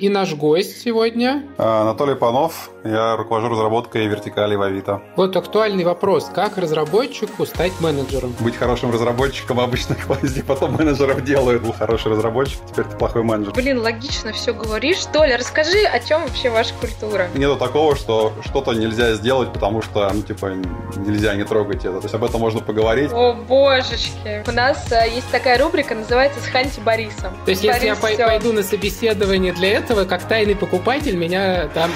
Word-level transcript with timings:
И 0.00 0.08
наш 0.08 0.34
гость 0.34 0.80
сегодня... 0.80 1.44
Анатолий 1.58 2.14
Панов, 2.14 2.70
я 2.84 3.16
руковожу 3.16 3.48
разработкой 3.48 4.06
вертикали 4.06 4.54
в 4.54 4.62
Авито. 4.62 5.02
Вот 5.16 5.36
актуальный 5.36 5.84
вопрос. 5.84 6.30
Как 6.34 6.58
разработчику 6.58 7.46
стать 7.46 7.72
менеджером? 7.80 8.34
Быть 8.40 8.56
хорошим 8.56 8.90
разработчиком 8.90 9.60
обычно 9.60 9.96
гвозди 10.06 10.42
потом 10.42 10.72
менеджеров 10.72 11.22
делают. 11.24 11.62
Был 11.62 11.72
хороший 11.72 12.12
разработчик, 12.12 12.58
теперь 12.68 12.86
ты 12.86 12.96
плохой 12.96 13.22
менеджер. 13.22 13.52
Блин, 13.54 13.78
логично 13.80 14.32
все 14.32 14.54
говоришь. 14.54 15.04
Толя, 15.12 15.36
расскажи, 15.36 15.84
о 15.84 15.98
чем 16.00 16.22
вообще 16.22 16.50
ваша 16.50 16.74
культура? 16.74 17.28
Нету 17.34 17.56
такого, 17.56 17.94
что 17.96 18.32
что-то 18.44 18.72
нельзя 18.72 19.14
сделать, 19.14 19.52
потому 19.52 19.82
что, 19.82 20.10
ну, 20.12 20.22
типа, 20.22 20.54
нельзя, 20.96 21.34
не 21.34 21.44
трогать 21.44 21.84
это. 21.84 21.98
То 21.98 22.04
есть 22.04 22.14
об 22.14 22.24
этом 22.24 22.40
можно 22.40 22.60
поговорить. 22.60 23.12
О, 23.12 23.34
божечки. 23.34 24.42
У 24.46 24.52
нас 24.52 24.90
э, 24.90 25.08
есть 25.14 25.30
такая 25.30 25.58
рубрика, 25.58 25.94
называется 25.94 26.40
«Сханьте 26.40 26.80
Борисом». 26.80 27.34
То 27.44 27.50
есть, 27.50 27.62
если 27.62 27.86
я 27.86 27.94
все. 27.94 28.16
пойду 28.16 28.52
на 28.52 28.62
собеседование 28.62 29.52
для 29.52 29.72
этого, 29.72 29.90
этого 29.90 30.04
как 30.04 30.22
тайный 30.28 30.54
покупатель 30.54 31.16
меня 31.16 31.68
там 31.74 31.90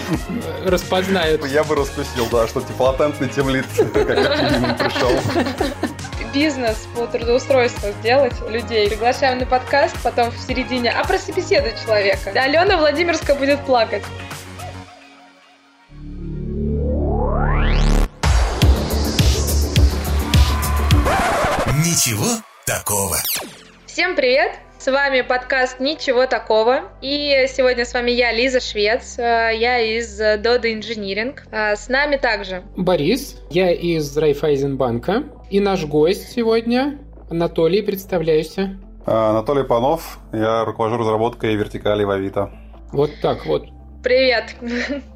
э, 0.65 0.69
распознают. 0.75 1.47
Я 1.47 1.65
бы 1.65 1.77
раскусил, 1.77 2.29
да, 2.31 2.47
что 2.47 2.61
типа 2.61 2.83
латентный 2.83 3.29
тем 3.29 3.49
лиц, 3.49 3.65
как 3.77 3.95
минимум 3.95 4.77
пришел 4.77 5.11
бизнес 6.35 6.89
по 6.97 7.07
трудоустройству 7.07 7.91
сделать 8.01 8.35
людей. 8.51 8.89
Приглашаем 8.89 9.39
на 9.39 9.47
подкаст, 9.47 9.97
потом 10.03 10.33
в 10.33 10.39
середине, 10.39 10.91
а 10.91 11.05
про 11.05 11.17
собеседу 11.17 11.69
человека. 11.85 12.33
Алена 12.35 12.77
Владимирская 12.77 13.37
будет 13.37 13.65
плакать. 13.65 14.03
Ничего 21.85 22.27
такого. 22.67 23.17
Всем 23.87 24.17
привет! 24.17 24.59
С 24.85 24.93
вами 24.93 25.23
подкаст 25.23 25.81
«Ничего 25.81 26.27
такого». 26.27 26.83
И 27.01 27.47
сегодня 27.49 27.87
с 27.87 27.95
вами 27.95 28.11
я, 28.11 28.33
Лиза 28.33 28.61
Швец. 28.61 29.19
Э, 29.19 29.51
я 29.55 29.79
из 29.79 30.21
Dodo 30.21 30.65
Engineering. 30.65 31.39
А 31.51 31.75
с 31.75 31.89
нами 31.89 32.19
также... 32.19 32.65
Борис. 32.77 33.41
Я 33.49 33.73
из 33.73 34.15
Райфайзенбанка. 34.15 35.25
И 35.49 35.59
наш 35.59 35.87
гость 35.87 36.33
сегодня 36.33 36.99
Анатолий. 37.31 37.81
Представляйся. 37.81 38.79
А, 39.07 39.31
Анатолий 39.31 39.65
Панов. 39.65 40.19
Я 40.35 40.67
руковожу 40.67 40.99
разработкой 40.99 41.55
вертикали 41.55 42.05
в 42.05 42.11
Авито. 42.11 42.51
Вот 42.93 43.11
так 43.23 43.47
вот. 43.47 43.65
Привет. 44.03 44.55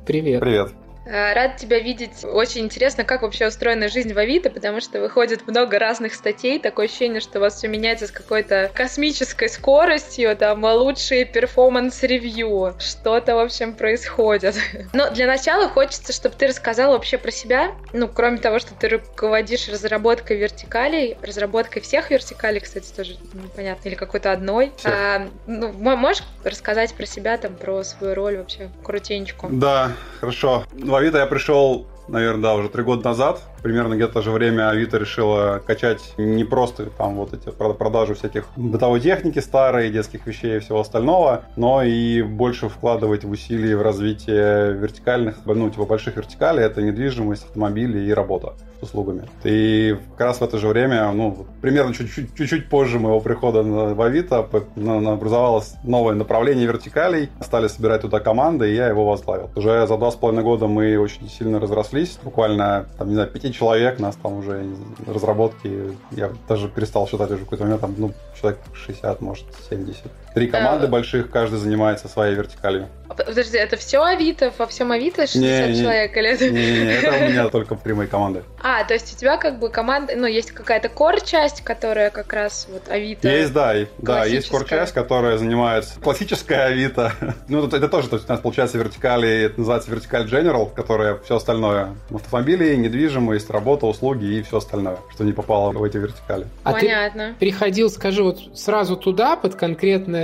Привет. 0.07 0.41
Привет. 0.41 0.73
Э, 1.09 1.33
рад 1.33 1.57
тебя 1.57 1.79
видеть. 1.79 2.23
Очень 2.23 2.67
интересно, 2.67 3.03
как 3.03 3.23
вообще 3.23 3.47
устроена 3.47 3.89
жизнь 3.89 4.13
в 4.13 4.19
Авито, 4.19 4.51
потому 4.51 4.81
что 4.81 5.01
выходит 5.01 5.47
много 5.47 5.79
разных 5.79 6.15
статей. 6.15 6.59
Такое 6.59 6.87
ощущение, 6.87 7.21
что 7.21 7.39
у 7.39 7.41
вас 7.41 7.57
все 7.57 7.69
меняется 7.69 8.07
с 8.07 8.11
какой-то 8.11 8.71
космической 8.75 9.49
скоростью, 9.49 10.37
там 10.37 10.63
лучшие 10.65 11.25
performance 11.25 12.16
review. 12.16 12.75
Что-то, 12.79 13.37
в 13.37 13.39
общем, 13.39 13.73
происходит. 13.73 14.57
Но 14.93 15.11
для 15.11 15.27
начала 15.27 15.69
хочется, 15.69 16.13
чтобы 16.13 16.35
ты 16.37 16.49
рассказал 16.49 16.93
вообще 16.93 17.17
про 17.17 17.31
себя. 17.31 17.73
Ну, 17.95 18.07
кроме 18.09 18.37
того, 18.37 18.59
что 18.59 18.75
ты 18.75 18.89
руководишь 18.89 19.69
разработкой 19.69 20.37
вертикалей, 20.37 21.17
разработкой 21.23 21.81
всех 21.81 22.11
вертикалей, 22.11 22.61
кстати, 22.61 22.93
тоже 22.93 23.17
непонятно, 23.33 23.89
или 23.89 23.95
какой-то 23.95 24.31
одной. 24.31 24.73
А, 24.85 25.27
ну, 25.47 25.73
можешь 25.73 26.23
рассказать 26.45 26.95
про 26.95 27.07
себя, 27.07 27.39
там, 27.39 27.55
про 27.55 27.83
свою 27.83 28.15
роль 28.15 28.37
вообще, 28.37 28.69
крутенечку? 28.83 29.49
Да, 29.51 29.93
хорошо. 30.21 30.67
Ну, 30.73 30.98
Авито 30.99 31.19
я 31.19 31.27
пришел, 31.27 31.87
наверное, 32.09 32.43
да, 32.43 32.55
уже 32.57 32.69
три 32.69 32.83
года 32.83 33.05
назад 33.05 33.41
примерно 33.63 33.95
где-то 33.95 34.11
в 34.11 34.15
то 34.15 34.23
же 34.23 34.31
время 34.31 34.71
Авито 34.71 34.99
решила 34.99 35.63
качать 35.65 36.15
не 36.17 36.45
просто 36.45 36.87
там 36.87 37.17
вот 37.17 37.33
эти 37.35 37.51
продажи 37.51 38.15
всяких 38.15 38.47
бытовой 38.57 39.01
техники 39.01 39.39
старой, 39.39 39.91
детских 39.91 40.27
вещей 40.27 40.57
и 40.57 40.61
всего 40.61 40.81
остального, 40.81 41.45
но 41.57 41.83
и 41.83 42.23
больше 42.23 42.69
вкладывать 42.69 43.25
в 43.25 43.31
усилия 43.31 43.77
в 43.77 43.83
развитие 43.83 44.73
вертикальных, 44.73 45.37
ну, 45.45 45.71
типа 45.71 45.85
больших 45.85 46.17
вертикалей, 46.17 46.65
это 46.65 46.83
недвижимость, 46.83 47.45
автомобили 47.45 47.99
и 48.09 48.13
работа 48.13 48.55
с 48.81 48.85
услугами. 48.85 49.23
И 49.45 49.97
как 50.17 50.29
раз 50.29 50.41
в 50.41 50.43
это 50.43 50.59
же 50.59 50.69
время, 50.69 51.11
ну, 51.13 51.47
примерно 51.61 51.93
чуть-чуть, 51.93 52.37
чуть-чуть 52.37 52.69
позже 52.69 52.99
моего 52.99 53.21
прихода 53.21 53.63
в 53.63 54.01
Авито 54.01 54.49
образовалось 54.77 55.75
новое 55.83 56.15
направление 56.15 56.67
вертикалей, 56.67 57.29
стали 57.41 57.69
собирать 57.69 58.03
туда 58.03 58.21
команды, 58.21 58.71
и 58.71 58.75
я 58.75 58.89
его 58.89 59.05
возглавил. 59.05 59.51
Уже 59.57 59.87
за 59.87 59.97
два 59.97 60.11
с 60.11 60.15
половиной 60.15 60.45
года 60.45 60.67
мы 60.69 60.97
очень 60.99 61.29
сильно 61.29 61.59
разрослись, 61.59 62.19
буквально, 62.23 62.87
там, 62.99 63.09
не 63.09 63.15
знаю, 63.15 63.31
пяти 63.49 63.59
человек, 63.59 63.99
нас 63.99 64.17
там 64.17 64.39
уже 64.39 64.67
разработки, 65.07 65.95
я 66.13 66.31
даже 66.49 66.69
перестал 66.69 67.07
считать 67.07 67.31
уже 67.31 67.45
какой-то 67.45 67.65
момент, 67.65 67.81
там, 67.81 67.95
ну, 67.99 68.13
человек 68.41 68.61
60, 68.75 69.21
может, 69.21 69.45
70. 69.69 70.03
Три 70.35 70.49
команды 70.49 70.87
а... 70.87 70.89
больших, 70.89 71.31
каждый 71.31 71.59
занимается 71.59 72.09
своей 72.09 72.35
вертикалью. 72.35 72.89
Подожди, 73.27 73.57
это 73.57 73.77
все 73.77 74.03
Авито? 74.03 74.53
Во 74.59 74.67
всем 74.67 74.93
Авито 74.93 75.27
60 75.27 75.71
не, 75.71 75.81
человек? 75.81 76.17
Или 76.17 76.29
это... 76.31 76.51
Не, 76.51 76.71
не, 76.71 76.81
не, 76.85 76.93
это 76.93 77.11
у 77.11 77.29
меня 77.29 77.49
только 77.51 77.75
прямые 77.75 78.07
команды. 78.07 78.43
А, 78.63 78.85
то 78.85 78.95
есть 78.95 79.15
у 79.15 79.19
тебя 79.19 79.39
как 79.39 79.59
бы 79.59 79.71
команда, 79.71 80.15
ну, 80.17 80.27
есть 80.27 80.53
какая-то 80.53 80.89
кор-часть, 80.89 81.63
которая 81.63 82.11
как 82.11 82.33
раз 82.33 82.69
вот 82.71 82.89
Авито... 82.89 83.29
Есть, 83.29 83.53
да, 83.53 83.75
да, 83.99 84.25
есть 84.25 84.49
кор-часть, 84.49 84.93
которая 84.93 85.39
занимается 85.39 85.99
классическая 86.03 86.67
Авито. 86.67 87.13
ну, 87.49 87.67
это, 87.67 87.79
это 87.79 87.89
тоже, 87.89 88.09
то 88.09 88.17
есть 88.17 88.29
у 88.29 88.33
нас 88.33 88.41
получается 88.41 88.79
вертикали, 88.79 89.45
это 89.47 89.59
называется 89.61 89.91
вертикаль 89.91 90.27
General, 90.27 90.73
которая 90.73 91.17
все 91.25 91.37
остальное. 91.37 91.95
Автомобили, 92.13 92.77
недвижимость, 92.77 93.51
работа, 93.51 93.87
услуги 93.87 94.27
и 94.27 94.43
все 94.43 94.59
остальное, 94.59 94.99
что 95.13 95.25
не 95.25 95.33
попало 95.33 95.73
в 95.73 95.83
эти 95.83 95.97
вертикали. 95.97 96.47
А 96.63 96.73
Понятно. 96.73 97.29
ты 97.29 97.35
приходил, 97.35 97.91
скажи, 97.91 98.23
вот 98.23 98.39
сразу 98.55 98.97
туда, 98.97 99.37
под 99.37 99.55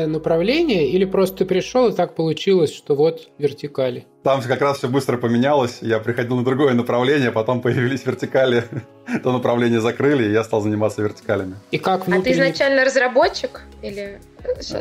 направление, 0.06 0.88
или 0.88 1.04
просто 1.04 1.44
пришел 1.44 1.88
и 1.88 1.94
так 1.94 2.14
получилось, 2.14 2.72
что 2.74 2.94
вот 2.94 3.28
вертикали? 3.38 4.06
Там 4.24 4.40
как 4.40 4.62
раз 4.62 4.78
все 4.78 4.88
быстро 4.88 5.18
поменялось. 5.18 5.80
Я 5.82 5.98
приходил 5.98 6.36
на 6.36 6.44
другое 6.44 6.72
направление, 6.72 7.30
потом 7.30 7.60
появились 7.60 8.06
вертикали. 8.06 8.64
То 9.22 9.32
направление 9.32 9.82
закрыли, 9.82 10.24
и 10.24 10.32
я 10.32 10.42
стал 10.44 10.62
заниматься 10.62 11.02
вертикалями. 11.02 11.56
И 11.70 11.76
как 11.76 12.06
внутренний... 12.06 12.20
А 12.20 12.24
ты 12.24 12.32
изначально 12.32 12.84
разработчик? 12.86 13.60
Или 13.82 14.18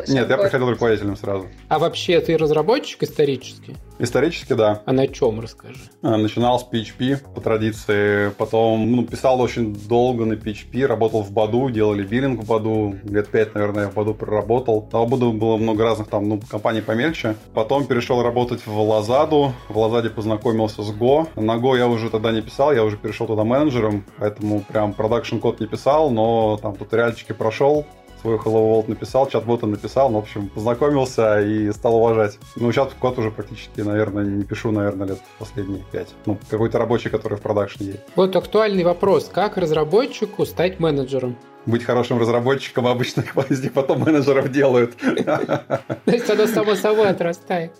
нет, 0.08 0.30
я 0.30 0.38
приходил 0.38 0.70
руководителем 0.70 1.16
сразу. 1.16 1.48
А 1.70 1.80
вообще 1.80 2.20
ты 2.20 2.38
разработчик 2.38 3.04
исторически? 3.04 3.76
Исторически, 4.00 4.54
да. 4.54 4.82
А 4.86 4.92
на 4.92 5.08
чем, 5.08 5.40
расскажи? 5.40 5.80
А, 6.02 6.18
начинал 6.18 6.60
с 6.60 6.68
PHP 6.70 7.18
по 7.34 7.40
традиции, 7.40 8.30
потом 8.38 8.92
ну, 8.92 9.06
писал 9.06 9.40
очень 9.40 9.74
долго 9.74 10.26
на 10.26 10.34
PHP, 10.34 10.86
работал 10.86 11.22
в 11.22 11.32
Баду, 11.32 11.70
делали 11.70 12.04
биллинг 12.04 12.42
в 12.42 12.48
Баду, 12.48 12.96
лет 13.04 13.30
пять, 13.30 13.54
наверное, 13.54 13.90
в 13.90 13.94
Баду 13.94 14.14
проработал. 14.14 14.90
На 14.92 15.06
Баду 15.06 15.32
было 15.32 15.58
много 15.58 15.84
разных 15.84 16.10
там 16.10 16.28
ну, 16.28 16.42
компаний 16.50 16.82
помельче. 16.82 17.36
Потом 17.54 17.86
перешел 17.86 18.22
работать 18.22 18.66
в 18.66 18.78
Лазаду, 18.80 19.33
в 19.70 19.78
Лазаде 19.78 20.10
познакомился 20.10 20.84
с 20.84 20.92
Go. 20.92 21.28
На 21.36 21.58
Go 21.58 21.78
я 21.78 21.88
уже 21.88 22.10
тогда 22.10 22.32
не 22.32 22.42
писал, 22.42 22.74
я 22.74 22.84
уже 22.84 22.98
перешел 22.98 23.28
туда 23.28 23.44
менеджером, 23.44 24.06
поэтому 24.18 24.62
прям 24.62 24.94
продакшн 24.94 25.38
код 25.38 25.60
не 25.60 25.68
писал, 25.68 26.10
но 26.12 26.58
там 26.62 26.76
туториальчики 26.76 27.34
прошел, 27.34 27.86
свой 28.24 28.38
Hello 28.38 28.72
World 28.72 28.86
написал, 28.88 29.28
чат-бота 29.28 29.68
написал, 29.68 30.10
ну, 30.10 30.20
в 30.20 30.24
общем, 30.24 30.48
познакомился 30.48 31.42
и 31.42 31.72
стал 31.72 31.96
уважать. 31.96 32.40
Ну, 32.56 32.72
сейчас 32.72 32.90
код 33.00 33.20
уже 33.20 33.32
практически, 33.32 33.82
наверное, 33.82 34.24
не 34.24 34.44
пишу, 34.44 34.72
наверное, 34.72 35.08
лет 35.08 35.20
последние 35.40 35.84
пять. 35.92 36.10
Ну, 36.26 36.38
какой-то 36.50 36.78
рабочий, 36.80 37.10
который 37.10 37.38
в 37.38 37.42
продакшне 37.42 37.88
есть. 37.88 38.00
Вот 38.16 38.36
актуальный 38.36 38.84
вопрос. 38.84 39.30
Как 39.32 39.58
разработчику 39.58 40.46
стать 40.46 40.80
менеджером? 40.80 41.36
Быть 41.66 41.84
хорошим 41.84 42.20
разработчиком, 42.20 42.88
обычно 42.88 43.22
их 43.50 43.74
потом 43.74 44.00
менеджеров 44.00 44.52
делают. 44.52 44.96
То 44.98 45.84
есть 46.06 46.30
оно 46.30 46.48
само 46.48 46.76
собой 46.76 47.10
отрастает. 47.10 47.72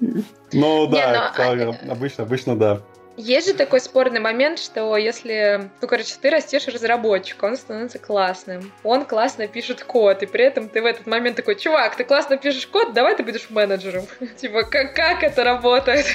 Ну 0.52 0.88
да, 0.88 1.34
а 1.38 1.92
обычно, 1.92 2.24
обычно 2.24 2.56
да. 2.58 2.82
Есть 3.16 3.48
же 3.48 3.54
такой 3.54 3.80
спорный 3.80 4.20
момент, 4.20 4.58
что 4.58 4.98
если, 4.98 5.70
ну, 5.82 5.88
короче, 5.88 6.16
ты 6.20 6.32
растешь 6.32 6.68
разработчик, 6.68 7.44
он 7.44 7.58
становится 7.58 8.00
классным, 8.00 8.72
он 8.84 9.06
классно 9.06 9.48
пишет 9.48 9.84
код, 9.84 10.24
и 10.24 10.26
при 10.26 10.46
этом 10.46 10.68
ты 10.68 10.82
в 10.82 10.86
этот 10.86 11.06
момент 11.06 11.36
такой, 11.36 11.56
чувак, 11.56 11.96
ты 11.96 12.06
классно 12.06 12.38
пишешь 12.38 12.66
код, 12.66 12.94
давай 12.94 13.16
ты 13.16 13.22
будешь 13.22 13.52
менеджером. 13.52 14.06
Типа, 14.38 14.64
как, 14.64 14.96
как 14.96 15.22
это 15.22 15.44
работает? 15.44 16.08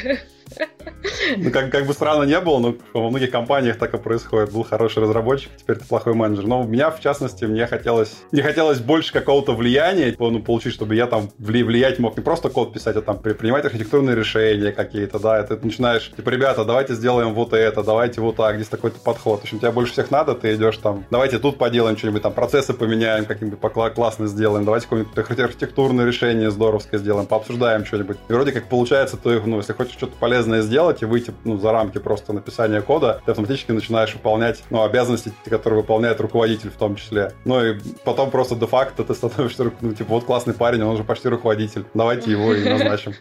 Ну, 1.37 1.50
как, 1.50 1.71
как 1.71 1.87
бы 1.87 1.93
странно 1.93 2.25
не 2.25 2.41
было, 2.41 2.59
но 2.59 2.75
во 2.95 3.11
многих 3.11 3.31
компаниях 3.31 3.79
так 3.79 3.95
и 3.95 3.99
происходит. 3.99 4.53
Был 4.53 4.62
хороший 4.62 5.03
разработчик, 5.03 5.50
теперь 5.56 5.77
ты 5.77 5.85
плохой 5.85 6.15
менеджер. 6.15 6.47
Но 6.47 6.62
у 6.62 6.67
меня, 6.67 6.91
в 6.91 7.00
частности, 7.00 7.45
мне 7.45 7.67
хотелось, 7.67 8.17
мне 8.33 8.43
хотелось 8.43 8.81
больше 8.81 9.12
какого-то 9.12 9.55
влияния, 9.55 10.15
ну, 10.19 10.41
получить, 10.41 10.73
чтобы 10.73 10.95
я 10.95 11.06
там 11.06 11.31
влиять 11.39 11.99
мог 11.99 12.17
не 12.17 12.23
просто 12.23 12.49
код 12.49 12.73
писать, 12.73 12.97
а 12.97 13.03
там 13.03 13.19
принимать 13.19 13.65
архитектурные 13.65 14.17
решения 14.17 14.73
какие-то, 14.73 15.19
да, 15.19 15.39
это 15.39 15.56
ты 15.56 15.67
начинаешь, 15.67 16.11
типа, 16.17 16.31
ребята, 16.31 16.65
давайте 16.65 16.94
сделаем 16.94 17.35
вот 17.35 17.53
это, 17.53 17.83
давайте 17.83 18.21
вот 18.21 18.37
так, 18.37 18.56
здесь 18.56 18.69
такой-то 18.69 18.99
подход. 18.99 19.41
В 19.41 19.43
общем, 19.44 19.59
тебе 19.59 19.71
больше 19.71 19.93
всех 19.93 20.11
надо, 20.11 20.35
ты 20.35 20.55
идешь 20.55 20.77
там, 20.79 21.05
давайте 21.11 21.39
тут 21.39 21.59
поделаем 21.59 21.97
что-нибудь, 21.97 22.23
там, 22.23 22.33
процессы 22.33 22.73
поменяем, 22.73 23.25
каким-нибудь 23.25 23.59
классно 23.94 24.27
сделаем, 24.27 24.65
давайте 24.65 24.87
какое-нибудь 24.87 25.39
архитектурное 25.39 26.06
решение 26.06 26.51
здоровское 26.51 26.99
сделаем, 26.99 27.27
пообсуждаем 27.27 27.85
что-нибудь. 27.85 28.17
И 28.29 28.33
вроде 28.33 28.53
как 28.53 28.69
получается, 28.69 29.17
то, 29.17 29.31
ну, 29.44 29.59
если 29.59 29.73
хочешь 29.73 29.94
что-то 29.94 30.15
полезное 30.19 30.38
сделать 30.43 31.02
и 31.02 31.06
выйти 31.06 31.32
ну, 31.44 31.58
за 31.58 31.73
рамки 31.73 31.99
просто 31.99 32.32
написания 32.32 32.81
кода, 32.81 33.20
ты 33.25 33.31
автоматически 33.32 33.73
начинаешь 33.73 34.14
выполнять 34.14 34.62
ну, 34.70 34.82
обязанности, 34.82 35.32
которые 35.49 35.81
выполняет 35.81 36.20
руководитель 36.20 36.70
в 36.70 36.76
том 36.76 36.96
числе. 36.96 37.32
Ну 37.44 37.64
и 37.64 37.79
потом 38.05 38.31
просто 38.31 38.55
де-факто 38.55 39.05
ты 39.05 39.14
становишься, 39.14 39.70
ну, 39.81 39.93
типа, 39.93 40.11
вот 40.11 40.25
классный 40.25 40.55
парень, 40.55 40.82
он 40.82 40.94
уже 40.94 41.05
почти 41.05 41.29
руководитель, 41.29 41.85
давайте 41.94 42.31
его 42.31 42.55
и 42.55 42.69
назначим. 42.69 43.14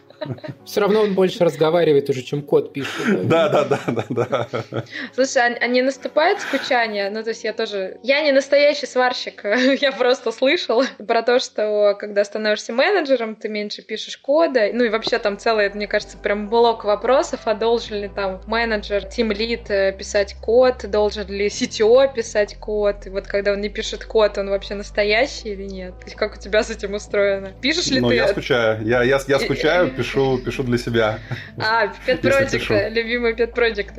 Все 0.64 0.80
равно 0.80 1.02
он 1.02 1.14
больше 1.14 1.44
разговаривает 1.44 2.08
уже, 2.10 2.22
чем 2.22 2.42
код 2.42 2.72
пишет. 2.72 3.28
Да, 3.28 3.48
да, 3.48 3.64
да, 3.64 3.80
да, 3.86 4.04
да. 4.08 4.84
Слушай, 5.14 5.54
а, 5.54 5.56
а 5.60 5.66
не 5.66 5.82
наступает 5.82 6.40
скучание? 6.40 7.10
Ну, 7.10 7.22
то 7.22 7.30
есть 7.30 7.44
я 7.44 7.52
тоже... 7.52 7.98
Я 8.02 8.22
не 8.22 8.32
настоящий 8.32 8.86
сварщик, 8.86 9.44
я 9.80 9.92
просто 9.92 10.32
слышала 10.32 10.84
про 11.06 11.22
то, 11.22 11.38
что 11.38 11.96
когда 11.98 12.24
становишься 12.24 12.72
менеджером, 12.72 13.36
ты 13.36 13.48
меньше 13.48 13.82
пишешь 13.82 14.16
кода, 14.18 14.70
ну 14.72 14.84
и 14.84 14.88
вообще 14.88 15.18
там 15.18 15.38
целый, 15.38 15.70
мне 15.70 15.86
кажется, 15.86 16.18
прям 16.18 16.48
блок 16.48 16.84
вопросов, 16.84 17.07
а 17.44 17.54
должен 17.54 18.00
ли 18.00 18.08
там 18.08 18.40
менеджер, 18.46 19.04
тим 19.04 19.32
лид 19.32 19.70
э, 19.70 19.92
писать 19.92 20.36
код, 20.40 20.84
должен 20.90 21.26
ли 21.28 21.46
CTO 21.46 22.12
писать 22.12 22.56
код, 22.56 23.06
и 23.06 23.10
вот 23.10 23.26
когда 23.26 23.52
он 23.52 23.60
не 23.60 23.68
пишет 23.68 24.04
код, 24.04 24.38
он 24.38 24.50
вообще 24.50 24.74
настоящий 24.74 25.50
или 25.50 25.64
нет? 25.64 25.98
То 25.98 26.04
есть 26.06 26.16
как 26.16 26.36
у 26.36 26.38
тебя 26.38 26.62
с 26.62 26.70
этим 26.70 26.94
устроено? 26.94 27.52
Пишешь 27.60 27.86
ли 27.86 28.00
ну, 28.00 28.08
ты? 28.08 28.16
я 28.16 28.28
скучаю, 28.28 28.84
я, 28.86 29.02
я, 29.02 29.18
я 29.26 29.38
скучаю, 29.38 29.90
пишу, 29.96 30.38
пишу 30.38 30.62
для 30.62 30.78
себя. 30.78 31.18
А, 31.58 31.86
Pet 32.06 32.20
Project, 32.20 32.90
любимый 32.90 33.32
Pet 33.34 33.54
Project. 33.54 33.92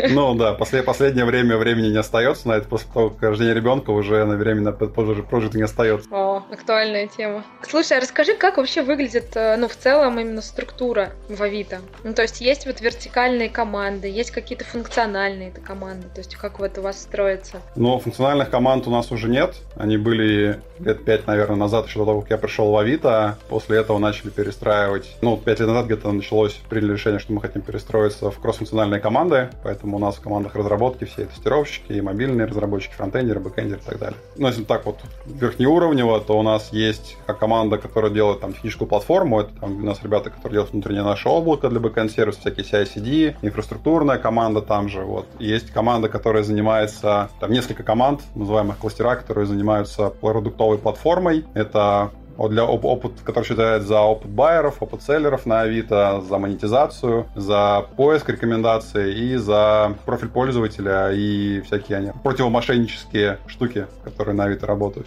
Ну 0.10 0.34
да, 0.34 0.54
после, 0.54 0.82
последнее 0.82 1.24
время 1.24 1.56
времени 1.56 1.88
не 1.88 1.98
остается 1.98 2.48
на 2.48 2.54
это, 2.54 2.68
после 2.68 2.88
того, 2.92 3.10
как 3.10 3.22
рождения 3.22 3.54
ребенка 3.54 3.90
уже 3.90 4.24
на 4.24 4.36
время 4.36 4.60
на 4.60 4.68
Pet 4.70 4.94
Project 4.94 5.56
не 5.56 5.62
остается. 5.62 6.08
О, 6.10 6.44
актуальная 6.50 7.06
тема. 7.06 7.44
Слушай, 7.62 7.98
а 7.98 8.00
расскажи, 8.00 8.34
как 8.34 8.56
вообще 8.56 8.82
выглядит, 8.82 9.34
э, 9.34 9.56
ну, 9.56 9.68
в 9.68 9.76
целом 9.76 10.18
именно 10.18 10.42
структура 10.42 11.12
в 11.28 11.42
Авито? 11.42 11.80
Ну, 12.04 12.14
то 12.14 12.22
есть 12.22 12.40
есть 12.50 12.66
вот 12.66 12.80
вертикальные 12.80 13.48
команды, 13.48 14.08
есть 14.08 14.32
какие-то 14.32 14.64
функциональные 14.64 15.52
команды, 15.52 16.08
то 16.12 16.20
есть 16.20 16.34
как 16.34 16.58
вот 16.58 16.78
у 16.78 16.82
вас 16.82 17.00
строится? 17.00 17.62
Ну, 17.76 17.98
функциональных 18.00 18.50
команд 18.50 18.88
у 18.88 18.90
нас 18.90 19.12
уже 19.12 19.28
нет. 19.28 19.54
Они 19.76 19.96
были 19.96 20.60
лет 20.80 21.04
пять, 21.04 21.26
наверное, 21.28 21.56
назад, 21.56 21.86
еще 21.86 22.00
до 22.00 22.06
того, 22.06 22.20
как 22.22 22.30
я 22.30 22.38
пришел 22.38 22.72
в 22.72 22.76
Авито. 22.76 23.38
После 23.48 23.78
этого 23.78 23.98
начали 23.98 24.30
перестраивать. 24.30 25.16
Ну, 25.22 25.36
пять 25.36 25.60
лет 25.60 25.68
назад 25.68 25.86
где-то 25.86 26.10
началось, 26.10 26.54
приняли 26.68 26.92
решение, 26.94 27.20
что 27.20 27.32
мы 27.32 27.40
хотим 27.40 27.62
перестроиться 27.62 28.30
в 28.30 28.40
кроссфункциональные 28.40 29.00
команды, 29.00 29.50
поэтому 29.62 29.96
у 29.96 30.00
нас 30.00 30.16
в 30.16 30.20
командах 30.20 30.56
разработки 30.56 31.04
все 31.04 31.26
тестировщики, 31.26 31.92
и 31.92 32.00
мобильные 32.00 32.46
разработчики, 32.46 32.94
фронтендеры, 32.94 33.38
бэкендеры 33.38 33.80
и 33.80 33.84
так 33.84 33.98
далее. 33.98 34.18
Ну, 34.36 34.48
если 34.48 34.64
так 34.64 34.86
вот 34.86 34.98
верхнеуровнево, 35.26 36.20
то 36.20 36.36
у 36.36 36.42
нас 36.42 36.72
есть 36.72 37.16
команда, 37.38 37.78
которая 37.78 38.10
делает 38.10 38.40
там 38.40 38.52
техническую 38.52 38.88
платформу, 38.88 39.40
это 39.40 39.50
там 39.60 39.76
у 39.76 39.86
нас 39.86 40.02
ребята, 40.02 40.30
которые 40.30 40.54
делают 40.54 40.72
внутреннее 40.72 41.04
наше 41.04 41.28
облако 41.28 41.68
для 41.68 41.78
бэкенд-сервиса, 41.78 42.39
всякие 42.40 42.64
CI-CD, 42.64 43.36
инфраструктурная 43.42 44.18
команда 44.18 44.60
там 44.60 44.88
же, 44.88 45.02
вот. 45.02 45.26
Есть 45.38 45.70
команда, 45.70 46.08
которая 46.08 46.42
занимается, 46.42 47.30
там 47.40 47.50
несколько 47.52 47.82
команд, 47.82 48.22
называемых 48.34 48.78
кластера, 48.78 49.16
которые 49.16 49.46
занимаются 49.46 50.10
продуктовой 50.10 50.78
платформой. 50.78 51.44
Это 51.54 52.10
для 52.48 52.64
оп- 52.64 52.84
опыт, 52.84 53.12
который 53.24 53.44
считает 53.44 53.82
за 53.82 54.00
опыт 54.00 54.30
байеров, 54.30 54.82
опыт 54.82 55.02
селлеров 55.02 55.46
на 55.46 55.60
Авито, 55.60 56.22
за 56.28 56.38
монетизацию, 56.38 57.26
за 57.34 57.86
поиск 57.96 58.28
рекомендаций 58.28 59.12
и 59.12 59.36
за 59.36 59.96
профиль 60.04 60.28
пользователя 60.28 61.10
и 61.12 61.60
всякие 61.62 61.98
они 61.98 62.12
противомошеннические 62.22 63.38
штуки, 63.46 63.86
которые 64.04 64.34
на 64.34 64.44
Авито 64.44 64.66
работают. 64.66 65.06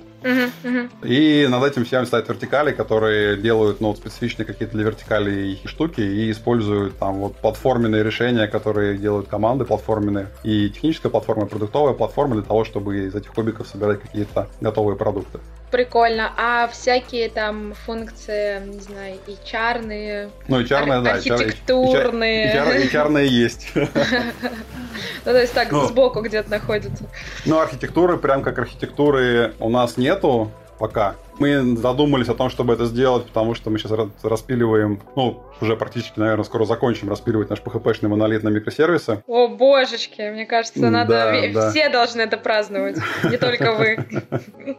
И 1.04 1.48
над 1.50 1.64
этим 1.64 1.86
всем 1.86 2.06
стоят 2.06 2.30
вертикали, 2.30 2.72
которые 2.72 3.38
делают 3.38 3.82
ну, 3.82 3.94
специфичные 3.96 4.46
какие-то 4.46 4.74
для 4.74 4.86
вертикалей 4.86 5.60
штуки 5.66 6.02
и 6.02 6.32
используют 6.32 6.98
там 6.98 7.16
вот 7.16 7.36
платформенные 7.36 8.04
решения, 8.04 8.48
которые 8.48 8.98
делают 8.98 9.28
команды 9.28 9.66
платформенные, 9.66 10.28
и 10.44 10.70
техническая 10.70 11.12
платформа, 11.12 11.46
и 11.46 11.50
продуктовая 11.50 11.94
платформа 11.94 12.36
для 12.36 12.44
того, 12.44 12.64
чтобы 12.64 13.06
из 13.06 13.16
этих 13.16 13.34
кубиков 13.34 13.68
собирать 13.68 14.02
какие-то 14.02 14.48
готовые 14.62 14.98
продукты. 14.98 15.40
Прикольно. 15.74 16.32
А 16.38 16.68
всякие 16.68 17.30
там 17.30 17.74
функции, 17.74 18.64
не 18.64 18.80
знаю, 18.80 19.18
HR-ные, 19.26 20.30
ну, 20.48 20.62
HR, 20.62 21.02
да, 21.02 21.14
архитектурные. 21.14 22.54
HR, 22.54 22.92
HR, 22.92 23.26
есть. 23.26 23.72
Ну, 25.26 25.32
то 25.32 25.42
есть 25.42 25.54
так, 25.54 25.72
ну, 25.72 25.88
сбоку 25.88 26.22
где-то 26.22 26.52
находится. 26.52 27.06
Ну, 27.46 27.60
архитектуры, 27.60 28.18
прям 28.18 28.44
как 28.44 28.60
архитектуры 28.60 29.54
у 29.60 29.70
нас 29.70 29.98
нету 29.98 30.52
пока. 30.84 31.16
Мы 31.40 31.78
задумались 31.78 32.28
о 32.28 32.34
том, 32.34 32.50
чтобы 32.50 32.74
это 32.74 32.84
сделать, 32.86 33.26
потому 33.26 33.56
что 33.56 33.70
мы 33.70 33.80
сейчас 33.80 33.94
распиливаем, 34.22 35.00
ну, 35.16 35.42
уже 35.62 35.78
практически, 35.78 36.20
наверное, 36.20 36.44
скоро 36.44 36.66
закончим 36.66 37.10
распиливать 37.10 37.50
наш 37.50 37.62
PHP-шный 37.62 38.10
монолит 38.10 38.44
на 38.44 38.50
микросервисы. 38.50 39.24
О, 39.26 39.48
божечки, 39.48 40.30
мне 40.30 40.46
кажется, 40.46 40.90
надо... 40.90 41.32
Да, 41.54 41.70
Все 41.70 41.88
должны 41.88 42.24
это 42.24 42.36
праздновать, 42.36 42.98
не 43.24 43.38
только 43.38 43.72
вы. 43.76 43.98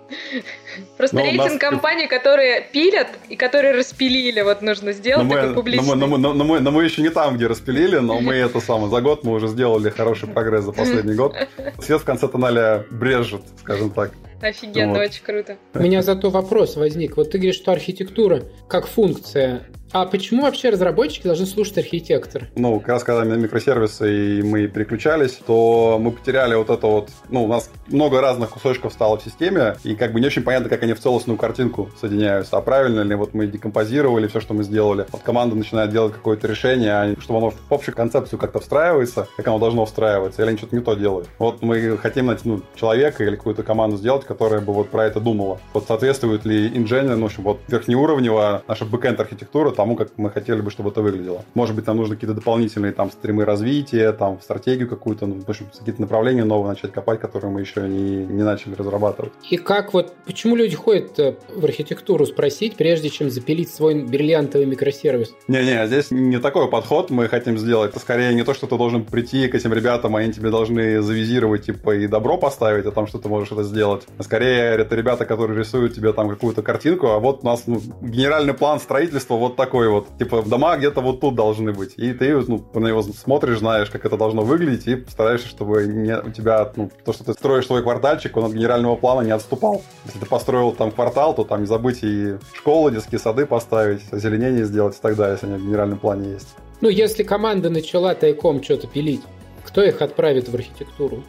Просто 0.98 1.16
рейтинг 1.22 1.58
компаний, 1.58 2.06
которые 2.06 2.60
пилят 2.70 3.08
и 3.30 3.36
которые 3.36 3.72
распилили, 3.72 4.42
вот 4.42 4.60
нужно 4.60 4.92
сделать 4.92 5.26
такой 5.26 5.54
публичный. 5.54 5.96
Но 5.96 6.70
мы 6.70 6.84
еще 6.84 7.00
не 7.00 7.08
там, 7.08 7.36
где 7.36 7.46
распилили, 7.46 7.96
но 7.96 8.20
мы 8.20 8.34
это 8.34 8.60
самое, 8.60 8.90
за 8.90 9.00
год 9.00 9.24
мы 9.24 9.32
уже 9.32 9.48
сделали 9.48 9.88
хороший 9.88 10.28
прогресс 10.28 10.64
за 10.64 10.72
последний 10.72 11.14
год. 11.14 11.34
Свет 11.80 12.02
в 12.02 12.04
конце 12.04 12.28
тоннеля 12.28 12.84
брежет, 12.90 13.40
скажем 13.62 13.88
так. 13.88 14.10
Офигенно, 14.44 14.92
вот. 14.92 15.08
очень 15.08 15.24
круто. 15.24 15.56
У 15.72 15.78
меня 15.78 16.02
зато 16.02 16.28
вопрос 16.30 16.76
возник. 16.76 17.16
Вот 17.16 17.30
ты 17.30 17.38
говоришь, 17.38 17.56
что 17.56 17.72
архитектура 17.72 18.42
как 18.68 18.86
функция 18.86 19.64
а 19.94 20.06
почему 20.06 20.42
вообще 20.42 20.70
разработчики 20.70 21.22
должны 21.22 21.46
слушать 21.46 21.78
архитектор? 21.78 22.48
Ну, 22.56 22.80
как 22.80 22.88
раз 22.88 23.04
когда 23.04 23.22
микросервисы 23.22 24.40
и 24.40 24.42
мы 24.42 24.66
переключались, 24.66 25.38
то 25.46 25.98
мы 26.00 26.10
потеряли 26.10 26.56
вот 26.56 26.68
это 26.68 26.84
вот... 26.88 27.10
Ну, 27.28 27.44
у 27.44 27.46
нас 27.46 27.70
много 27.86 28.20
разных 28.20 28.50
кусочков 28.50 28.92
стало 28.92 29.18
в 29.18 29.22
системе, 29.22 29.76
и 29.84 29.94
как 29.94 30.12
бы 30.12 30.18
не 30.18 30.26
очень 30.26 30.42
понятно, 30.42 30.68
как 30.68 30.82
они 30.82 30.94
в 30.94 31.00
целостную 31.00 31.38
картинку 31.38 31.90
соединяются. 32.00 32.56
А 32.56 32.60
правильно 32.60 33.02
ли 33.02 33.14
вот 33.14 33.34
мы 33.34 33.46
декомпозировали 33.46 34.26
все, 34.26 34.40
что 34.40 34.52
мы 34.52 34.64
сделали? 34.64 35.06
Вот 35.12 35.22
команда 35.22 35.54
начинает 35.54 35.90
делать 35.90 36.12
какое-то 36.12 36.48
решение, 36.48 36.92
а 36.92 37.14
чтобы 37.20 37.38
оно 37.38 37.50
в 37.50 37.72
общую 37.72 37.94
концепцию 37.94 38.40
как-то 38.40 38.58
встраивается, 38.58 39.28
как 39.36 39.46
оно 39.46 39.60
должно 39.60 39.86
встраиваться, 39.86 40.42
или 40.42 40.48
они 40.48 40.58
что-то 40.58 40.74
не 40.74 40.82
то 40.82 40.94
делают. 40.94 41.28
Вот 41.38 41.62
мы 41.62 41.96
хотим 41.98 42.26
найти 42.26 42.48
ну, 42.48 42.62
человека 42.74 43.22
или 43.22 43.36
какую-то 43.36 43.62
команду 43.62 43.96
сделать, 43.96 44.24
которая 44.24 44.60
бы 44.60 44.72
вот 44.72 44.90
про 44.90 45.04
это 45.04 45.20
думала. 45.20 45.60
Вот 45.72 45.84
соответствует 45.86 46.44
ли 46.44 46.66
инженер, 46.66 47.14
ну, 47.14 47.22
в 47.22 47.26
общем, 47.26 47.44
вот 47.44 47.60
верхнеуровневая 47.68 48.62
наша 48.66 48.84
бэкэнд 48.84 49.20
архитектура 49.20 49.70
тому, 49.84 49.96
как 49.96 50.12
мы 50.16 50.30
хотели 50.30 50.62
бы, 50.62 50.70
чтобы 50.70 50.88
это 50.88 51.02
выглядело. 51.02 51.44
Может 51.52 51.76
быть, 51.76 51.86
нам 51.86 51.98
нужны 51.98 52.14
какие-то 52.14 52.34
дополнительные 52.34 52.92
там 52.92 53.10
стримы 53.10 53.44
развития, 53.44 54.12
там 54.12 54.40
стратегию 54.40 54.88
какую-то, 54.88 55.26
ну, 55.26 55.40
в 55.40 55.48
общем, 55.48 55.66
какие-то 55.78 56.00
направления 56.00 56.44
новые 56.44 56.70
начать 56.70 56.90
копать, 56.90 57.20
которые 57.20 57.50
мы 57.50 57.60
еще 57.60 57.82
не, 57.82 58.24
не 58.24 58.42
начали 58.42 58.74
разрабатывать. 58.74 59.32
И 59.50 59.58
как 59.58 59.92
вот, 59.92 60.14
почему 60.24 60.56
люди 60.56 60.74
ходят 60.74 61.18
э, 61.18 61.36
в 61.54 61.64
архитектуру 61.66 62.24
спросить, 62.24 62.76
прежде 62.76 63.10
чем 63.10 63.28
запилить 63.28 63.68
свой 63.68 64.02
бриллиантовый 64.02 64.66
микросервис? 64.66 65.34
Не-не, 65.48 65.86
здесь 65.86 66.10
не 66.10 66.38
такой 66.38 66.70
подход 66.70 67.10
мы 67.10 67.28
хотим 67.28 67.58
сделать. 67.58 67.90
Это 67.90 68.00
скорее 68.00 68.32
не 68.32 68.42
то, 68.42 68.54
что 68.54 68.66
ты 68.66 68.78
должен 68.78 69.04
прийти 69.04 69.48
к 69.48 69.54
этим 69.54 69.74
ребятам, 69.74 70.16
а 70.16 70.20
они 70.20 70.32
тебе 70.32 70.48
должны 70.48 71.02
завизировать, 71.02 71.66
типа, 71.66 71.96
и 71.96 72.06
добро 72.06 72.38
поставить 72.38 72.86
о 72.86 72.90
том, 72.90 73.06
что 73.06 73.18
ты 73.18 73.28
можешь 73.28 73.52
это 73.52 73.64
сделать. 73.64 74.04
А 74.16 74.22
скорее, 74.22 74.78
это 74.78 74.96
ребята, 74.96 75.26
которые 75.26 75.58
рисуют 75.58 75.94
тебе 75.94 76.14
там 76.14 76.30
какую-то 76.30 76.62
картинку, 76.62 77.08
а 77.08 77.18
вот 77.18 77.40
у 77.42 77.46
нас 77.46 77.64
ну, 77.66 77.82
генеральный 78.00 78.54
план 78.54 78.80
строительства 78.80 79.34
вот 79.34 79.56
такой 79.56 79.73
такой 79.74 79.88
вот, 79.88 80.06
типа, 80.18 80.42
дома 80.42 80.76
где-то 80.76 81.00
вот 81.00 81.20
тут 81.20 81.34
должны 81.34 81.72
быть. 81.72 81.94
И 81.96 82.12
ты, 82.12 82.36
ну, 82.36 82.64
на 82.74 82.86
него 82.86 83.02
смотришь, 83.02 83.58
знаешь, 83.58 83.90
как 83.90 84.04
это 84.04 84.16
должно 84.16 84.42
выглядеть, 84.42 84.86
и 84.86 85.04
стараешься, 85.10 85.48
чтобы 85.48 85.84
не, 85.84 86.16
у 86.16 86.30
тебя, 86.30 86.72
ну, 86.76 86.92
то, 87.04 87.12
что 87.12 87.24
ты 87.24 87.32
строишь 87.32 87.66
свой 87.66 87.82
квартальчик, 87.82 88.36
он 88.36 88.44
от 88.44 88.52
генерального 88.52 88.94
плана 88.94 89.26
не 89.26 89.32
отступал. 89.32 89.82
Если 90.04 90.20
ты 90.20 90.26
построил 90.26 90.70
там 90.70 90.92
квартал, 90.92 91.34
то 91.34 91.42
там 91.42 91.62
не 91.62 91.66
забудь 91.66 92.04
и 92.04 92.36
школы, 92.52 92.92
детские 92.92 93.18
сады 93.18 93.46
поставить, 93.46 94.02
озеленение 94.12 94.64
сделать 94.64 94.96
и 94.96 95.00
так 95.02 95.16
далее, 95.16 95.38
если 95.42 95.52
они 95.52 95.64
в 95.64 95.66
генеральном 95.66 95.98
плане 95.98 96.34
есть. 96.34 96.54
Ну, 96.80 96.88
если 96.88 97.24
команда 97.24 97.68
начала 97.68 98.14
тайком 98.14 98.62
что-то 98.62 98.86
пилить, 98.86 99.22
кто 99.64 99.82
их 99.82 100.00
отправит 100.02 100.48
в 100.48 100.54
архитектуру? 100.54 101.24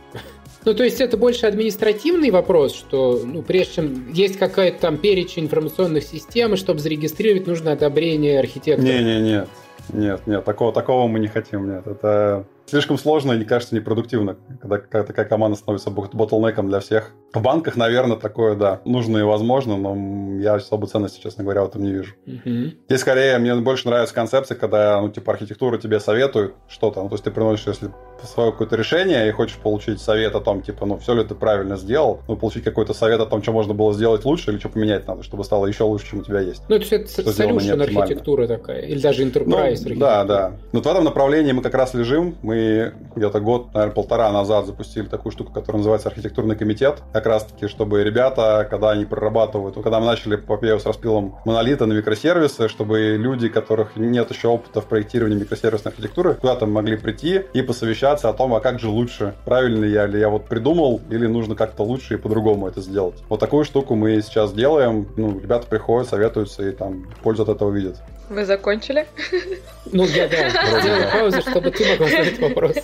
Ну, 0.65 0.73
то 0.73 0.83
есть 0.83 0.99
это 0.99 1.15
больше 1.15 1.45
административный 1.45 2.31
вопрос, 2.31 2.73
что, 2.73 3.21
ну, 3.23 3.43
прежде 3.43 3.75
чем 3.75 4.11
есть 4.11 4.37
какая-то 4.37 4.81
там 4.81 4.97
перечень 4.97 5.43
информационных 5.43 6.03
систем, 6.03 6.53
и 6.53 6.57
чтобы 6.57 6.79
зарегистрировать, 6.79 7.47
нужно 7.47 7.71
одобрение 7.73 8.39
архитектора. 8.39 8.85
Не-не-не, 8.85 9.45
нет, 9.93 10.21
нет, 10.25 10.43
такого, 10.43 10.73
такого 10.73 11.07
мы 11.07 11.19
не 11.19 11.27
хотим, 11.27 11.69
нет. 11.69 11.85
Это 11.85 12.45
слишком 12.65 12.97
сложно 12.97 13.33
и, 13.33 13.45
кажется, 13.45 13.75
непродуктивно, 13.75 14.37
когда, 14.59 14.79
когда 14.79 15.03
такая 15.03 15.25
команда 15.25 15.57
становится 15.57 15.91
ботлнеком 15.91 16.67
для 16.67 16.79
всех. 16.79 17.11
В 17.33 17.41
банках, 17.41 17.75
наверное, 17.75 18.17
такое, 18.17 18.55
да, 18.55 18.81
нужно 18.85 19.19
и 19.19 19.21
возможно, 19.21 19.77
но 19.77 20.41
я 20.41 20.55
особой 20.55 20.87
ценности, 20.87 21.21
честно 21.21 21.43
говоря, 21.43 21.63
в 21.63 21.67
этом 21.67 21.83
не 21.83 21.91
вижу. 21.91 22.15
Угу. 22.25 22.73
Здесь, 22.87 23.01
скорее, 23.01 23.37
мне 23.37 23.53
больше 23.55 23.87
нравится 23.87 24.15
концепция, 24.15 24.55
когда, 24.55 24.99
ну, 24.99 25.09
типа, 25.09 25.33
архитектура 25.33 25.77
тебе 25.77 25.99
советует 25.99 26.55
что-то, 26.67 27.03
ну, 27.03 27.09
то 27.09 27.15
есть 27.15 27.23
ты 27.23 27.31
приносишь, 27.31 27.67
если 27.67 27.91
свое 28.23 28.51
какое-то 28.51 28.75
решение 28.75 29.27
и 29.27 29.31
хочешь 29.31 29.57
получить 29.57 30.01
совет 30.01 30.35
о 30.35 30.39
том, 30.39 30.61
типа, 30.61 30.85
ну, 30.85 30.97
все 30.97 31.13
ли 31.13 31.23
ты 31.23 31.35
правильно 31.35 31.77
сделал, 31.77 32.21
ну, 32.27 32.35
получить 32.35 32.63
какой-то 32.63 32.93
совет 32.93 33.19
о 33.19 33.25
том, 33.25 33.43
что 33.43 33.51
можно 33.51 33.73
было 33.73 33.93
сделать 33.93 34.25
лучше 34.25 34.51
или 34.51 34.59
что 34.59 34.69
поменять 34.69 35.07
надо, 35.07 35.23
чтобы 35.23 35.43
стало 35.43 35.67
еще 35.67 35.83
лучше, 35.83 36.09
чем 36.09 36.19
у 36.19 36.23
тебя 36.23 36.39
есть. 36.39 36.63
Ну, 36.69 36.75
это 36.75 36.83
есть 36.83 37.19
это 37.19 37.29
solution 37.29 37.81
архитектура 37.81 38.47
такая, 38.47 38.81
или 38.81 38.99
даже 38.99 39.23
enterprise 39.23 39.81
ну, 39.85 39.95
Да, 39.95 40.23
да. 40.23 40.53
Но 40.71 40.81
в 40.81 40.87
этом 40.87 41.03
направлении 41.03 41.51
мы 41.51 41.61
как 41.61 41.73
раз 41.73 41.93
лежим. 41.93 42.35
Мы 42.41 42.93
где-то 43.15 43.39
год, 43.39 43.73
наверное, 43.73 43.93
полтора 43.93 44.31
назад 44.31 44.65
запустили 44.65 45.05
такую 45.05 45.31
штуку, 45.31 45.53
которая 45.53 45.79
называется 45.79 46.09
архитектурный 46.09 46.55
комитет. 46.55 47.01
Как 47.13 47.25
раз-таки, 47.25 47.67
чтобы 47.67 48.03
ребята, 48.03 48.67
когда 48.69 48.91
они 48.91 49.05
прорабатывают, 49.05 49.75
когда 49.75 49.99
мы 49.99 50.05
начали 50.05 50.35
попею 50.35 50.79
с 50.79 50.85
распилом 50.85 51.35
монолита 51.45 51.85
на 51.85 51.93
микросервисы, 51.93 52.69
чтобы 52.69 53.17
люди, 53.17 53.49
которых 53.49 53.95
нет 53.95 54.31
еще 54.31 54.47
опыта 54.47 54.81
в 54.81 54.85
проектировании 54.85 55.39
микросервисной 55.39 55.91
архитектуры, 55.91 56.35
куда-то 56.35 56.65
могли 56.65 56.97
прийти 56.97 57.41
и 57.53 57.61
посовещаться 57.61 58.04
о 58.13 58.33
том, 58.33 58.53
а 58.53 58.59
как 58.59 58.79
же 58.79 58.89
лучше, 58.89 59.35
правильно 59.45 59.85
я 59.85 60.05
ли 60.05 60.19
я 60.19 60.29
вот 60.29 60.45
придумал, 60.45 61.01
или 61.09 61.27
нужно 61.27 61.55
как-то 61.55 61.83
лучше 61.83 62.15
и 62.15 62.17
по-другому 62.17 62.67
это 62.67 62.81
сделать. 62.81 63.23
Вот 63.29 63.39
такую 63.39 63.65
штуку 63.65 63.95
мы 63.95 64.21
сейчас 64.21 64.53
делаем. 64.53 65.07
Ну, 65.17 65.39
ребята 65.39 65.67
приходят, 65.67 66.09
советуются 66.09 66.67
и 66.67 66.71
там 66.71 67.07
пользу 67.23 67.43
от 67.43 67.49
этого 67.49 67.71
видят. 67.71 68.01
Вы 68.29 68.45
закончили? 68.45 69.05
Ну, 69.91 70.05
я, 70.05 70.27
да, 70.27 70.49
сделаю 70.81 71.11
паузу, 71.11 71.41
чтобы 71.41 71.69
ты 71.69 71.87
могла 71.91 72.07
задать 72.07 72.39
вопрос. 72.39 72.75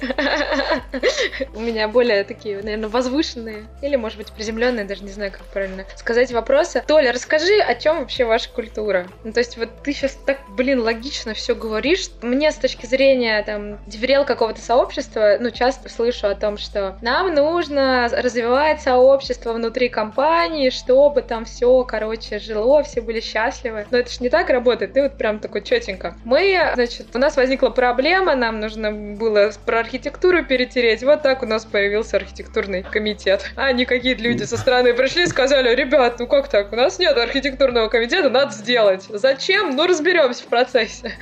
У 1.56 1.60
меня 1.60 1.88
более 1.88 2.24
такие, 2.24 2.62
наверное, 2.62 2.90
возвышенные 2.90 3.66
или, 3.82 3.96
может 3.96 4.20
быть, 4.20 4.32
приземленные, 4.32 4.86
даже 4.86 5.04
не 5.04 5.12
знаю, 5.12 5.32
как 5.32 5.42
правильно 5.46 5.86
сказать 5.96 6.32
вопросы. 6.32 6.84
Толя, 6.86 7.12
расскажи, 7.12 7.60
о 7.60 7.74
чем 7.75 8.00
вообще 8.00 8.24
ваша 8.25 8.50
культура? 8.50 9.08
Ну, 9.24 9.34
то 9.34 9.40
есть 9.40 9.58
вот 9.58 9.70
ты 9.84 9.94
сейчас 9.94 10.18
так, 10.25 10.38
блин, 10.56 10.82
логично 10.82 11.34
все 11.34 11.56
говоришь. 11.56 12.10
Мне 12.22 12.51
с 12.51 12.56
точки 12.56 12.86
зрения, 12.86 13.42
там, 13.44 13.84
дверел 13.88 14.25
какого-то 14.25 14.62
сообщества, 14.62 15.11
ну, 15.15 15.51
часто 15.51 15.89
слышу 15.89 16.27
о 16.27 16.36
том, 16.36 16.58
что 16.58 16.98
нам 17.01 17.34
нужно 17.34 18.10
развивать 18.12 18.82
сообщество 18.82 19.53
внутри 19.53 19.89
компании, 19.89 20.70
чтобы 20.70 21.22
там 21.22 21.46
все, 21.46 21.84
короче, 21.84 22.39
жило, 22.39 22.84
все 22.84 23.01
были 23.01 23.20
счастливы. 23.20 23.86
Но 23.91 23.98
это 23.98 24.12
ж 24.12 24.20
не 24.20 24.30
так 24.30 24.50
работает. 24.50 24.94
Ты 24.94 25.03
вот 25.03 25.18
прям 25.18 25.39
такой 25.39 25.62
четенько. 25.63 26.15
Мы, 26.24 26.60
значит, 26.75 27.08
у 27.13 27.20
нас 27.20 27.36
возникла 27.38 27.70
проблема, 27.70 28.36
нам 28.36 28.60
нужно 28.60 28.91
было 28.91 29.51
про 29.65 29.80
архитектуру 29.80 30.44
перетереть. 30.46 31.03
Вот 31.03 31.22
так 31.22 31.44
у 31.44 31.46
нас 31.46 31.65
появился 31.65 32.18
архитектурный 32.18 32.84
комитет. 32.84 33.51
А 33.56 33.72
не 33.72 33.86
какие-то 33.86 34.22
люди 34.22 34.44
со 34.44 34.58
стороны 34.58 34.94
пришли 34.94 35.24
и 35.24 35.27
сказали, 35.27 35.74
ребят, 35.75 36.20
ну 36.20 36.27
как 36.27 36.48
так, 36.48 36.72
у 36.72 36.75
нас 36.75 37.00
нет 37.00 37.18
архитектурного 37.18 37.89
комитета, 37.89 38.30
надо 38.30 38.53
сделать. 38.53 39.06
Зачем? 39.10 39.75
Ну 39.75 39.88
разберемся 39.88 40.44
в 40.44 40.48
процессе. 40.48 41.12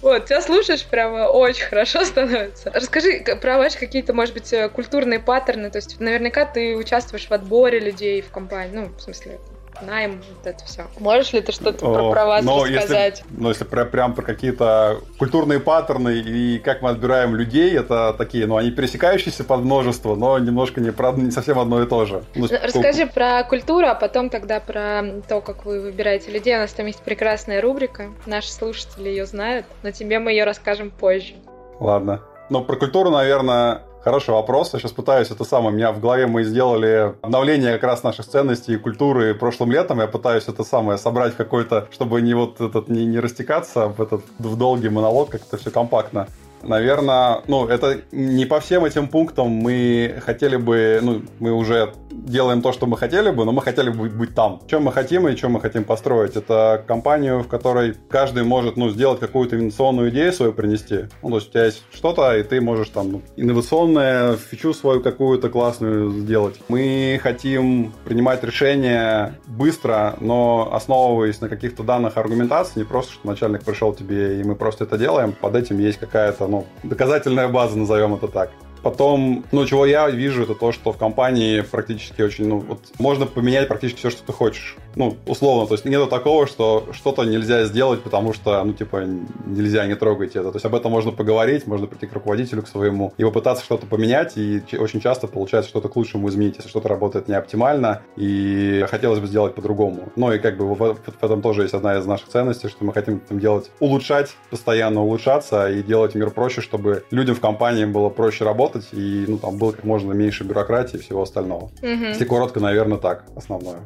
Вот, 0.00 0.26
тебя 0.26 0.40
слушаешь, 0.40 0.84
прямо 0.84 1.26
очень 1.28 1.64
хорошо 1.64 2.04
становится. 2.04 2.70
Расскажи 2.74 3.23
про 3.40 3.58
ваши 3.58 3.78
какие-то, 3.78 4.12
может 4.12 4.34
быть, 4.34 4.54
культурные 4.72 5.20
паттерны, 5.20 5.70
то 5.70 5.78
есть 5.78 6.00
наверняка 6.00 6.44
ты 6.44 6.76
участвуешь 6.76 7.26
в 7.28 7.32
отборе 7.32 7.80
людей 7.80 8.20
в 8.22 8.30
компании, 8.30 8.74
ну, 8.74 8.88
в 8.96 9.00
смысле, 9.00 9.38
найм, 9.82 10.22
вот 10.36 10.46
это 10.46 10.64
все. 10.64 10.84
Можешь 10.98 11.32
ли 11.32 11.40
ты 11.40 11.52
что-то 11.52 11.78
про, 11.78 12.10
про 12.10 12.26
вас 12.26 12.44
но 12.44 12.64
рассказать? 12.64 13.20
Если, 13.20 13.42
ну, 13.42 13.48
если 13.48 13.64
про, 13.64 13.84
прям 13.84 14.14
про 14.14 14.22
какие-то 14.22 15.00
культурные 15.18 15.60
паттерны 15.60 16.14
и 16.18 16.58
как 16.58 16.82
мы 16.82 16.90
отбираем 16.90 17.34
людей, 17.34 17.76
это 17.76 18.14
такие, 18.16 18.46
ну, 18.46 18.56
они 18.56 18.70
пересекающиеся 18.70 19.44
под 19.44 19.60
множество, 19.60 20.14
но 20.14 20.38
немножко 20.38 20.80
не, 20.80 20.90
правда, 20.92 21.22
не 21.22 21.30
совсем 21.30 21.58
одно 21.58 21.82
и 21.82 21.86
то 21.86 22.04
же. 22.04 22.24
Ну, 22.34 22.46
Расскажи 22.50 23.06
про 23.06 23.42
культуру, 23.44 23.86
а 23.86 23.94
потом 23.94 24.30
тогда 24.30 24.60
про 24.60 25.02
то, 25.28 25.40
как 25.40 25.64
вы 25.64 25.80
выбираете 25.80 26.30
людей. 26.30 26.54
У 26.56 26.58
нас 26.58 26.72
там 26.72 26.86
есть 26.86 27.02
прекрасная 27.02 27.60
рубрика, 27.60 28.10
наши 28.26 28.52
слушатели 28.52 29.08
ее 29.08 29.26
знают, 29.26 29.66
но 29.82 29.90
тебе 29.90 30.18
мы 30.18 30.30
ее 30.30 30.44
расскажем 30.44 30.90
позже. 30.90 31.34
Ладно. 31.80 32.22
Ну, 32.50 32.64
про 32.64 32.76
культуру, 32.76 33.10
наверное, 33.10 33.82
Хороший 34.04 34.34
вопрос. 34.34 34.74
Я 34.74 34.80
сейчас 34.80 34.92
пытаюсь 34.92 35.30
это 35.30 35.44
самое. 35.44 35.70
У 35.70 35.76
меня 35.78 35.90
в 35.90 35.98
голове 35.98 36.26
мы 36.26 36.44
сделали 36.44 37.14
обновление 37.22 37.72
как 37.72 37.84
раз 37.84 38.02
наших 38.02 38.26
ценностей 38.26 38.74
и 38.74 38.76
культуры 38.76 39.34
прошлым 39.34 39.72
летом. 39.72 39.98
Я 39.98 40.06
пытаюсь 40.06 40.46
это 40.46 40.62
самое 40.62 40.98
собрать 40.98 41.34
какой-то, 41.34 41.88
чтобы 41.90 42.20
не 42.20 42.34
вот 42.34 42.60
этот 42.60 42.88
не, 42.88 43.06
не 43.06 43.18
растекаться 43.18 43.88
в 43.88 44.02
этот 44.02 44.22
в 44.38 44.58
долгий 44.58 44.90
монолог, 44.90 45.30
как-то 45.30 45.56
все 45.56 45.70
компактно. 45.70 46.28
Наверное, 46.62 47.40
ну, 47.46 47.66
это 47.66 48.02
не 48.12 48.44
по 48.44 48.60
всем 48.60 48.84
этим 48.84 49.08
пунктам 49.08 49.48
мы 49.48 50.20
хотели 50.22 50.56
бы, 50.56 51.00
ну, 51.02 51.22
мы 51.38 51.52
уже 51.52 51.94
делаем 52.26 52.62
то, 52.62 52.72
что 52.72 52.86
мы 52.86 52.96
хотели 52.96 53.30
бы, 53.30 53.44
но 53.44 53.52
мы 53.52 53.62
хотели 53.62 53.90
бы 53.90 54.08
быть, 54.08 54.34
там. 54.34 54.60
Чем 54.66 54.84
мы 54.84 54.92
хотим 54.92 55.28
и 55.28 55.36
чем 55.36 55.52
мы 55.52 55.60
хотим 55.60 55.84
построить? 55.84 56.36
Это 56.36 56.82
компанию, 56.86 57.40
в 57.42 57.48
которой 57.48 57.94
каждый 58.08 58.44
может, 58.44 58.76
ну, 58.76 58.90
сделать 58.90 59.20
какую-то 59.20 59.56
инновационную 59.56 60.10
идею 60.10 60.32
свою 60.32 60.52
принести. 60.52 61.06
Ну, 61.22 61.30
то 61.30 61.36
есть 61.36 61.48
у 61.48 61.52
тебя 61.52 61.64
есть 61.66 61.82
что-то, 61.92 62.36
и 62.36 62.42
ты 62.42 62.60
можешь 62.60 62.88
там 62.88 63.12
ну, 63.12 63.22
инновационное, 63.36 64.36
фичу 64.36 64.72
свою 64.74 65.00
какую-то 65.02 65.48
классную 65.48 66.10
сделать. 66.10 66.60
Мы 66.68 67.20
хотим 67.22 67.92
принимать 68.04 68.42
решения 68.44 69.38
быстро, 69.46 70.16
но 70.20 70.70
основываясь 70.72 71.40
на 71.40 71.48
каких-то 71.48 71.82
данных 71.82 72.16
аргументаций, 72.16 72.74
не 72.76 72.84
просто, 72.84 73.12
что 73.12 73.26
начальник 73.26 73.64
пришел 73.64 73.92
тебе, 73.92 74.40
и 74.40 74.44
мы 74.44 74.54
просто 74.54 74.84
это 74.84 74.98
делаем. 74.98 75.32
Под 75.32 75.54
этим 75.54 75.78
есть 75.78 75.98
какая-то 75.98 76.46
ну, 76.46 76.66
доказательная 76.82 77.48
база, 77.48 77.78
назовем 77.78 78.14
это 78.14 78.28
так. 78.28 78.50
Потом, 78.84 79.46
ну, 79.50 79.64
чего 79.64 79.86
я 79.86 80.10
вижу, 80.10 80.42
это 80.42 80.54
то, 80.54 80.70
что 80.70 80.92
в 80.92 80.98
компании 80.98 81.62
практически 81.62 82.20
очень, 82.20 82.46
ну, 82.46 82.58
вот 82.58 82.80
можно 82.98 83.24
поменять 83.24 83.66
практически 83.66 83.98
все, 84.00 84.10
что 84.10 84.22
ты 84.24 84.32
хочешь. 84.34 84.76
Ну, 84.96 85.16
условно, 85.26 85.66
то 85.66 85.74
есть 85.74 85.84
нету 85.84 86.06
такого, 86.06 86.46
что 86.46 86.88
что-то 86.92 87.24
нельзя 87.24 87.64
сделать, 87.64 88.02
потому 88.02 88.32
что, 88.32 88.62
ну, 88.64 88.72
типа, 88.72 89.04
нельзя, 89.46 89.86
не 89.86 89.94
трогать 89.94 90.36
это. 90.36 90.50
То 90.50 90.56
есть 90.56 90.66
об 90.66 90.74
этом 90.74 90.92
можно 90.92 91.12
поговорить, 91.12 91.66
можно 91.66 91.86
прийти 91.86 92.06
к 92.06 92.12
руководителю, 92.12 92.62
к 92.62 92.68
своему, 92.68 93.12
и 93.16 93.24
попытаться 93.24 93.64
что-то 93.64 93.86
поменять, 93.86 94.36
и 94.36 94.62
очень 94.78 95.00
часто 95.00 95.26
получается 95.26 95.70
что-то 95.70 95.88
к 95.88 95.96
лучшему 95.96 96.28
изменить, 96.28 96.56
если 96.56 96.68
что-то 96.68 96.88
работает 96.88 97.28
не 97.28 97.34
оптимально, 97.34 98.02
и 98.16 98.84
хотелось 98.88 99.20
бы 99.20 99.26
сделать 99.26 99.54
по-другому. 99.54 100.08
Ну, 100.16 100.32
и 100.32 100.38
как 100.38 100.56
бы 100.56 100.74
в, 100.74 100.98
этом 101.20 101.42
тоже 101.42 101.62
есть 101.62 101.74
одна 101.74 101.98
из 101.98 102.06
наших 102.06 102.28
ценностей, 102.28 102.68
что 102.68 102.84
мы 102.84 102.92
хотим 102.92 103.20
там 103.20 103.38
делать, 103.38 103.70
улучшать, 103.80 104.36
постоянно 104.50 105.02
улучшаться 105.02 105.70
и 105.70 105.82
делать 105.82 106.14
мир 106.14 106.30
проще, 106.30 106.60
чтобы 106.60 107.04
людям 107.10 107.34
в 107.34 107.40
компании 107.40 107.84
было 107.84 108.08
проще 108.08 108.44
работать, 108.44 108.64
работать, 108.64 108.88
и 108.92 109.24
ну, 109.28 109.38
там 109.38 109.58
было 109.58 109.72
как 109.72 109.84
можно 109.84 110.12
меньше 110.12 110.44
бюрократии 110.44 110.96
и 110.96 111.00
всего 111.00 111.22
остального. 111.22 111.64
Угу. 111.82 112.04
Если 112.08 112.24
коротко, 112.24 112.60
наверное, 112.60 112.98
так, 112.98 113.24
основное. 113.36 113.80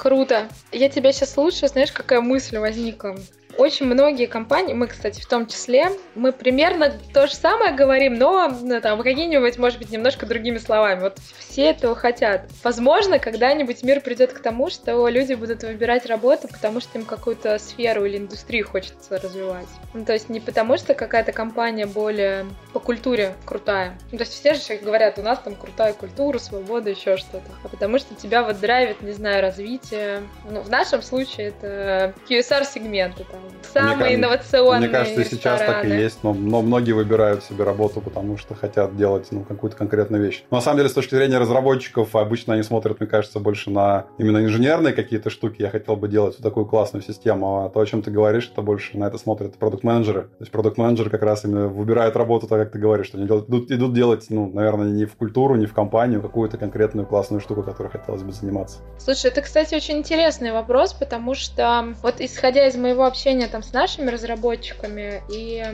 Круто. 0.00 0.48
Я 0.72 0.88
тебя 0.88 1.12
сейчас 1.12 1.34
слушаю, 1.34 1.68
знаешь, 1.68 1.92
какая 1.92 2.22
мысль 2.22 2.56
возникла? 2.56 3.18
Очень 3.60 3.88
многие 3.88 4.24
компании, 4.24 4.72
мы, 4.72 4.86
кстати, 4.86 5.20
в 5.20 5.26
том 5.26 5.46
числе, 5.46 5.90
мы 6.14 6.32
примерно 6.32 6.94
то 7.12 7.26
же 7.26 7.34
самое 7.34 7.74
говорим, 7.74 8.14
но 8.14 8.48
ну, 8.48 8.80
там 8.80 9.02
какими-нибудь, 9.02 9.58
может 9.58 9.78
быть, 9.78 9.90
немножко 9.90 10.24
другими 10.24 10.56
словами. 10.56 11.00
Вот 11.00 11.18
все 11.38 11.64
этого 11.64 11.94
хотят. 11.94 12.48
Возможно, 12.64 13.18
когда-нибудь 13.18 13.82
мир 13.82 14.00
придет 14.00 14.32
к 14.32 14.38
тому, 14.38 14.70
что 14.70 15.06
люди 15.08 15.34
будут 15.34 15.62
выбирать 15.62 16.06
работу, 16.06 16.48
потому 16.48 16.80
что 16.80 16.98
им 16.98 17.04
какую-то 17.04 17.58
сферу 17.58 18.06
или 18.06 18.16
индустрию 18.16 18.66
хочется 18.66 19.18
развивать. 19.18 19.68
Ну, 19.92 20.06
то 20.06 20.14
есть 20.14 20.30
не 20.30 20.40
потому, 20.40 20.78
что 20.78 20.94
какая-то 20.94 21.32
компания 21.32 21.84
более 21.84 22.46
по 22.72 22.80
культуре 22.80 23.34
крутая. 23.44 23.98
Ну, 24.10 24.16
то 24.16 24.24
есть 24.24 24.32
все 24.32 24.54
же 24.54 24.80
говорят, 24.80 25.18
у 25.18 25.22
нас 25.22 25.38
там 25.38 25.54
крутая 25.54 25.92
культура, 25.92 26.38
свобода, 26.38 26.88
еще 26.88 27.18
что-то. 27.18 27.50
А 27.62 27.68
потому 27.68 27.98
что 27.98 28.14
тебя 28.14 28.42
вот 28.42 28.58
драйвит, 28.58 29.02
не 29.02 29.12
знаю, 29.12 29.42
развитие. 29.42 30.22
Ну, 30.48 30.62
в 30.62 30.70
нашем 30.70 31.02
случае 31.02 31.48
это 31.48 32.14
QSR-сегменты, 32.26 33.24
там, 33.30 33.49
самые 33.72 33.96
мне, 33.96 34.14
инновационные 34.16 34.80
Мне 34.80 34.88
кажется, 34.88 35.20
рестораны. 35.20 35.58
сейчас 35.58 35.60
так 35.60 35.84
и 35.84 35.88
есть, 35.88 36.18
но, 36.22 36.34
но 36.34 36.62
многие 36.62 36.92
выбирают 36.92 37.44
себе 37.44 37.64
работу, 37.64 38.00
потому 38.00 38.36
что 38.36 38.54
хотят 38.54 38.96
делать 38.96 39.28
ну, 39.30 39.44
какую-то 39.44 39.76
конкретную 39.76 40.22
вещь. 40.22 40.44
Но 40.50 40.58
на 40.58 40.60
самом 40.60 40.78
деле, 40.78 40.88
с 40.88 40.92
точки 40.92 41.14
зрения 41.14 41.38
разработчиков, 41.38 42.14
обычно 42.16 42.54
они 42.54 42.62
смотрят, 42.62 43.00
мне 43.00 43.08
кажется, 43.08 43.38
больше 43.40 43.70
на 43.70 44.06
именно 44.18 44.38
инженерные 44.44 44.92
какие-то 44.92 45.30
штуки. 45.30 45.62
Я 45.62 45.70
хотел 45.70 45.96
бы 45.96 46.08
делать 46.08 46.36
вот 46.38 46.42
такую 46.42 46.66
классную 46.66 47.02
систему. 47.02 47.64
А 47.64 47.68
то, 47.68 47.80
о 47.80 47.86
чем 47.86 48.02
ты 48.02 48.10
говоришь, 48.10 48.50
это 48.52 48.62
больше 48.62 48.96
на 48.98 49.04
это 49.04 49.18
смотрят 49.18 49.56
продукт-менеджеры. 49.56 50.22
То 50.22 50.40
есть 50.40 50.52
продукт-менеджеры 50.52 51.10
как 51.10 51.22
раз 51.22 51.44
именно 51.44 51.68
выбирают 51.68 52.16
работу 52.16 52.46
так, 52.46 52.60
как 52.60 52.72
ты 52.72 52.78
говоришь, 52.78 53.06
что 53.06 53.18
они 53.18 53.26
делают, 53.26 53.48
идут, 53.48 53.70
идут 53.70 53.92
делать, 53.92 54.26
ну, 54.28 54.50
наверное, 54.52 54.88
не 54.88 55.04
в 55.04 55.14
культуру, 55.14 55.56
не 55.56 55.66
в 55.66 55.74
компанию, 55.74 56.22
какую-то 56.22 56.56
конкретную 56.58 57.06
классную 57.06 57.40
штуку, 57.40 57.62
которой 57.62 57.88
хотелось 57.88 58.22
бы 58.22 58.32
заниматься. 58.32 58.78
Слушай, 58.98 59.30
это, 59.30 59.42
кстати, 59.42 59.74
очень 59.74 59.98
интересный 59.98 60.52
вопрос, 60.52 60.92
потому 60.92 61.34
что 61.34 61.94
вот 62.02 62.20
исходя 62.20 62.66
из 62.66 62.76
моего 62.76 63.04
общения 63.04 63.29
там 63.48 63.62
с 63.62 63.72
нашими 63.72 64.10
разработчиками, 64.10 65.22
и 65.32 65.64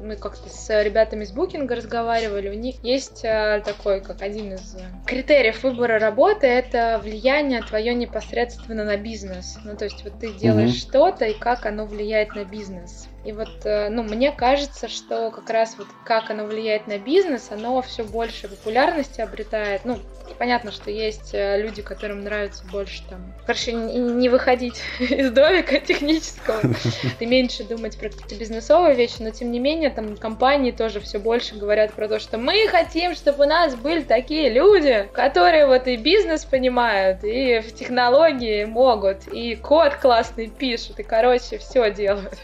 мы 0.00 0.16
как-то 0.16 0.48
с 0.48 0.82
ребятами 0.82 1.24
из 1.24 1.32
букинга 1.32 1.74
разговаривали, 1.74 2.48
у 2.48 2.54
них 2.54 2.76
есть 2.82 3.24
э, 3.24 3.62
такой, 3.64 4.00
как 4.00 4.22
один 4.22 4.54
из 4.54 4.76
критериев 5.06 5.62
выбора 5.62 5.98
работы, 5.98 6.46
это 6.46 7.00
влияние 7.02 7.62
твое 7.62 7.94
непосредственно 7.94 8.84
на 8.84 8.96
бизнес. 8.96 9.58
Ну, 9.64 9.76
то 9.76 9.84
есть 9.84 10.02
вот 10.04 10.18
ты 10.18 10.32
делаешь 10.32 10.70
mm-hmm. 10.70 10.88
что-то, 10.88 11.24
и 11.26 11.34
как 11.38 11.66
оно 11.66 11.86
влияет 11.86 12.34
на 12.34 12.44
бизнес. 12.44 13.08
И 13.24 13.32
вот, 13.32 13.64
э, 13.64 13.88
ну, 13.88 14.02
мне 14.02 14.32
кажется, 14.32 14.88
что 14.88 15.30
как 15.30 15.48
раз 15.50 15.76
вот 15.78 15.86
как 16.04 16.30
оно 16.30 16.44
влияет 16.44 16.86
на 16.86 16.98
бизнес, 16.98 17.50
оно 17.50 17.80
все 17.82 18.02
больше 18.02 18.48
популярности 18.48 19.20
обретает. 19.20 19.84
Ну, 19.84 19.98
понятно, 20.38 20.72
что 20.72 20.90
есть 20.90 21.32
э, 21.32 21.60
люди, 21.62 21.82
которым 21.82 22.22
нравится 22.22 22.64
больше 22.70 23.02
там, 23.08 23.32
короче, 23.46 23.72
не 23.72 24.28
выходить 24.28 24.82
из 24.98 25.30
домика 25.30 25.78
технического 25.78 26.60
и 27.20 27.26
меньше 27.26 27.64
думать 27.64 27.96
про 27.98 28.08
какие-то 28.08 28.34
бизнесовые 28.34 28.96
вещи, 28.96 29.16
но 29.20 29.30
тем 29.30 29.52
не 29.52 29.60
менее 29.60 29.90
там 29.90 30.16
компании 30.16 30.72
тоже 30.72 31.00
все 31.00 31.18
больше 31.18 31.54
говорят 31.54 31.92
про 31.92 32.08
то, 32.08 32.18
что 32.18 32.38
мы 32.38 32.66
хотим, 32.68 33.14
чтобы 33.14 33.44
у 33.44 33.48
нас 33.48 33.76
были 33.76 34.02
такие 34.02 34.50
люди, 34.50 35.08
которые 35.12 35.66
вот 35.66 35.86
и 35.86 35.96
бизнес 35.96 36.44
понимают, 36.44 37.22
и 37.22 37.60
в 37.60 37.72
технологии 37.74 38.64
могут, 38.64 39.28
и 39.28 39.54
код 39.54 39.94
классный 39.94 40.48
пишут, 40.48 40.98
и, 40.98 41.02
короче, 41.02 41.58
все 41.58 41.90
делают. 41.92 42.38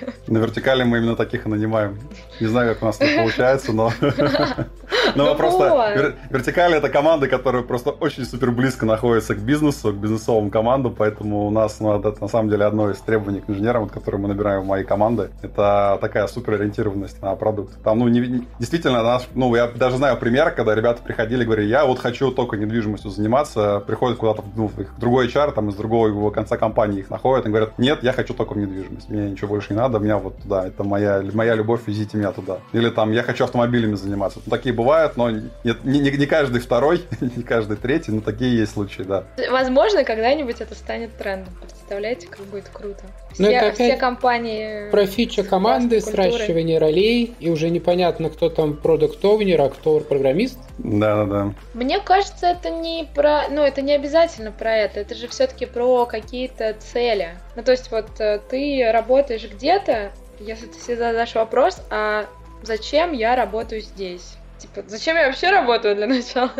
На 0.26 0.38
вертикали 0.38 0.82
мы 0.84 0.98
именно 0.98 1.16
таких 1.16 1.46
и 1.46 1.48
нанимаем. 1.48 1.98
Не 2.40 2.46
знаю, 2.46 2.74
как 2.74 2.82
у 2.82 2.86
нас 2.86 2.96
это 3.00 3.16
получается, 3.16 3.72
но... 3.72 3.92
Но 5.14 5.26
ну 5.26 5.34
просто 5.34 6.14
вертикали 6.30 6.76
это 6.76 6.88
команды, 6.88 7.28
которые 7.28 7.64
просто 7.64 7.90
очень 7.90 8.24
супер 8.24 8.50
близко 8.50 8.86
находятся 8.86 9.34
к 9.34 9.38
бизнесу, 9.38 9.92
к 9.92 9.96
бизнесовым 9.96 10.50
командам, 10.50 10.94
поэтому 10.96 11.46
у 11.46 11.50
нас 11.50 11.78
ну, 11.80 11.98
это 11.98 12.14
на 12.20 12.28
самом 12.28 12.50
деле 12.50 12.64
одно 12.64 12.90
из 12.90 12.98
требований 12.98 13.40
к 13.40 13.50
инженерам, 13.50 13.88
которые 13.88 14.20
мы 14.20 14.28
набираем 14.28 14.62
в 14.62 14.66
моей 14.66 14.84
команды, 14.84 15.30
это 15.42 15.98
такая 16.00 16.26
супер 16.26 16.54
ориентированность 16.54 17.20
на 17.22 17.34
продукт. 17.36 17.82
Там, 17.82 17.98
ну, 17.98 18.08
не, 18.08 18.46
действительно, 18.58 19.02
наш, 19.02 19.28
ну, 19.34 19.54
я 19.54 19.68
даже 19.68 19.96
знаю 19.96 20.16
пример, 20.16 20.50
когда 20.52 20.74
ребята 20.74 21.02
приходили 21.02 21.42
и 21.42 21.46
говорили, 21.46 21.68
я 21.68 21.84
вот 21.84 21.98
хочу 21.98 22.30
только 22.30 22.56
недвижимостью 22.56 23.10
заниматься, 23.10 23.82
приходят 23.86 24.18
куда-то 24.18 24.42
ну, 24.56 24.68
в 24.68 24.98
другой 24.98 25.28
HR, 25.28 25.52
там 25.52 25.68
из 25.68 25.74
другого 25.74 26.30
конца 26.30 26.56
компании 26.56 27.00
их 27.00 27.10
находят 27.10 27.46
и 27.46 27.48
говорят, 27.48 27.78
нет, 27.78 28.02
я 28.02 28.12
хочу 28.12 28.34
только 28.34 28.54
в 28.54 28.58
недвижимость, 28.58 29.08
мне 29.08 29.30
ничего 29.30 29.48
больше 29.48 29.72
не 29.74 29.78
надо, 29.78 29.93
меня 29.98 30.18
вот 30.18 30.38
туда, 30.42 30.66
это 30.66 30.84
моя, 30.84 31.22
моя 31.32 31.54
любовь, 31.54 31.82
везите 31.86 32.16
меня 32.16 32.32
туда. 32.32 32.58
Или 32.72 32.90
там, 32.90 33.12
я 33.12 33.22
хочу 33.22 33.44
автомобилями 33.44 33.94
заниматься. 33.94 34.40
Ну, 34.44 34.50
такие 34.50 34.74
бывают, 34.74 35.16
но 35.16 35.30
нет, 35.30 35.84
не, 35.84 35.98
не, 36.00 36.10
не 36.10 36.26
каждый 36.26 36.60
второй, 36.60 37.02
не 37.20 37.42
каждый 37.42 37.76
третий, 37.76 38.12
но 38.12 38.20
такие 38.20 38.56
есть 38.56 38.72
случаи, 38.72 39.02
да. 39.02 39.24
Возможно, 39.50 40.04
когда-нибудь 40.04 40.60
это 40.60 40.74
станет 40.74 41.16
трендом. 41.16 41.54
Представляете, 41.60 42.26
как 42.28 42.40
будет 42.46 42.68
круто. 42.72 43.04
Все, 43.32 43.50
это 43.50 43.66
опять 43.66 43.74
все 43.74 43.96
компании... 43.96 44.90
Про 44.90 45.06
фича 45.06 45.42
команды, 45.42 46.00
сращивание 46.00 46.78
ролей, 46.78 47.34
и 47.40 47.50
уже 47.50 47.68
непонятно, 47.68 48.30
кто 48.30 48.48
там 48.48 48.76
продукт-овнер, 48.76 49.60
а 49.60 49.68
кто 49.68 50.00
программист. 50.00 50.58
Да-да-да. 50.78 51.52
Мне 51.74 52.00
кажется, 52.00 52.46
это 52.46 52.70
не 52.70 53.08
про... 53.14 53.48
Ну, 53.50 53.62
это 53.62 53.82
не 53.82 53.92
обязательно 53.92 54.52
про 54.52 54.76
это. 54.76 55.00
Это 55.00 55.14
же 55.14 55.28
все-таки 55.28 55.66
про 55.66 56.06
какие-то 56.06 56.74
цели. 56.78 57.30
Ну, 57.56 57.62
то 57.62 57.72
есть 57.72 57.90
вот 57.90 58.20
э, 58.20 58.40
ты 58.48 58.90
работаешь 58.90 59.48
где-то, 59.48 60.12
если 60.38 60.66
ты 60.66 60.78
себе 60.78 60.96
задашь 60.96 61.34
вопрос, 61.34 61.80
а 61.90 62.26
зачем 62.62 63.12
я 63.12 63.36
работаю 63.36 63.80
здесь? 63.80 64.36
Типа, 64.64 64.88
зачем 64.88 65.16
я 65.16 65.26
вообще 65.26 65.50
работаю 65.50 65.94
для 65.94 66.06
начала? 66.06 66.52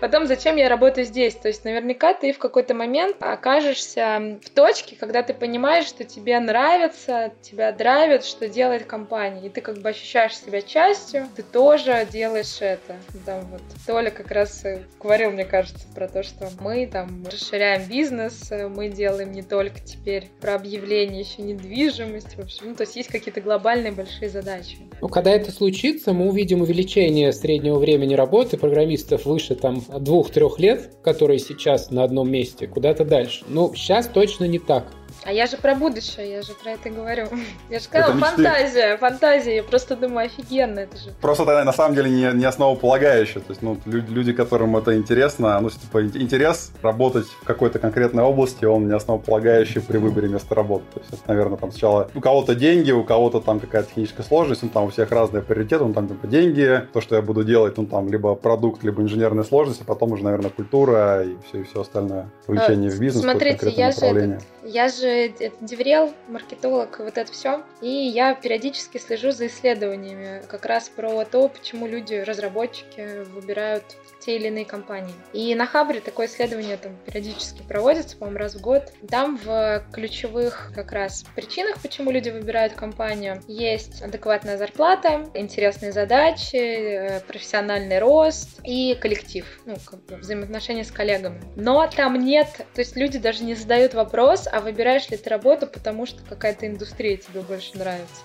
Потом, 0.00 0.26
зачем 0.26 0.56
я 0.56 0.68
работаю 0.68 1.06
здесь? 1.06 1.34
То 1.34 1.48
есть, 1.48 1.64
наверняка 1.64 2.14
ты 2.14 2.32
в 2.32 2.38
какой-то 2.38 2.74
момент 2.74 3.16
окажешься 3.20 4.38
в 4.44 4.50
точке, 4.50 4.96
когда 4.96 5.22
ты 5.22 5.34
понимаешь, 5.34 5.86
что 5.86 6.04
тебе 6.04 6.38
нравится, 6.38 7.32
тебя 7.42 7.72
драйвит, 7.72 8.24
что 8.24 8.48
делает 8.48 8.84
компания, 8.84 9.46
и 9.46 9.48
ты 9.48 9.60
как 9.60 9.78
бы 9.78 9.88
ощущаешь 9.88 10.36
себя 10.36 10.62
частью, 10.62 11.26
ты 11.36 11.42
тоже 11.42 12.06
делаешь 12.10 12.58
это. 12.60 12.96
Там 13.24 13.46
вот 13.46 13.62
Толя 13.86 14.10
как 14.10 14.30
раз 14.30 14.64
говорил, 15.00 15.30
мне 15.30 15.44
кажется, 15.44 15.86
про 15.94 16.08
то, 16.08 16.22
что 16.22 16.48
мы 16.60 16.86
там 16.86 17.24
расширяем 17.26 17.84
бизнес, 17.84 18.50
мы 18.50 18.88
делаем 18.88 19.32
не 19.32 19.42
только 19.42 19.80
теперь 19.80 20.30
про 20.40 20.54
объявление, 20.54 21.20
еще 21.20 21.42
недвижимость, 21.42 22.36
в 22.36 22.40
общем, 22.40 22.70
ну, 22.70 22.74
то 22.74 22.82
есть 22.82 22.96
есть 22.96 23.08
какие-то 23.08 23.40
глобальные 23.40 23.92
большие 23.92 24.28
задачи. 24.28 24.78
Ну, 25.00 25.08
когда 25.08 25.30
это 25.30 25.50
случится, 25.50 26.12
мы 26.12 26.28
увидим 26.28 26.60
увеличение 26.60 26.89
увеличение 26.90 27.32
среднего 27.32 27.78
времени 27.78 28.14
работы 28.14 28.56
программистов 28.58 29.24
выше 29.24 29.54
там 29.54 29.80
двух-трех 30.00 30.58
лет, 30.58 30.90
которые 31.04 31.38
сейчас 31.38 31.90
на 31.90 32.02
одном 32.02 32.28
месте, 32.28 32.66
куда-то 32.66 33.04
дальше. 33.04 33.44
Ну, 33.48 33.72
сейчас 33.76 34.08
точно 34.08 34.46
не 34.46 34.58
так. 34.58 34.92
А 35.24 35.32
я 35.32 35.46
же 35.46 35.56
про 35.56 35.74
будущее, 35.74 36.30
я 36.30 36.42
же 36.42 36.52
про 36.54 36.72
это 36.72 36.88
говорю. 36.90 37.26
Я 37.70 37.78
же 37.78 37.84
сказала, 37.84 38.14
фантазия, 38.14 38.96
фантазия. 38.96 39.56
Я 39.56 39.62
просто 39.62 39.96
думаю, 39.96 40.26
офигенно 40.26 40.80
это 40.80 40.96
же. 40.96 41.12
Просто 41.20 41.42
это 41.42 41.64
на 41.64 41.72
самом 41.72 41.94
деле 41.94 42.10
не, 42.10 42.32
не 42.38 42.44
основополагающее. 42.44 43.40
То 43.40 43.50
есть, 43.50 43.62
ну, 43.62 43.76
люди, 43.84 44.10
люди, 44.10 44.32
которым 44.32 44.76
это 44.76 44.96
интересно, 44.96 45.60
ну, 45.60 45.70
типа, 45.70 46.06
интерес 46.06 46.72
работать 46.82 47.26
в 47.26 47.44
какой-то 47.44 47.78
конкретной 47.78 48.24
области, 48.24 48.64
он 48.64 48.88
не 48.88 48.94
основополагающий 48.94 49.80
при 49.80 49.98
выборе 49.98 50.28
места 50.28 50.54
работы. 50.54 50.84
То 50.94 51.00
есть, 51.00 51.12
это, 51.12 51.22
наверное, 51.28 51.58
там 51.58 51.70
сначала 51.70 52.10
у 52.14 52.20
кого-то 52.20 52.54
деньги, 52.54 52.90
у 52.90 53.04
кого-то 53.04 53.40
там 53.40 53.60
какая-то 53.60 53.88
техническая 53.88 54.24
сложность, 54.24 54.62
ну, 54.62 54.70
там 54.70 54.84
у 54.84 54.88
всех 54.88 55.10
разные 55.10 55.42
приоритеты, 55.42 55.84
ну, 55.84 55.92
там, 55.92 56.08
типа, 56.08 56.26
деньги, 56.26 56.82
то, 56.92 57.00
что 57.00 57.16
я 57.16 57.22
буду 57.22 57.44
делать, 57.44 57.76
ну, 57.76 57.86
там, 57.86 58.08
либо 58.08 58.34
продукт, 58.34 58.82
либо 58.82 59.02
инженерная 59.02 59.44
сложность, 59.44 59.82
а 59.82 59.84
потом 59.84 60.12
уже, 60.12 60.24
наверное, 60.24 60.50
культура 60.50 61.24
и 61.24 61.36
все, 61.46 61.60
и 61.60 61.64
все 61.64 61.82
остальное. 61.82 62.30
Увлечение 62.46 62.90
в 62.90 62.98
бизнес, 62.98 63.22
Смотрите, 63.22 63.68
я 63.70 63.92
же, 63.92 64.06
этот, 64.06 64.42
я 64.62 64.88
же 64.88 65.32
деврел, 65.60 66.12
маркетолог, 66.28 66.98
вот 66.98 67.18
это 67.18 67.30
все. 67.32 67.62
И 67.80 67.88
я 67.88 68.34
периодически 68.34 68.98
слежу 68.98 69.30
за 69.30 69.46
исследованиями 69.46 70.42
как 70.48 70.66
раз 70.66 70.88
про 70.88 71.24
то, 71.24 71.48
почему 71.48 71.86
люди, 71.86 72.14
разработчики, 72.14 73.24
выбирают 73.24 73.84
те 74.20 74.36
или 74.36 74.48
иные 74.48 74.64
компании. 74.64 75.14
И 75.32 75.54
на 75.54 75.66
Хабре 75.66 76.00
такое 76.00 76.26
исследование 76.26 76.76
там 76.76 76.96
периодически 77.06 77.62
проводится, 77.62 78.16
по-моему, 78.16 78.38
раз 78.38 78.54
в 78.54 78.60
год. 78.60 78.92
Там 79.08 79.38
в 79.38 79.84
ключевых 79.92 80.72
как 80.74 80.92
раз 80.92 81.24
причинах, 81.34 81.80
почему 81.80 82.10
люди 82.10 82.30
выбирают 82.30 82.74
компанию, 82.74 83.42
есть 83.48 84.02
адекватная 84.02 84.58
зарплата, 84.58 85.28
интересные 85.34 85.92
задачи, 85.92 86.56
э, 86.56 87.20
профессиональный 87.20 87.98
рост 87.98 88.60
и 88.64 88.94
коллектив, 89.00 89.46
ну, 89.66 89.76
как 89.84 90.04
бы 90.04 90.16
взаимоотношения 90.16 90.84
с 90.84 90.90
коллегами. 90.90 91.40
Но 91.56 91.86
там 91.88 92.14
нет, 92.14 92.48
то 92.74 92.80
есть 92.80 92.96
люди 92.96 93.18
даже 93.18 93.44
не 93.44 93.54
задают 93.54 93.94
вопрос, 93.94 94.48
а 94.50 94.60
выбираешь 94.60 95.08
ли 95.08 95.16
ты 95.16 95.30
работу, 95.30 95.66
потому 95.66 96.06
что 96.06 96.22
какая-то 96.24 96.66
индустрия 96.66 97.16
тебе 97.16 97.40
больше 97.40 97.76
нравится. 97.76 98.22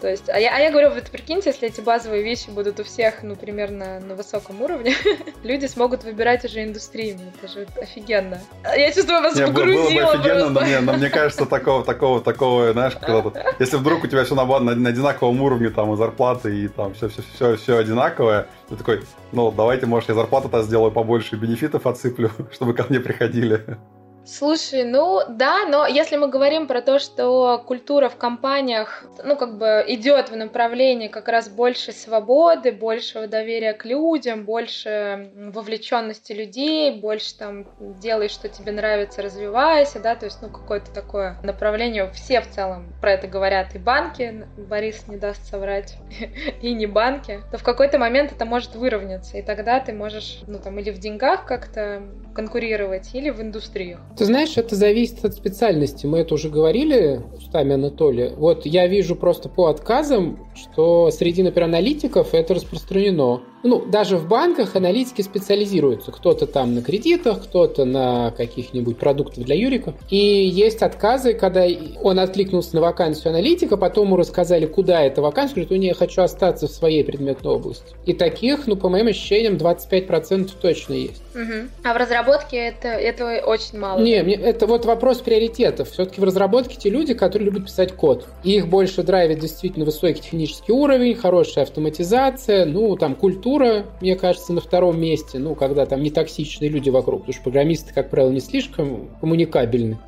То 0.00 0.08
есть, 0.08 0.28
а 0.28 0.38
я, 0.38 0.54
а 0.54 0.60
я 0.60 0.70
говорю, 0.70 0.90
вот 0.90 1.04
прикиньте, 1.10 1.50
если 1.50 1.68
эти 1.68 1.80
базовые 1.80 2.22
вещи 2.22 2.50
будут 2.50 2.80
у 2.80 2.84
всех, 2.84 3.22
ну, 3.22 3.36
примерно 3.36 4.00
на 4.00 4.14
высоком 4.14 4.62
уровне, 4.62 4.94
люди 5.42 5.66
смогут 5.66 6.04
выбирать 6.04 6.44
уже 6.44 6.64
индустриями. 6.64 7.32
Это 7.40 7.52
же 7.52 7.66
офигенно. 7.80 8.40
Я 8.76 8.92
чувствую, 8.92 9.22
вас 9.22 9.36
Не, 9.36 9.46
погрузила 9.46 9.82
было 9.82 10.12
бы 10.12 10.18
офигенно, 10.18 10.50
но 10.50 10.60
мне, 10.60 10.80
но 10.80 10.92
мне 10.94 11.10
кажется, 11.10 11.46
такого, 11.46 11.84
такого, 11.84 12.20
такого, 12.20 12.72
знаешь, 12.72 12.94
когда 12.94 13.54
если 13.58 13.76
вдруг 13.76 14.04
у 14.04 14.06
тебя 14.06 14.24
все 14.24 14.34
на, 14.34 14.44
на, 14.44 14.74
на 14.74 14.88
одинаковом 14.88 15.40
уровне, 15.40 15.70
там, 15.70 15.92
и 15.92 15.96
зарплаты, 15.96 16.56
и 16.56 16.68
там 16.68 16.94
все, 16.94 17.08
все, 17.08 17.22
все, 17.34 17.56
все 17.56 17.78
одинаковое, 17.78 18.46
ты 18.68 18.76
такой, 18.76 19.02
ну, 19.32 19.50
давайте, 19.50 19.86
может, 19.86 20.08
я 20.08 20.14
зарплату-то 20.14 20.62
сделаю 20.62 20.90
побольше, 20.90 21.36
бенефитов 21.36 21.86
отсыплю, 21.86 22.30
чтобы 22.52 22.74
ко 22.74 22.84
мне 22.88 23.00
приходили. 23.00 23.78
Слушай, 24.26 24.82
ну 24.82 25.20
да, 25.28 25.66
но 25.66 25.86
если 25.86 26.16
мы 26.16 26.26
говорим 26.26 26.66
про 26.66 26.82
то, 26.82 26.98
что 26.98 27.62
культура 27.64 28.08
в 28.08 28.16
компаниях, 28.16 29.04
ну 29.22 29.36
как 29.36 29.56
бы 29.56 29.84
идет 29.86 30.30
в 30.30 30.36
направлении 30.36 31.06
как 31.06 31.28
раз 31.28 31.48
больше 31.48 31.92
свободы, 31.92 32.72
большего 32.72 33.28
доверия 33.28 33.72
к 33.72 33.84
людям, 33.84 34.44
больше 34.44 35.30
вовлеченности 35.36 36.32
людей, 36.32 37.00
больше 37.00 37.38
там 37.38 37.66
делай, 37.78 38.28
что 38.28 38.48
тебе 38.48 38.72
нравится, 38.72 39.22
развивайся, 39.22 40.00
да, 40.00 40.16
то 40.16 40.24
есть 40.24 40.42
ну 40.42 40.48
какое-то 40.48 40.92
такое 40.92 41.38
направление, 41.44 42.10
все 42.10 42.40
в 42.40 42.50
целом 42.50 42.92
про 43.00 43.12
это 43.12 43.28
говорят, 43.28 43.76
и 43.76 43.78
банки, 43.78 44.44
Борис 44.56 45.06
не 45.06 45.18
даст 45.18 45.48
соврать, 45.48 45.98
и 46.62 46.74
не 46.74 46.86
банки, 46.86 47.42
то 47.52 47.58
в 47.58 47.62
какой-то 47.62 48.00
момент 48.00 48.32
это 48.32 48.44
может 48.44 48.74
выровняться, 48.74 49.38
и 49.38 49.42
тогда 49.42 49.78
ты 49.78 49.92
можешь, 49.92 50.40
ну 50.48 50.58
там 50.58 50.80
или 50.80 50.90
в 50.90 50.98
деньгах 50.98 51.44
как-то 51.44 52.02
конкурировать, 52.34 53.14
или 53.14 53.30
в 53.30 53.40
индустриях. 53.40 54.00
Ты 54.16 54.24
знаешь, 54.24 54.56
это 54.56 54.74
зависит 54.76 55.24
от 55.26 55.34
специальности. 55.34 56.06
Мы 56.06 56.18
это 56.20 56.34
уже 56.34 56.48
говорили 56.48 57.20
устами 57.36 57.74
Анатолия. 57.74 58.32
Вот 58.34 58.64
я 58.64 58.86
вижу 58.86 59.14
просто 59.14 59.50
по 59.50 59.66
отказам, 59.66 60.38
что 60.54 61.10
среди, 61.10 61.42
например, 61.42 61.68
аналитиков 61.68 62.32
это 62.32 62.54
распространено 62.54 63.42
ну, 63.66 63.84
даже 63.84 64.16
в 64.16 64.28
банках 64.28 64.76
аналитики 64.76 65.22
специализируются. 65.22 66.12
Кто-то 66.12 66.46
там 66.46 66.74
на 66.74 66.82
кредитах, 66.82 67.44
кто-то 67.44 67.84
на 67.84 68.30
каких-нибудь 68.30 68.98
продуктах 68.98 69.44
для 69.44 69.56
юриков. 69.56 69.94
И 70.10 70.16
есть 70.16 70.82
отказы, 70.82 71.34
когда 71.34 71.66
он 72.02 72.18
откликнулся 72.18 72.74
на 72.76 72.80
вакансию 72.80 73.30
аналитика, 73.30 73.76
потом 73.76 74.06
ему 74.06 74.16
рассказали, 74.16 74.66
куда 74.66 75.02
эта 75.02 75.22
вакансия, 75.22 75.54
говорит, 75.54 75.70
ну, 75.70 75.76
не, 75.76 75.88
я 75.88 75.94
хочу 75.94 76.22
остаться 76.22 76.66
в 76.66 76.70
своей 76.70 77.04
предметной 77.04 77.52
области. 77.52 77.94
И 78.04 78.12
таких, 78.12 78.66
ну, 78.66 78.76
по 78.76 78.88
моим 78.88 79.08
ощущениям, 79.08 79.54
25% 79.56 80.50
точно 80.60 80.94
есть. 80.94 81.22
Угу. 81.34 81.68
А 81.84 81.94
в 81.94 81.96
разработке 81.96 82.56
это, 82.56 82.88
это 82.88 83.42
очень 83.44 83.78
мало? 83.78 84.00
Не, 84.00 84.22
мне, 84.22 84.34
это 84.34 84.66
вот 84.66 84.86
вопрос 84.86 85.18
приоритетов. 85.18 85.90
Все-таки 85.90 86.20
в 86.20 86.24
разработке 86.24 86.76
те 86.76 86.90
люди, 86.90 87.14
которые 87.14 87.46
любят 87.46 87.66
писать 87.66 87.92
код. 87.92 88.26
И 88.42 88.56
их 88.56 88.68
больше 88.68 89.02
драйвит 89.02 89.38
действительно 89.38 89.84
высокий 89.84 90.20
технический 90.20 90.72
уровень, 90.72 91.14
хорошая 91.14 91.64
автоматизация, 91.64 92.64
ну, 92.64 92.96
там, 92.96 93.14
культура, 93.14 93.55
архитектура, 93.56 93.86
мне 94.00 94.16
кажется, 94.16 94.52
на 94.52 94.60
втором 94.60 95.00
месте, 95.00 95.38
ну, 95.38 95.54
когда 95.54 95.86
там 95.86 96.02
не 96.02 96.10
токсичные 96.10 96.70
люди 96.70 96.90
вокруг, 96.90 97.20
потому 97.20 97.34
что 97.34 97.42
программисты, 97.42 97.92
как 97.94 98.10
правило, 98.10 98.30
не 98.30 98.40
слишком 98.40 99.08
коммуникабельны. 99.20 99.98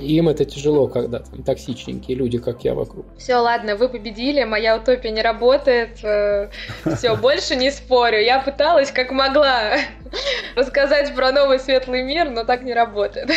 И 0.00 0.16
им 0.16 0.28
это 0.28 0.44
тяжело, 0.44 0.86
когда 0.88 1.20
там 1.20 1.42
токсичненькие 1.42 2.16
люди, 2.16 2.38
как 2.38 2.64
я, 2.64 2.74
вокруг. 2.74 3.06
Все, 3.18 3.36
ладно, 3.36 3.76
вы 3.76 3.88
победили, 3.88 4.44
моя 4.44 4.76
утопия 4.76 5.10
не 5.10 5.22
работает. 5.22 6.02
Э, 6.02 6.48
Все, 6.96 7.16
больше 7.16 7.56
не 7.56 7.70
спорю. 7.70 8.20
Я 8.20 8.40
пыталась 8.40 8.90
как 8.90 9.10
могла 9.10 9.78
рассказать 10.56 11.14
про 11.14 11.32
новый 11.32 11.58
светлый 11.58 12.02
мир, 12.02 12.30
но 12.30 12.44
так 12.44 12.62
не 12.62 12.74
работает. 12.74 13.30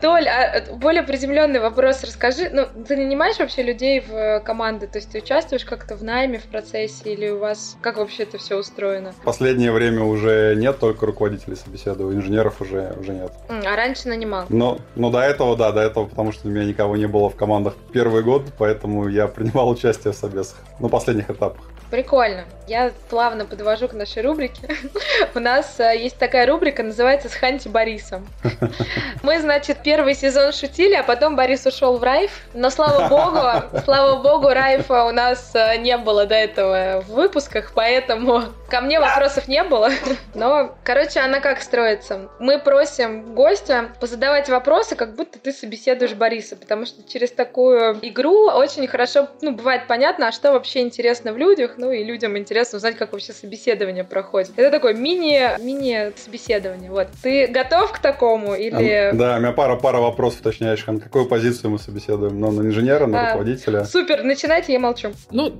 Толь, 0.00 0.28
а 0.28 0.62
более 0.74 1.02
приземленный 1.02 1.58
вопрос 1.58 2.04
расскажи. 2.04 2.50
Ну, 2.52 2.66
ты 2.86 2.96
нанимаешь 2.96 3.38
вообще 3.38 3.62
людей 3.62 4.00
в 4.00 4.40
команды? 4.40 4.86
То 4.86 4.98
есть 4.98 5.10
ты 5.10 5.18
участвуешь 5.18 5.64
как-то 5.64 5.96
в 5.96 6.04
найме 6.04 6.38
в 6.38 6.44
процессе 6.44 7.12
или 7.12 7.30
у 7.30 7.38
вас 7.38 7.76
как 7.88 7.96
вообще 7.96 8.24
это 8.24 8.36
все 8.36 8.56
устроено? 8.58 9.12
В 9.12 9.24
последнее 9.24 9.72
время 9.72 10.02
уже 10.02 10.54
нет, 10.56 10.78
только 10.78 11.06
руководителей 11.06 11.56
собеседую, 11.56 12.14
инженеров 12.16 12.60
уже, 12.60 12.94
уже 13.00 13.14
нет. 13.14 13.32
А 13.48 13.76
раньше 13.76 14.08
нанимал? 14.08 14.44
Ну, 14.50 14.78
ну, 14.94 15.10
до 15.10 15.20
этого, 15.20 15.56
да, 15.56 15.72
до 15.72 15.80
этого, 15.80 16.04
потому 16.04 16.32
что 16.32 16.48
у 16.48 16.50
меня 16.50 16.66
никого 16.66 16.98
не 16.98 17.06
было 17.06 17.30
в 17.30 17.36
командах 17.36 17.76
первый 17.90 18.22
год, 18.22 18.42
поэтому 18.58 19.08
я 19.08 19.26
принимал 19.26 19.70
участие 19.70 20.12
в 20.12 20.16
собесах, 20.16 20.58
на 20.80 20.88
последних 20.88 21.30
этапах. 21.30 21.64
Прикольно. 21.90 22.44
Я 22.68 22.92
плавно 23.08 23.46
подвожу 23.46 23.88
к 23.88 23.94
нашей 23.94 24.22
рубрике. 24.22 24.68
У 25.34 25.38
нас 25.38 25.80
э, 25.80 25.96
есть 25.96 26.18
такая 26.18 26.46
рубрика, 26.46 26.82
называется 26.82 27.30
«Сханьте 27.30 27.70
Борисом». 27.70 28.28
Мы, 29.22 29.40
значит, 29.40 29.78
первый 29.82 30.14
сезон 30.14 30.52
шутили, 30.52 30.92
а 30.92 31.02
потом 31.02 31.34
Борис 31.34 31.64
ушел 31.64 31.96
в 31.96 32.02
Райф. 32.02 32.30
Но, 32.52 32.68
слава 32.68 33.08
богу, 33.08 33.80
слава 33.84 34.22
богу, 34.22 34.50
Райфа 34.50 35.04
у 35.04 35.12
нас 35.12 35.52
э, 35.54 35.78
не 35.78 35.96
было 35.96 36.26
до 36.26 36.34
этого 36.34 37.02
в 37.06 37.12
выпусках, 37.12 37.72
поэтому 37.74 38.42
ко 38.68 38.82
мне 38.82 39.00
вопросов 39.00 39.48
не 39.48 39.64
было. 39.64 39.88
Но, 40.34 40.76
короче, 40.84 41.20
она 41.20 41.40
как 41.40 41.62
строится? 41.62 42.28
Мы 42.38 42.58
просим 42.58 43.34
гостя 43.34 43.88
позадавать 43.98 44.50
вопросы, 44.50 44.94
как 44.94 45.14
будто 45.14 45.38
ты 45.38 45.52
собеседуешь 45.52 46.12
Бориса, 46.12 46.54
потому 46.54 46.84
что 46.84 47.02
через 47.08 47.30
такую 47.30 47.98
игру 48.02 48.50
очень 48.50 48.86
хорошо, 48.86 49.28
ну, 49.40 49.52
бывает 49.52 49.86
понятно, 49.88 50.28
а 50.28 50.32
что 50.32 50.52
вообще 50.52 50.80
интересно 50.80 51.32
в 51.32 51.38
людях, 51.38 51.74
ну 51.78 51.90
и 51.90 52.04
людям 52.04 52.36
интересно 52.36 52.57
узнать, 52.74 52.96
как 52.96 53.12
вообще 53.12 53.32
собеседование 53.32 54.04
проходит. 54.04 54.52
Это 54.56 54.70
такое 54.70 54.94
мини, 54.94 55.60
мини 55.62 56.12
собеседование. 56.16 56.90
Вот. 56.90 57.08
Ты 57.22 57.46
готов 57.46 57.92
к 57.92 57.98
такому 57.98 58.54
или... 58.54 59.10
Да, 59.14 59.36
у 59.36 59.40
меня 59.40 59.52
пара, 59.52 59.76
пара 59.76 59.98
вопросов 59.98 60.40
уточняешь. 60.40 60.86
На 60.86 61.00
какую 61.00 61.26
позицию 61.26 61.70
мы 61.70 61.78
собеседуем? 61.78 62.38
Ну, 62.40 62.50
на 62.50 62.62
инженера, 62.62 63.06
на 63.06 63.20
а, 63.20 63.26
руководителя? 63.32 63.84
Супер, 63.84 64.22
начинайте, 64.22 64.72
я 64.72 64.78
молчу. 64.78 65.12
Ну, 65.30 65.52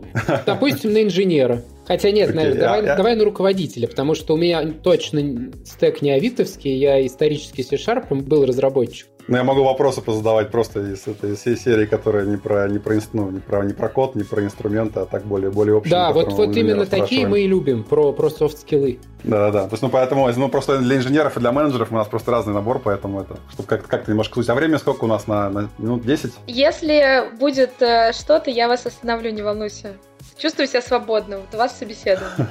допустим, 0.47 0.93
на 0.93 1.03
инженера. 1.03 1.63
Хотя 1.87 2.11
нет, 2.11 2.31
okay, 2.31 2.35
наверное, 2.35 2.61
давай, 2.61 2.85
я... 2.85 2.97
давай 2.97 3.17
на 3.17 3.25
руководителя, 3.25 3.89
потому 3.89 4.15
что 4.15 4.35
у 4.35 4.37
меня 4.37 4.63
точно 4.85 5.51
стек 5.65 6.03
не 6.03 6.11
авитовский, 6.11 6.77
я 6.77 7.05
исторически 7.07 7.63
C-Sharp 7.63 8.15
был 8.15 8.45
разработчик. 8.45 9.09
Ну, 9.29 9.37
я 9.37 9.45
могу 9.45 9.63
вопросы 9.63 10.01
позадавать 10.01 10.51
просто 10.51 10.81
из 10.81 11.07
этой 11.07 11.37
всей 11.37 11.55
серии, 11.55 11.85
которая 11.85 12.25
не 12.25 12.39
про, 12.39 12.67
не 12.67 12.79
про, 12.79 12.95
ну, 13.13 13.31
не 13.31 13.41
про, 13.41 13.63
не 13.63 13.75
про 13.75 13.91
код, 13.91 14.15
не 14.15 14.25
про 14.25 14.43
инструменты, 14.43 15.01
а 15.01 15.05
так 15.05 15.25
более, 15.25 15.51
более 15.51 15.77
общие. 15.77 15.91
Да, 15.91 16.13
вот, 16.13 16.33
вот 16.33 16.57
именно 16.57 16.87
такие 16.87 17.27
мы 17.27 17.43
и 17.43 17.47
любим, 17.47 17.85
про, 17.85 18.13
про 18.15 18.31
софт-скиллы. 18.31 19.01
Да-да-да. 19.25 19.65
То 19.65 19.75
есть, 19.75 19.83
ну, 19.83 19.91
поэтому, 19.91 20.31
ну, 20.35 20.49
просто 20.49 20.79
для 20.79 20.97
инженеров 20.97 21.37
и 21.37 21.41
для 21.41 21.53
менеджеров 21.53 21.93
у 21.93 21.95
нас 21.95 22.09
просто 22.09 22.31
разный 22.31 22.55
набор, 22.55 22.81
поэтому 22.83 23.21
это, 23.21 23.37
чтобы 23.53 23.69
как-то 23.69 23.87
как 23.87 24.09
немножко 24.09 24.37
суть. 24.37 24.49
А 24.49 24.55
время 24.55 24.79
сколько 24.79 25.05
у 25.05 25.09
нас 25.09 25.27
на, 25.27 25.51
на 25.51 25.69
минут 25.77 26.07
10? 26.07 26.33
Если 26.47 27.37
будет 27.39 27.83
э, 27.83 28.15
что-то, 28.15 28.49
я 28.49 28.67
вас 28.67 28.87
остановлю, 28.87 29.31
не 29.31 29.43
волнуйся. 29.43 29.93
Чувствую 30.39 30.67
себя 30.69 30.81
свободно. 30.81 31.37
Вот 31.39 31.49
у 31.53 31.59
вас 31.59 31.79
собеседование. 31.79 32.49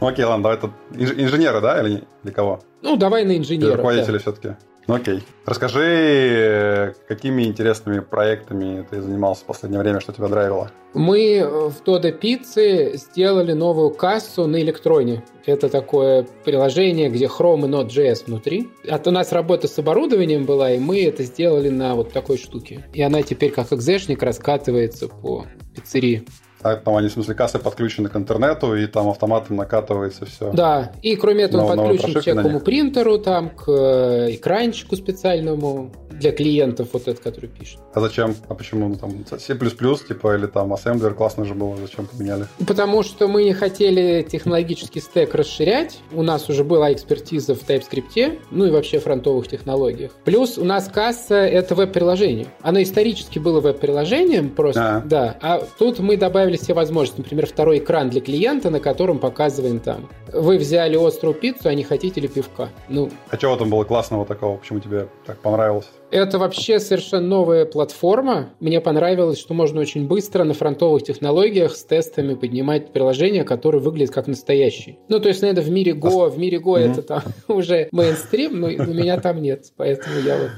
Ну 0.00 0.06
окей, 0.08 0.24
ладно, 0.24 0.42
давай 0.42 0.58
тут 0.58 0.72
инженера, 0.96 1.60
да, 1.60 1.80
или, 1.80 2.02
или 2.24 2.32
кого? 2.32 2.60
Ну, 2.80 2.96
давай 2.96 3.24
на 3.24 3.36
инженера. 3.36 3.76
Руководителя 3.76 4.14
да. 4.14 4.18
все-таки. 4.18 4.56
Ну 4.88 4.94
окей. 4.94 5.22
Расскажи, 5.46 6.94
какими 7.08 7.44
интересными 7.44 8.00
проектами 8.00 8.86
ты 8.88 9.00
занимался 9.00 9.42
в 9.42 9.46
последнее 9.46 9.80
время, 9.80 10.00
что 10.00 10.12
тебя 10.12 10.28
драйвило? 10.28 10.70
Мы 10.94 11.42
в 11.44 11.82
Dodo 11.86 12.18
Pizza 12.18 12.96
сделали 12.96 13.52
новую 13.52 13.90
кассу 13.90 14.46
на 14.46 14.60
электроне. 14.60 15.24
Это 15.46 15.68
такое 15.68 16.26
приложение, 16.44 17.08
где 17.08 17.26
Chrome 17.26 17.66
и 17.66 17.70
Node.js 17.70 18.26
внутри. 18.26 18.70
А 18.88 18.98
то 18.98 19.10
у 19.10 19.12
нас 19.12 19.32
работа 19.32 19.68
с 19.68 19.78
оборудованием 19.78 20.44
была, 20.44 20.72
и 20.72 20.78
мы 20.78 21.04
это 21.04 21.22
сделали 21.22 21.68
на 21.68 21.94
вот 21.94 22.12
такой 22.12 22.36
штуке. 22.36 22.84
И 22.92 23.02
она 23.02 23.22
теперь 23.22 23.52
как 23.52 23.72
экзешник 23.72 24.22
раскатывается 24.22 25.08
по 25.08 25.46
пиццерии. 25.74 26.24
А 26.62 26.76
там 26.76 26.96
они, 26.96 27.08
в 27.08 27.12
смысле, 27.12 27.34
кассы 27.34 27.58
подключены 27.58 28.08
к 28.08 28.16
интернету, 28.16 28.74
и 28.74 28.86
там 28.86 29.08
автоматом 29.08 29.56
накатывается 29.56 30.26
все. 30.26 30.50
Да, 30.52 30.92
и 31.02 31.16
кроме 31.16 31.44
этого 31.44 31.62
он 31.62 31.76
подключен 31.76 32.14
к 32.14 32.20
всякому 32.20 32.60
принтеру, 32.60 33.18
там, 33.18 33.50
к 33.50 33.68
э, 33.68 34.34
экранчику 34.34 34.96
специальному 34.96 35.92
для 36.18 36.32
клиентов, 36.32 36.88
вот 36.92 37.02
этот, 37.08 37.20
который 37.20 37.48
пишет. 37.48 37.80
А 37.94 38.00
зачем? 38.00 38.34
А 38.48 38.54
почему? 38.54 38.88
Ну, 38.88 38.96
там 38.96 39.10
C++, 39.38 39.54
типа, 39.54 40.34
или 40.34 40.46
там 40.46 40.72
Assembler 40.72 41.14
классно 41.14 41.44
же 41.44 41.54
было, 41.54 41.76
зачем 41.76 42.06
поменяли? 42.06 42.46
Потому 42.66 43.02
что 43.02 43.28
мы 43.28 43.44
не 43.44 43.52
хотели 43.52 44.22
технологический 44.22 45.00
стек 45.00 45.34
расширять. 45.34 45.98
У 46.12 46.22
нас 46.22 46.48
уже 46.48 46.64
была 46.64 46.92
экспертиза 46.92 47.54
в 47.54 47.68
TypeScript, 47.68 48.38
ну 48.50 48.66
и 48.66 48.70
вообще 48.70 48.98
фронтовых 48.98 49.48
технологиях. 49.48 50.12
Плюс 50.24 50.58
у 50.58 50.64
нас 50.64 50.88
касса— 50.88 51.34
это 51.36 51.74
веб-приложение. 51.74 52.46
Оно 52.60 52.82
исторически 52.82 53.38
было 53.38 53.60
веб-приложением 53.60 54.50
просто, 54.50 54.96
а. 54.96 55.00
да. 55.00 55.36
А 55.40 55.62
тут 55.78 55.98
мы 55.98 56.16
добавили 56.16 56.56
все 56.56 56.74
возможности. 56.74 57.20
Например, 57.20 57.46
второй 57.46 57.78
экран 57.78 58.10
для 58.10 58.20
клиента, 58.20 58.70
на 58.70 58.80
котором 58.80 59.18
показываем 59.18 59.80
там. 59.80 60.08
Вы 60.32 60.58
взяли 60.58 60.96
острую 60.96 61.34
пиццу, 61.34 61.68
а 61.68 61.74
не 61.74 61.84
хотите 61.84 62.20
ли 62.20 62.28
пивка? 62.28 62.70
Ну, 62.88 63.10
а 63.30 63.36
чего 63.36 63.56
там 63.56 63.70
было 63.70 63.84
классного 63.84 64.24
такого? 64.24 64.56
Почему 64.56 64.80
тебе 64.80 65.08
так 65.26 65.38
понравилось? 65.38 65.88
Это 66.12 66.38
вообще 66.38 66.78
совершенно 66.78 67.26
новая 67.26 67.64
платформа. 67.64 68.50
Мне 68.60 68.82
понравилось, 68.82 69.38
что 69.38 69.54
можно 69.54 69.80
очень 69.80 70.06
быстро 70.06 70.44
на 70.44 70.52
фронтовых 70.52 71.02
технологиях 71.02 71.74
с 71.74 71.84
тестами 71.84 72.34
поднимать 72.34 72.92
приложения, 72.92 73.44
которые 73.44 73.80
выглядят 73.80 74.14
как 74.14 74.26
настоящие. 74.26 74.98
Ну, 75.08 75.20
то 75.20 75.28
есть, 75.28 75.40
наверное, 75.40 75.64
в 75.64 75.70
мире 75.70 75.92
Go, 75.92 76.28
в 76.28 76.38
мире 76.38 76.58
Go 76.58 76.76
это 76.76 77.00
там 77.00 77.22
уже 77.48 77.88
мейнстрим, 77.92 78.60
но 78.60 78.66
у 78.66 78.92
меня 78.92 79.18
там 79.20 79.40
нет, 79.40 79.72
поэтому 79.74 80.20
я 80.20 80.36
вот 80.36 80.50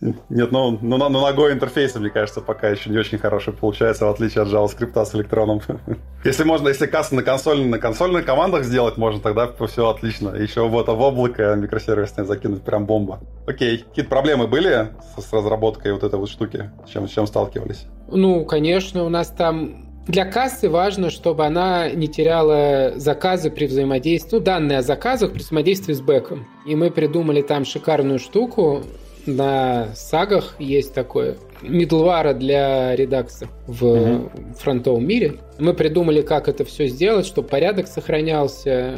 нет, 0.00 0.50
ну, 0.50 0.78
ну, 0.80 0.96
ну 0.96 1.08
на 1.08 1.32
Go 1.32 1.52
интерфейсе, 1.52 1.98
мне 1.98 2.10
кажется, 2.10 2.40
пока 2.40 2.68
еще 2.68 2.90
не 2.90 2.98
очень 2.98 3.18
хороший 3.18 3.52
получается, 3.52 4.06
в 4.06 4.10
отличие 4.10 4.42
от 4.42 4.48
JavaScript 4.48 5.04
с 5.04 5.14
электроном. 5.14 5.60
если 6.24 6.44
можно, 6.44 6.68
если 6.68 6.86
кассы 6.86 7.14
на, 7.14 7.22
консоль, 7.22 7.64
на 7.66 7.78
консольных 7.78 8.24
командах 8.24 8.64
сделать, 8.64 8.96
можно 8.96 9.20
тогда 9.20 9.50
все 9.66 9.88
отлично. 9.88 10.30
Еще 10.30 10.66
вот 10.66 10.88
в 10.88 11.00
облако 11.00 11.54
микросервисное 11.54 12.24
закинуть, 12.24 12.62
прям 12.62 12.86
бомба. 12.86 13.20
Окей, 13.46 13.78
какие-то 13.78 14.10
проблемы 14.10 14.46
были 14.46 14.88
с, 15.16 15.22
с 15.22 15.32
разработкой 15.32 15.92
вот 15.92 16.02
этой 16.02 16.18
вот 16.18 16.28
штуки? 16.28 16.70
С 16.86 16.90
чем, 16.90 17.08
с 17.08 17.12
чем 17.12 17.26
сталкивались? 17.26 17.86
Ну, 18.08 18.44
конечно, 18.44 19.04
у 19.04 19.08
нас 19.08 19.28
там 19.28 19.92
для 20.06 20.24
кассы 20.24 20.68
важно, 20.68 21.10
чтобы 21.10 21.46
она 21.46 21.90
не 21.90 22.08
теряла 22.08 22.94
заказы 22.96 23.50
при 23.50 23.66
взаимодействии, 23.66 24.38
ну, 24.38 24.42
данные 24.42 24.78
о 24.78 24.82
заказах 24.82 25.32
при 25.32 25.38
взаимодействии 25.38 25.92
с 25.92 26.00
бэком. 26.00 26.46
И 26.66 26.74
мы 26.74 26.90
придумали 26.90 27.42
там 27.42 27.64
шикарную 27.64 28.18
штуку, 28.18 28.82
на 29.26 29.94
сагах 29.94 30.54
есть 30.58 30.94
такое 30.94 31.36
middleware 31.62 32.34
для 32.34 32.96
редакса 32.96 33.48
в 33.66 33.84
mm-hmm. 33.84 34.54
фронтовом 34.58 35.06
мире. 35.06 35.36
Мы 35.58 35.74
придумали, 35.74 36.22
как 36.22 36.48
это 36.48 36.64
все 36.64 36.88
сделать, 36.88 37.26
чтобы 37.26 37.48
порядок 37.48 37.86
сохранялся, 37.86 38.96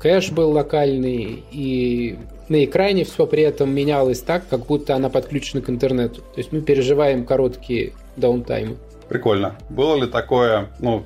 кэш 0.00 0.32
был 0.32 0.52
локальный, 0.52 1.44
и 1.52 2.18
на 2.48 2.64
экране 2.64 3.04
все 3.04 3.26
при 3.26 3.42
этом 3.42 3.74
менялось 3.74 4.20
так, 4.20 4.48
как 4.48 4.66
будто 4.66 4.94
она 4.94 5.10
подключена 5.10 5.60
к 5.60 5.68
интернету. 5.68 6.22
То 6.22 6.38
есть 6.38 6.52
мы 6.52 6.60
переживаем 6.62 7.24
короткие 7.24 7.92
даунтаймы. 8.16 8.76
Прикольно. 9.08 9.56
Было 9.70 9.96
ли 9.96 10.06
такое, 10.06 10.68
ну, 10.80 11.04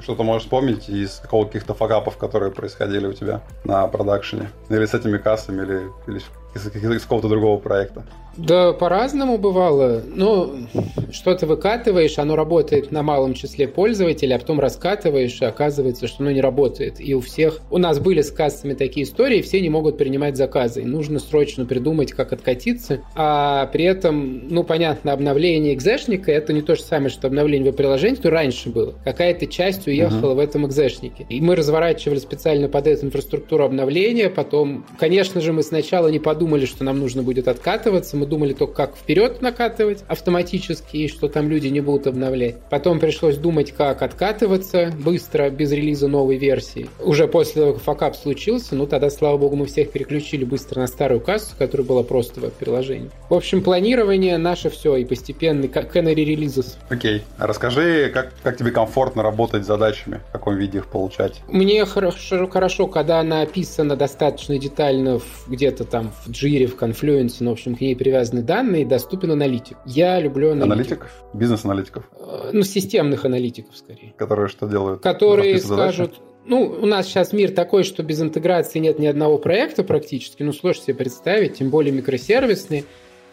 что-то 0.00 0.22
можешь 0.22 0.44
вспомнить 0.44 0.88
из 0.88 1.20
каких-то 1.30 1.74
факапов, 1.74 2.16
которые 2.16 2.52
происходили 2.52 3.06
у 3.06 3.12
тебя 3.12 3.42
на 3.64 3.86
продакшене? 3.86 4.50
Или 4.68 4.86
с 4.86 4.94
этими 4.94 5.18
кассами, 5.18 5.62
или, 5.62 5.82
или 6.06 6.20
из, 6.54 6.66
из 6.66 7.02
какого-то 7.02 7.28
другого 7.28 7.60
проекта? 7.60 8.04
Да, 8.36 8.72
по-разному 8.72 9.38
бывало. 9.38 10.02
Ну, 10.06 10.66
что-то 11.12 11.46
выкатываешь, 11.46 12.18
оно 12.18 12.36
работает 12.36 12.90
на 12.90 13.02
малом 13.02 13.34
числе 13.34 13.68
пользователей, 13.68 14.34
а 14.34 14.38
потом 14.38 14.60
раскатываешь, 14.60 15.40
и 15.40 15.44
оказывается, 15.44 16.06
что 16.06 16.22
оно 16.22 16.32
не 16.32 16.40
работает. 16.40 17.00
И 17.00 17.14
у 17.14 17.20
всех... 17.20 17.60
У 17.70 17.78
нас 17.78 17.98
были 17.98 18.22
с 18.22 18.30
кассами 18.30 18.74
такие 18.74 19.04
истории, 19.04 19.42
все 19.42 19.60
не 19.60 19.70
могут 19.70 19.98
принимать 19.98 20.36
заказы. 20.36 20.82
И 20.82 20.84
нужно 20.84 21.18
срочно 21.18 21.64
придумать, 21.66 22.12
как 22.12 22.32
откатиться. 22.32 23.00
А 23.14 23.66
при 23.66 23.84
этом, 23.84 24.48
ну, 24.48 24.64
понятно, 24.64 25.12
обновление 25.12 25.74
экзешника— 25.74 26.32
это 26.32 26.52
не 26.52 26.62
то 26.62 26.74
же 26.74 26.82
самое, 26.82 27.10
что 27.10 27.28
обновление 27.28 27.70
веб-приложения, 27.70 28.16
то 28.16 28.30
раньше 28.30 28.70
было. 28.70 28.94
Какая-то 29.04 29.46
часть 29.46 29.86
уехала 29.86 30.32
uh-huh. 30.32 30.36
в 30.36 30.38
этом 30.38 30.66
экзешнике. 30.66 31.26
И 31.28 31.40
мы 31.40 31.56
разворачивали 31.56 32.18
специально 32.18 32.68
под 32.68 32.86
эту 32.86 33.06
инфраструктуру 33.06 33.64
обновления. 33.64 34.28
Потом, 34.30 34.84
конечно 34.98 35.40
же, 35.40 35.52
мы 35.52 35.62
сначала 35.62 36.08
не 36.08 36.18
подумали, 36.18 36.66
что 36.66 36.84
нам 36.84 36.98
нужно 36.98 37.22
будет 37.22 37.48
откатываться 37.48 38.16
мы 38.24 38.30
думали 38.30 38.54
только, 38.54 38.72
как 38.72 38.96
вперед 38.96 39.42
накатывать 39.42 40.02
автоматически 40.08 40.96
и 40.96 41.08
что 41.08 41.28
там 41.28 41.50
люди 41.50 41.68
не 41.68 41.80
будут 41.80 42.06
обновлять. 42.06 42.56
Потом 42.70 42.98
пришлось 42.98 43.36
думать, 43.36 43.72
как 43.72 44.00
откатываться 44.00 44.92
быстро, 44.98 45.50
без 45.50 45.72
релиза 45.72 46.08
новой 46.08 46.38
версии. 46.38 46.88
Уже 47.00 47.28
после 47.28 47.62
того, 47.62 47.74
как 47.74 47.82
факап 47.82 48.16
случился, 48.16 48.74
ну 48.74 48.86
тогда, 48.86 49.10
слава 49.10 49.36
богу, 49.36 49.56
мы 49.56 49.66
всех 49.66 49.92
переключили 49.92 50.44
быстро 50.44 50.80
на 50.80 50.86
старую 50.86 51.20
кассу, 51.20 51.54
которая 51.58 51.86
была 51.86 52.02
просто 52.02 52.40
в 52.40 52.50
приложении. 52.52 53.10
В 53.28 53.34
общем, 53.34 53.62
планирование 53.62 54.38
наше 54.38 54.70
все 54.70 54.96
и 54.96 55.04
постепенный 55.04 55.68
canary 55.68 56.14
релизов. 56.14 56.66
Окей. 56.88 57.22
А 57.36 57.46
расскажи, 57.46 58.10
как, 58.12 58.32
как 58.42 58.56
тебе 58.56 58.70
комфортно 58.70 59.22
работать 59.22 59.64
с 59.64 59.66
задачами, 59.66 60.20
в 60.28 60.32
каком 60.32 60.56
виде 60.56 60.78
их 60.78 60.86
получать? 60.86 61.42
Мне 61.48 61.84
хорошо, 61.84 62.48
хорошо 62.48 62.86
когда 62.86 63.20
она 63.20 63.42
описана 63.42 63.96
достаточно 63.96 64.58
детально 64.58 65.20
где-то 65.46 65.84
там 65.84 66.12
в 66.24 66.30
Jira, 66.30 66.66
в 66.66 66.76
Confluence, 66.76 67.36
ну, 67.40 67.50
в 67.50 67.52
общем, 67.52 67.74
к 67.74 67.80
ней 67.80 67.94
привязаны 68.14 68.42
данные, 68.42 68.86
доступен 68.86 69.32
аналитик. 69.32 69.76
Я 69.84 70.20
люблю 70.20 70.52
аналитиков. 70.52 70.72
Аналитиков? 70.72 71.24
Бизнес-аналитиков? 71.34 72.10
Э, 72.16 72.50
ну, 72.52 72.62
системных 72.62 73.24
аналитиков, 73.24 73.76
скорее. 73.76 74.14
Которые 74.16 74.46
что 74.46 74.68
делают? 74.68 75.02
Которые 75.02 75.58
скажут, 75.58 76.20
ну, 76.46 76.62
у 76.62 76.86
нас 76.86 77.06
сейчас 77.06 77.32
мир 77.32 77.50
такой, 77.50 77.82
что 77.82 78.04
без 78.04 78.22
интеграции 78.22 78.78
нет 78.78 79.00
ни 79.00 79.06
одного 79.06 79.38
проекта 79.38 79.82
практически, 79.82 80.44
ну, 80.44 80.52
сложно 80.52 80.84
себе 80.84 80.94
представить, 80.94 81.58
тем 81.58 81.70
более 81.70 81.92
микросервисные. 81.92 82.84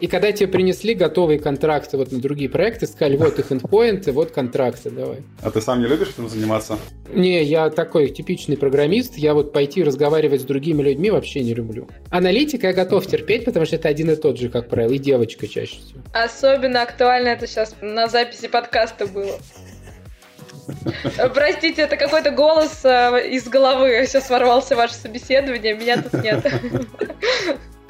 И 0.02 0.08
когда 0.08 0.32
тебе 0.32 0.48
принесли 0.48 0.94
готовые 0.94 1.38
контракты 1.38 1.96
вот 1.96 2.10
на 2.10 2.20
другие 2.20 2.50
проекты, 2.50 2.88
сказали, 2.88 3.16
вот 3.16 3.38
их 3.38 3.52
эндпоинты, 3.52 4.10
вот 4.10 4.32
контракты, 4.32 4.90
давай. 4.90 5.18
А 5.40 5.52
ты 5.52 5.60
сам 5.60 5.80
не 5.80 5.86
любишь 5.86 6.08
этим 6.08 6.28
заниматься? 6.28 6.76
Не, 7.14 7.44
я 7.44 7.70
такой 7.70 8.08
типичный 8.08 8.56
программист, 8.56 9.16
я 9.16 9.32
вот 9.32 9.52
пойти 9.52 9.84
разговаривать 9.84 10.40
с 10.40 10.44
другими 10.44 10.82
людьми 10.82 11.12
вообще 11.12 11.44
не 11.44 11.54
люблю. 11.54 11.88
Аналитика 12.10 12.66
я 12.66 12.72
готов 12.72 13.06
терпеть, 13.06 13.44
потому 13.44 13.64
что 13.64 13.76
это 13.76 13.88
один 13.88 14.10
и 14.10 14.16
тот 14.16 14.40
же, 14.40 14.48
как 14.48 14.68
правило, 14.68 14.90
и 14.90 14.98
девочка 14.98 15.46
чаще 15.46 15.76
всего. 15.76 16.00
Особенно 16.12 16.82
актуально 16.82 17.28
это 17.28 17.46
сейчас 17.46 17.76
на 17.80 18.08
записи 18.08 18.48
подкаста 18.48 19.06
было. 19.06 19.38
Простите, 21.32 21.82
это 21.82 21.96
какой-то 21.96 22.32
голос 22.32 22.84
э, 22.84 23.28
из 23.30 23.46
головы. 23.46 24.04
Сейчас 24.08 24.28
ворвался 24.30 24.74
ваше 24.74 24.94
собеседование, 24.94 25.74
меня 25.74 26.02
тут 26.02 26.24
нет. 26.24 26.44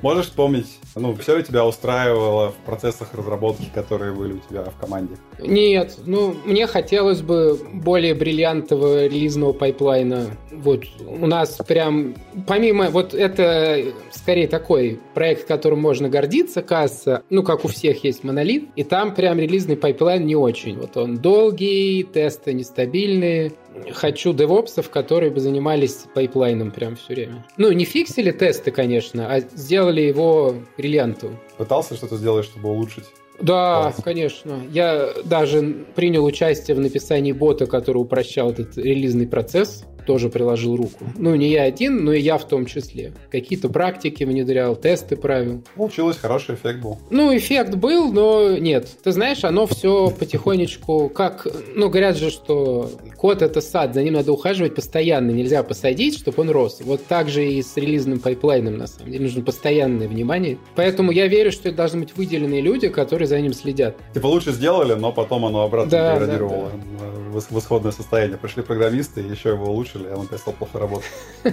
Можешь 0.02 0.26
вспомнить, 0.26 0.66
ну, 0.96 1.14
все 1.14 1.36
ли 1.36 1.44
тебя 1.44 1.64
устраивало 1.64 2.50
в 2.50 2.56
процессах 2.66 3.14
разработки, 3.14 3.70
которые 3.72 4.12
были 4.12 4.32
у 4.32 4.38
тебя 4.38 4.64
в 4.64 4.76
команде? 4.76 5.14
Нет, 5.38 5.96
ну, 6.06 6.34
мне 6.44 6.66
хотелось 6.66 7.22
бы 7.22 7.56
более 7.72 8.14
бриллиантового 8.14 9.06
релизного 9.06 9.52
пайплайна. 9.52 10.36
Вот 10.50 10.82
у 11.06 11.26
нас 11.26 11.56
прям, 11.68 12.16
помимо, 12.48 12.90
вот 12.90 13.14
это 13.14 13.84
скорее 14.10 14.48
такой 14.48 14.98
проект, 15.14 15.46
которым 15.46 15.80
можно 15.80 16.08
гордиться, 16.08 16.62
касса, 16.62 17.22
ну, 17.30 17.44
как 17.44 17.64
у 17.64 17.68
всех 17.68 18.02
есть 18.02 18.24
монолит, 18.24 18.70
и 18.74 18.82
там 18.82 19.14
прям 19.14 19.38
релизный 19.38 19.76
пайплайн 19.76 20.26
не 20.26 20.34
очень. 20.34 20.78
Вот 20.78 20.96
он 20.96 21.18
долгий, 21.18 22.02
тесты 22.02 22.54
нестабильные, 22.54 23.52
хочу 23.92 24.32
девопсов, 24.32 24.90
которые 24.90 25.30
бы 25.30 25.40
занимались 25.40 26.04
пайплайном 26.14 26.70
прям 26.70 26.96
все 26.96 27.14
время. 27.14 27.44
Ну, 27.56 27.70
не 27.72 27.84
фиксили 27.84 28.30
тесты, 28.30 28.70
конечно, 28.70 29.32
а 29.32 29.40
сделали 29.40 30.00
его 30.00 30.54
бриллиантовым. 30.76 31.38
Пытался 31.56 31.94
что-то 31.94 32.16
сделать, 32.16 32.44
чтобы 32.44 32.70
улучшить? 32.70 33.04
Да, 33.40 33.90
Класс. 33.92 33.96
конечно. 34.04 34.60
Я 34.70 35.10
даже 35.24 35.84
принял 35.96 36.24
участие 36.24 36.76
в 36.76 36.80
написании 36.80 37.32
бота, 37.32 37.66
который 37.66 37.98
упрощал 37.98 38.52
этот 38.52 38.76
релизный 38.76 39.26
процесс 39.26 39.84
тоже 40.06 40.28
приложил 40.28 40.76
руку. 40.76 41.04
Ну, 41.16 41.34
не 41.34 41.50
я 41.50 41.62
один, 41.62 42.04
но 42.04 42.12
и 42.12 42.20
я 42.20 42.38
в 42.38 42.46
том 42.46 42.66
числе. 42.66 43.12
Какие-то 43.30 43.68
практики 43.68 44.24
внедрял, 44.24 44.76
тесты 44.76 45.16
правил. 45.16 45.62
Получилось, 45.74 46.16
хороший 46.16 46.54
эффект 46.54 46.80
был. 46.80 46.98
Ну, 47.10 47.36
эффект 47.36 47.74
был, 47.76 48.12
но 48.12 48.56
нет. 48.56 48.88
Ты 49.02 49.12
знаешь, 49.12 49.44
оно 49.44 49.66
все 49.66 50.10
потихонечку, 50.10 51.08
как, 51.08 51.46
ну, 51.74 51.88
говорят 51.88 52.16
же, 52.16 52.30
что 52.30 52.90
код 53.16 53.42
это 53.42 53.60
сад, 53.60 53.94
за 53.94 54.02
ним 54.02 54.14
надо 54.14 54.32
ухаживать 54.32 54.74
постоянно, 54.74 55.30
нельзя 55.30 55.62
посадить, 55.62 56.18
чтобы 56.18 56.42
он 56.42 56.50
рос. 56.50 56.80
Вот 56.84 57.04
так 57.06 57.28
же 57.28 57.46
и 57.46 57.62
с 57.62 57.76
релизным 57.76 58.18
пайплайном, 58.18 58.76
на 58.76 58.86
самом 58.86 59.12
деле, 59.12 59.24
нужно 59.24 59.42
постоянное 59.42 60.08
внимание. 60.08 60.58
Поэтому 60.74 61.12
я 61.12 61.26
верю, 61.26 61.52
что 61.52 61.68
это 61.68 61.78
должны 61.78 62.00
быть 62.00 62.16
выделенные 62.16 62.60
люди, 62.60 62.88
которые 62.88 63.28
за 63.28 63.40
ним 63.40 63.52
следят. 63.52 63.96
Типа 64.14 64.26
лучше 64.26 64.52
сделали, 64.52 64.94
но 64.94 65.12
потом 65.12 65.44
оно 65.46 65.62
обратно 65.62 65.90
да, 65.90 66.14
деградировало 66.14 66.70
да, 66.98 67.04
да. 67.32 67.40
в 67.40 67.58
исходное 67.58 67.92
состояние. 67.92 68.38
Пришли 68.38 68.62
программисты, 68.62 69.20
еще 69.20 69.50
его 69.50 69.74
улучшили, 69.92 70.12
а 70.12 70.18
он 70.18 70.26
перестал 70.26 70.54
плохо 70.54 70.78
работать. 70.78 71.10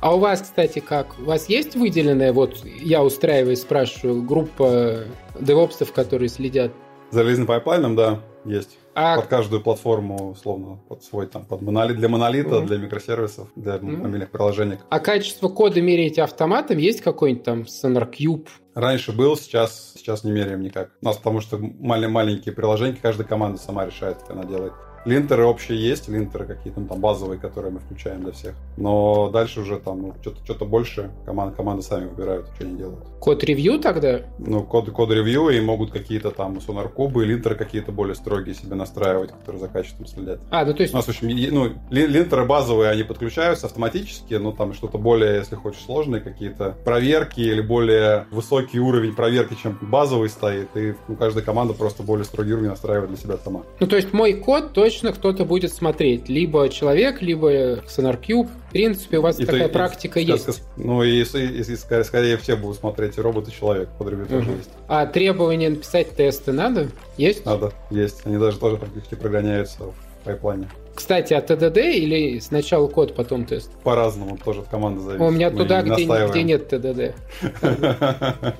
А 0.00 0.16
у 0.16 0.18
вас, 0.18 0.42
кстати, 0.42 0.80
как? 0.80 1.16
У 1.20 1.24
вас 1.26 1.48
есть 1.48 1.76
выделенная, 1.76 2.32
вот 2.32 2.64
я 2.64 3.04
устраиваюсь, 3.04 3.60
спрашиваю, 3.60 4.22
группа 4.22 5.04
девопсов, 5.38 5.92
которые 5.92 6.28
следят? 6.28 6.72
За 7.12 7.22
релизным 7.22 7.46
пайплайном, 7.46 7.94
да, 7.94 8.20
есть. 8.44 8.78
А... 8.94 9.16
Под 9.16 9.26
каждую 9.26 9.62
платформу, 9.62 10.32
условно, 10.32 10.80
под 10.88 11.04
свой 11.04 11.28
там, 11.28 11.44
под 11.44 11.62
монолит, 11.62 11.98
для 11.98 12.08
монолита, 12.08 12.56
mm. 12.56 12.66
для 12.66 12.78
микросервисов, 12.78 13.48
для 13.54 13.76
mm. 13.76 13.96
мобильных 13.96 14.30
приложений. 14.30 14.78
А 14.90 14.98
качество 14.98 15.48
кода 15.48 15.80
меряете 15.80 16.22
автоматом? 16.24 16.78
Есть 16.78 17.00
какой-нибудь 17.00 17.44
там 17.44 17.62
SonarQube? 17.62 18.48
Раньше 18.74 19.12
был, 19.12 19.36
сейчас, 19.36 19.94
сейчас 19.96 20.24
не 20.24 20.32
меряем 20.32 20.62
никак. 20.62 20.90
У 21.00 21.04
нас 21.04 21.16
потому 21.16 21.40
что 21.40 21.58
маленькие 21.58 22.54
приложения, 22.54 22.98
каждая 23.00 23.26
команда 23.26 23.58
сама 23.58 23.86
решает, 23.86 24.18
как 24.18 24.30
она 24.32 24.44
делает. 24.44 24.72
Линтеры 25.04 25.44
общие 25.44 25.80
есть, 25.80 26.08
линтеры 26.08 26.46
какие-то 26.46 26.80
ну, 26.80 26.86
там 26.86 27.00
базовые, 27.00 27.38
которые 27.38 27.72
мы 27.72 27.80
включаем 27.80 28.22
для 28.22 28.32
всех. 28.32 28.54
Но 28.76 29.30
дальше 29.30 29.60
уже 29.60 29.78
там 29.78 30.02
ну, 30.02 30.14
что-то, 30.20 30.44
что-то 30.44 30.64
больше 30.64 31.10
команды, 31.24 31.56
команды 31.56 31.82
сами 31.82 32.06
выбирают, 32.06 32.48
что 32.54 32.64
они 32.64 32.76
делают. 32.76 33.04
Код-ревью 33.20 33.78
тогда? 33.80 34.20
Ну, 34.38 34.62
код, 34.62 34.90
код-ревью 34.90 35.48
и 35.50 35.60
могут 35.60 35.90
какие-то 35.90 36.30
там 36.30 36.60
сонар-кубы, 36.60 37.24
линтеры 37.24 37.56
какие-то 37.56 37.90
более 37.92 38.14
строгие 38.14 38.54
себе 38.54 38.74
настраивать, 38.74 39.32
которые 39.32 39.60
за 39.60 39.68
качеством 39.68 40.06
следят. 40.06 40.40
А, 40.50 40.64
ну 40.64 40.72
то 40.74 40.82
есть... 40.82 40.94
У 40.94 40.96
нас, 40.96 41.06
в 41.06 41.08
общем, 41.08 41.28
ну, 41.28 41.72
линтеры 41.90 42.44
базовые, 42.44 42.90
они 42.90 43.02
подключаются 43.02 43.66
автоматически, 43.66 44.34
но 44.34 44.52
там 44.52 44.72
что-то 44.72 44.98
более, 44.98 45.36
если 45.36 45.56
хочешь, 45.56 45.82
сложные 45.82 46.20
какие-то 46.20 46.76
проверки 46.84 47.40
или 47.40 47.60
более 47.60 48.26
высокий 48.30 48.78
уровень 48.78 49.14
проверки, 49.14 49.56
чем 49.60 49.78
базовый 49.80 50.28
стоит, 50.28 50.68
и 50.76 50.94
ну, 51.08 51.16
каждая 51.16 51.44
команда 51.44 51.74
просто 51.74 52.02
более 52.02 52.24
строгий 52.24 52.52
уровень 52.52 52.70
настраивает 52.70 53.10
для 53.10 53.18
себя 53.18 53.36
сама. 53.42 53.62
Ну, 53.80 53.86
то 53.86 53.96
есть 53.96 54.12
мой 54.12 54.34
код 54.34 54.72
точно 54.72 54.91
точно 54.92 55.12
кто-то 55.12 55.44
будет 55.44 55.72
смотреть. 55.72 56.28
Либо 56.28 56.68
человек, 56.68 57.22
либо 57.22 57.78
SonarCube. 57.80 58.48
В 58.68 58.72
принципе, 58.72 59.18
у 59.18 59.22
вас 59.22 59.40
и 59.40 59.46
такая 59.46 59.68
то, 59.68 59.72
практика 59.72 60.20
и, 60.20 60.24
есть. 60.24 60.62
Ну, 60.76 61.02
и, 61.02 61.22
и, 61.22 61.22
и, 61.22 61.76
скорее, 61.76 62.04
скорее 62.04 62.36
все 62.36 62.56
будут 62.56 62.78
смотреть, 62.78 63.16
и 63.16 63.20
робот, 63.20 63.48
и 63.48 63.52
человек. 63.52 63.88
Под 63.98 64.12
угу. 64.12 64.26
тоже 64.26 64.50
есть. 64.50 64.70
А 64.88 65.06
требования 65.06 65.70
написать 65.70 66.14
тесты 66.14 66.52
надо? 66.52 66.88
Есть? 67.16 67.46
Надо, 67.46 67.72
есть. 67.90 68.26
Они 68.26 68.36
даже 68.36 68.58
тоже 68.58 68.76
практически 68.76 69.14
прогоняются 69.14 69.84
в 69.84 69.94
пайплайне. 70.24 70.68
Кстати, 70.94 71.32
от 71.32 71.46
ТДД 71.46 71.78
или 71.78 72.38
сначала 72.40 72.86
код, 72.86 73.14
потом 73.14 73.46
тест? 73.46 73.70
По-разному, 73.82 74.36
тоже 74.36 74.60
от 74.60 74.68
команды 74.68 75.00
зависит. 75.00 75.26
У 75.26 75.30
меня 75.30 75.50
Мы 75.50 75.58
туда, 75.58 75.82
где, 75.82 76.04
где 76.04 76.42
нет 76.42 76.68
ТДД. 76.68 77.14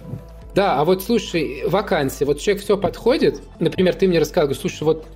Да, 0.55 0.79
а 0.79 0.85
вот 0.85 1.03
слушай, 1.03 1.62
вакансии. 1.66 2.25
Вот 2.25 2.38
человек 2.38 2.62
все 2.62 2.77
подходит. 2.77 3.40
Например, 3.59 3.95
ты 3.95 4.07
мне 4.07 4.18
рассказываешь, 4.18 4.61
слушай, 4.61 4.83
вот 4.83 5.07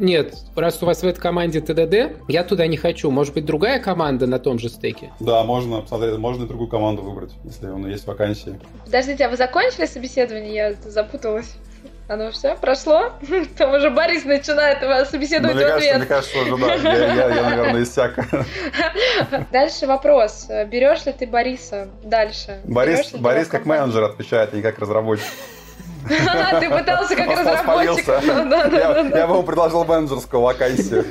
нет, 0.00 0.34
раз 0.56 0.82
у 0.82 0.86
вас 0.86 1.02
в 1.02 1.06
этой 1.06 1.20
команде 1.20 1.60
ТДД, 1.60 2.16
я 2.28 2.44
туда 2.44 2.66
не 2.66 2.76
хочу. 2.76 3.10
Может 3.10 3.34
быть, 3.34 3.44
другая 3.44 3.78
команда 3.78 4.26
на 4.26 4.38
том 4.38 4.58
же 4.58 4.68
стеке? 4.68 5.12
Да, 5.20 5.44
можно 5.44 5.82
посмотреть, 5.82 6.18
можно 6.18 6.44
и 6.44 6.48
другую 6.48 6.68
команду 6.68 7.02
выбрать, 7.02 7.32
если 7.44 7.68
у 7.68 7.86
есть 7.86 8.06
вакансии. 8.06 8.58
Подождите, 8.84 9.26
а 9.26 9.28
вы 9.28 9.36
закончили 9.36 9.86
собеседование? 9.86 10.54
Я 10.54 10.74
запуталась. 10.90 11.54
Оно 12.08 12.32
все 12.32 12.56
прошло? 12.56 13.12
Там 13.56 13.72
уже 13.72 13.88
Борис 13.88 14.24
начинает 14.24 14.82
вас 14.82 15.10
собеседовать 15.10 15.54
ну, 15.54 15.62
мне 15.62 15.72
в 15.72 15.76
ответ. 15.76 16.06
Кажется, 16.08 16.38
мне 16.38 16.56
кажется, 16.56 16.82
уже 16.82 16.92
да. 16.92 16.92
Я, 16.92 17.14
я, 17.14 17.34
я 17.36 17.50
наверное, 17.50 17.82
иссяк. 17.84 18.18
Дальше 19.52 19.86
вопрос. 19.86 20.48
Берешь 20.66 21.06
ли 21.06 21.12
ты 21.12 21.28
Бориса 21.28 21.88
дальше? 22.02 22.62
Борис, 22.64 23.12
Борис 23.12 23.46
как 23.46 23.64
менеджер 23.64 24.02
отвечает, 24.02 24.52
а 24.52 24.56
не 24.56 24.62
как 24.62 24.80
разработчик. 24.80 25.26
Ты 26.60 26.70
пытался 26.70 27.16
как 27.16 27.28
разработчик. 27.28 28.06
Я 29.14 29.26
бы 29.26 29.34
ему 29.34 29.42
предложил 29.42 29.84
менеджерскую 29.84 30.42
вакансию. 30.42 31.04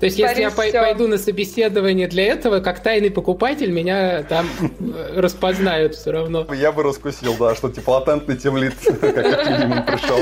То 0.00 0.06
есть, 0.06 0.18
если 0.18 0.42
я 0.42 0.50
пойду 0.50 1.08
на 1.08 1.18
собеседование 1.18 2.06
для 2.08 2.26
этого, 2.26 2.60
как 2.60 2.80
тайный 2.80 3.10
покупатель, 3.10 3.70
меня 3.70 4.22
там 4.24 4.46
э, 4.60 5.18
распознают 5.20 5.94
все 5.94 6.10
равно. 6.10 6.46
Я 6.54 6.72
бы 6.72 6.82
раскусил, 6.82 7.34
да, 7.38 7.54
что 7.54 7.70
типа 7.70 7.90
латентный 7.90 8.36
темлит, 8.36 8.74
как 9.00 9.50
минимум 9.50 9.84
пришел. 9.84 10.18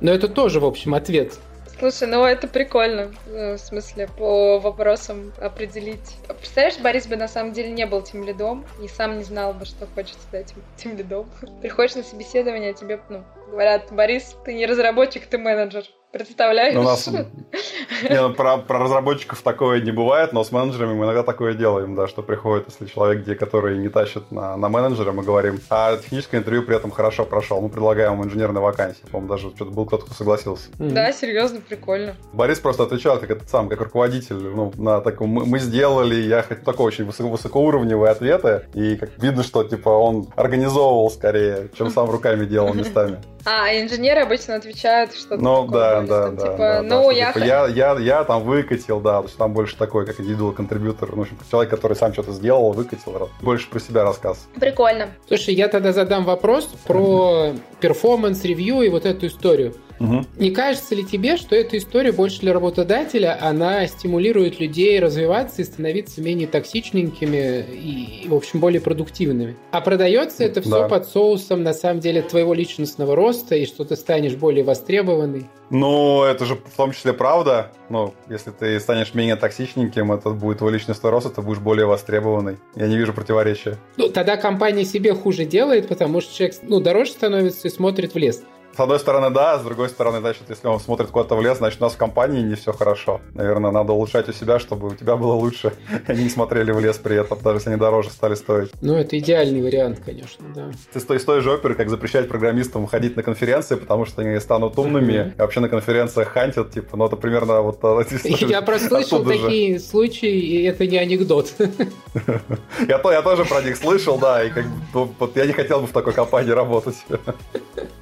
Но 0.00 0.12
это 0.12 0.28
тоже, 0.28 0.60
в 0.60 0.64
общем, 0.64 0.94
ответ 0.94 1.34
Слушай, 1.80 2.08
ну 2.08 2.22
это 2.26 2.46
прикольно, 2.46 3.10
э, 3.26 3.54
в 3.54 3.58
смысле, 3.58 4.06
по 4.18 4.58
вопросам 4.58 5.32
определить. 5.40 6.18
Представляешь, 6.28 6.78
Борис 6.78 7.06
бы 7.06 7.16
на 7.16 7.26
самом 7.26 7.54
деле 7.54 7.70
не 7.70 7.86
был 7.86 8.02
тем 8.02 8.22
лидом 8.22 8.66
и 8.84 8.86
сам 8.86 9.16
не 9.16 9.24
знал 9.24 9.54
бы, 9.54 9.64
что 9.64 9.86
хочет 9.86 10.16
стать 10.16 10.52
тем 10.76 10.94
лидом. 10.94 11.30
Приходишь 11.62 11.94
на 11.94 12.02
собеседование, 12.02 12.72
а 12.72 12.74
тебе, 12.74 13.00
ну, 13.08 13.24
говорят, 13.48 13.90
Борис, 13.92 14.36
ты 14.44 14.52
не 14.52 14.66
разработчик, 14.66 15.24
ты 15.24 15.38
менеджер. 15.38 15.84
Представляешь? 16.12 16.74
Ну, 16.74 16.80
у 16.80 16.84
нас 16.84 17.06
не, 18.02 18.20
ну, 18.20 18.34
про, 18.34 18.58
про 18.58 18.80
разработчиков 18.80 19.40
такое 19.42 19.80
не 19.80 19.92
бывает, 19.92 20.32
но 20.32 20.42
с 20.42 20.50
менеджерами 20.50 20.94
мы 20.94 21.04
иногда 21.04 21.22
такое 21.22 21.54
делаем, 21.54 21.94
да, 21.94 22.08
что 22.08 22.22
приходит, 22.22 22.66
если 22.68 22.92
человек, 22.92 23.22
где, 23.22 23.36
который 23.36 23.78
не 23.78 23.88
тащит 23.88 24.32
на, 24.32 24.56
на 24.56 24.68
менеджера, 24.68 25.12
мы 25.12 25.22
говорим, 25.22 25.60
а 25.70 25.96
техническое 25.96 26.38
интервью 26.38 26.64
при 26.64 26.74
этом 26.74 26.90
хорошо 26.90 27.24
прошел, 27.24 27.60
мы 27.60 27.68
предлагаем 27.68 28.14
ему 28.14 28.24
инженерные 28.24 28.60
вакансии. 28.60 29.02
По-моему, 29.10 29.28
даже 29.28 29.50
что-то 29.50 29.70
был 29.70 29.86
кто-то, 29.86 30.06
кто 30.06 30.14
согласился. 30.14 30.70
Да, 30.78 31.12
серьезно, 31.12 31.60
прикольно. 31.60 32.16
Борис 32.32 32.58
просто 32.58 32.82
отвечал, 32.82 33.18
как 33.20 33.30
этот 33.30 33.48
сам, 33.48 33.68
как 33.68 33.80
руководитель, 33.80 34.36
ну, 34.36 34.72
на 34.76 35.00
таком, 35.00 35.28
мы, 35.28 35.46
мы 35.46 35.60
сделали, 35.60 36.16
я 36.16 36.42
хочу 36.42 36.62
такой 36.62 36.86
очень 36.86 37.04
высоко, 37.04 37.28
высокоуровневые 37.28 38.10
ответы, 38.10 38.64
и 38.74 38.96
как 38.96 39.10
видно, 39.18 39.44
что, 39.44 39.62
типа, 39.62 39.90
он 39.90 40.26
организовывал 40.34 41.08
скорее, 41.10 41.68
чем 41.78 41.90
сам 41.90 42.10
руками 42.10 42.46
делал 42.46 42.74
местами. 42.74 43.18
А, 43.44 43.72
инженеры 43.72 44.20
обычно 44.20 44.56
отвечают 44.56 45.14
что-то 45.14 45.42
Ну, 45.42 45.66
да, 45.66 46.02
да, 46.02 46.26
там, 46.26 46.36
да. 46.36 46.42
типа, 46.42 46.58
да, 46.58 46.82
ну, 46.82 47.08
да, 47.08 47.12
я... 47.12 47.32
Типа, 47.32 47.44
я, 47.44 47.66
я, 47.66 47.98
я 47.98 48.24
там 48.24 48.42
выкатил, 48.42 49.00
да, 49.00 49.20
то 49.20 49.26
есть 49.26 49.38
там 49.38 49.52
больше 49.52 49.76
такой, 49.76 50.06
как 50.06 50.20
individual 50.20 50.52
contributor, 50.52 51.10
ну, 51.10 51.18
в 51.18 51.20
общем, 51.22 51.38
человек, 51.50 51.70
который 51.70 51.96
сам 51.96 52.12
что-то 52.12 52.32
сделал, 52.32 52.72
выкатил, 52.72 53.30
больше 53.40 53.68
про 53.68 53.80
себя 53.80 54.04
рассказ. 54.04 54.46
Прикольно. 54.58 55.08
Слушай, 55.26 55.54
я 55.54 55.68
тогда 55.68 55.92
задам 55.92 56.24
вопрос 56.24 56.66
про 56.86 57.52
перформанс-ревью 57.80 58.82
и 58.82 58.88
вот 58.88 59.06
эту 59.06 59.26
историю. 59.26 59.74
Угу. 60.00 60.24
Не 60.38 60.50
кажется 60.50 60.94
ли 60.94 61.04
тебе, 61.04 61.36
что 61.36 61.54
эта 61.54 61.76
история 61.76 62.10
больше 62.10 62.40
для 62.40 62.54
работодателя, 62.54 63.38
она 63.40 63.86
стимулирует 63.86 64.58
людей 64.58 64.98
развиваться 64.98 65.60
и 65.60 65.64
становиться 65.64 66.22
менее 66.22 66.48
токсичненькими 66.48 67.64
и, 67.70 68.26
в 68.26 68.34
общем, 68.34 68.60
более 68.60 68.80
продуктивными? 68.80 69.56
А 69.72 69.80
продается 69.82 70.42
это 70.42 70.62
все 70.62 70.70
Да. 70.70 70.88
под 70.88 71.06
соусом, 71.06 71.62
на 71.62 71.74
самом 71.74 72.00
деле, 72.00 72.22
твоего 72.22 72.54
личностного 72.54 73.14
роста 73.14 73.54
и 73.54 73.66
что 73.66 73.84
ты 73.84 73.94
станешь 73.94 74.34
более 74.34 74.64
востребованный? 74.64 75.46
Ну, 75.68 76.24
это 76.24 76.46
же 76.46 76.56
в 76.56 76.76
том 76.76 76.92
числе 76.92 77.12
правда. 77.12 77.70
Ну, 77.90 78.14
если 78.28 78.50
ты 78.50 78.80
станешь 78.80 79.14
менее 79.14 79.36
токсичненьким, 79.36 80.10
это 80.12 80.30
будет 80.30 80.58
твой 80.58 80.72
личностный 80.72 81.10
рост, 81.10 81.26
и 81.26 81.34
ты 81.34 81.42
будешь 81.42 81.60
более 81.60 81.86
востребованный. 81.86 82.56
Я 82.74 82.88
не 82.88 82.96
вижу 82.96 83.12
противоречия. 83.12 83.76
Ну, 83.96 84.08
тогда 84.08 84.36
компания 84.36 84.84
себе 84.84 85.14
хуже 85.14 85.44
делает, 85.44 85.86
потому 85.88 86.20
что 86.22 86.34
человек 86.34 86.56
ну, 86.62 86.80
дороже 86.80 87.12
становится 87.12 87.68
и 87.68 87.70
смотрит 87.70 88.14
в 88.14 88.18
лес. 88.18 88.42
С 88.76 88.80
одной 88.80 88.98
стороны, 89.00 89.30
да, 89.30 89.58
с 89.58 89.62
другой 89.62 89.88
стороны, 89.88 90.20
значит, 90.20 90.44
если 90.48 90.68
он 90.68 90.80
смотрит 90.80 91.10
куда-то 91.10 91.34
в 91.34 91.42
лес, 91.42 91.58
значит, 91.58 91.80
у 91.80 91.84
нас 91.84 91.92
в 91.94 91.96
компании 91.96 92.40
не 92.40 92.54
все 92.54 92.72
хорошо. 92.72 93.20
Наверное, 93.34 93.70
надо 93.72 93.92
улучшать 93.92 94.28
у 94.28 94.32
себя, 94.32 94.58
чтобы 94.58 94.88
у 94.88 94.94
тебя 94.94 95.16
было 95.16 95.32
лучше. 95.34 95.72
Они 96.06 96.22
не 96.24 96.30
смотрели 96.30 96.70
в 96.72 96.80
лес 96.80 96.96
при 96.96 97.16
этом, 97.16 97.38
даже 97.42 97.58
если 97.58 97.70
они 97.70 97.78
дороже 97.78 98.10
стали 98.10 98.34
стоить. 98.36 98.70
Ну, 98.80 98.94
это 98.96 99.18
идеальный 99.18 99.60
вариант, 99.60 100.00
конечно, 100.04 100.46
да. 100.54 100.70
Ты 100.92 101.00
с 101.00 101.04
той, 101.04 101.18
с 101.20 101.24
той 101.24 101.40
же 101.40 101.52
оперы, 101.52 101.74
как 101.74 101.90
запрещать 101.90 102.28
программистам 102.28 102.86
ходить 102.86 103.16
на 103.16 103.22
конференции, 103.22 103.74
потому 103.74 104.06
что 104.06 104.22
они 104.22 104.38
станут 104.40 104.78
умными, 104.78 105.18
Мгм. 105.18 105.28
и 105.30 105.40
вообще 105.40 105.60
на 105.60 105.68
конференциях 105.68 106.28
хантят, 106.28 106.70
типа, 106.70 106.96
ну 106.96 107.06
это 107.06 107.16
примерно 107.16 107.60
вот... 107.62 107.80
Я 108.24 108.62
просто 108.62 108.88
слышал 108.88 109.18
оттуда 109.18 109.34
же. 109.34 109.42
такие 109.42 109.80
случаи, 109.80 110.30
и 110.38 110.62
это 110.64 110.86
не 110.86 110.96
анекдот. 110.96 111.52
Я, 112.88 112.98
то, 112.98 113.12
я 113.12 113.22
тоже 113.22 113.44
про 113.44 113.62
них 113.62 113.76
слышал, 113.76 114.18
да, 114.18 114.42
и 114.44 114.50
как 114.50 114.64
бы, 114.64 114.70
ну, 114.94 115.14
вот 115.18 115.36
я 115.36 115.46
не 115.46 115.52
хотел 115.52 115.80
бы 115.80 115.86
в 115.86 115.92
такой 115.92 116.12
компании 116.12 116.50
работать. 116.50 116.96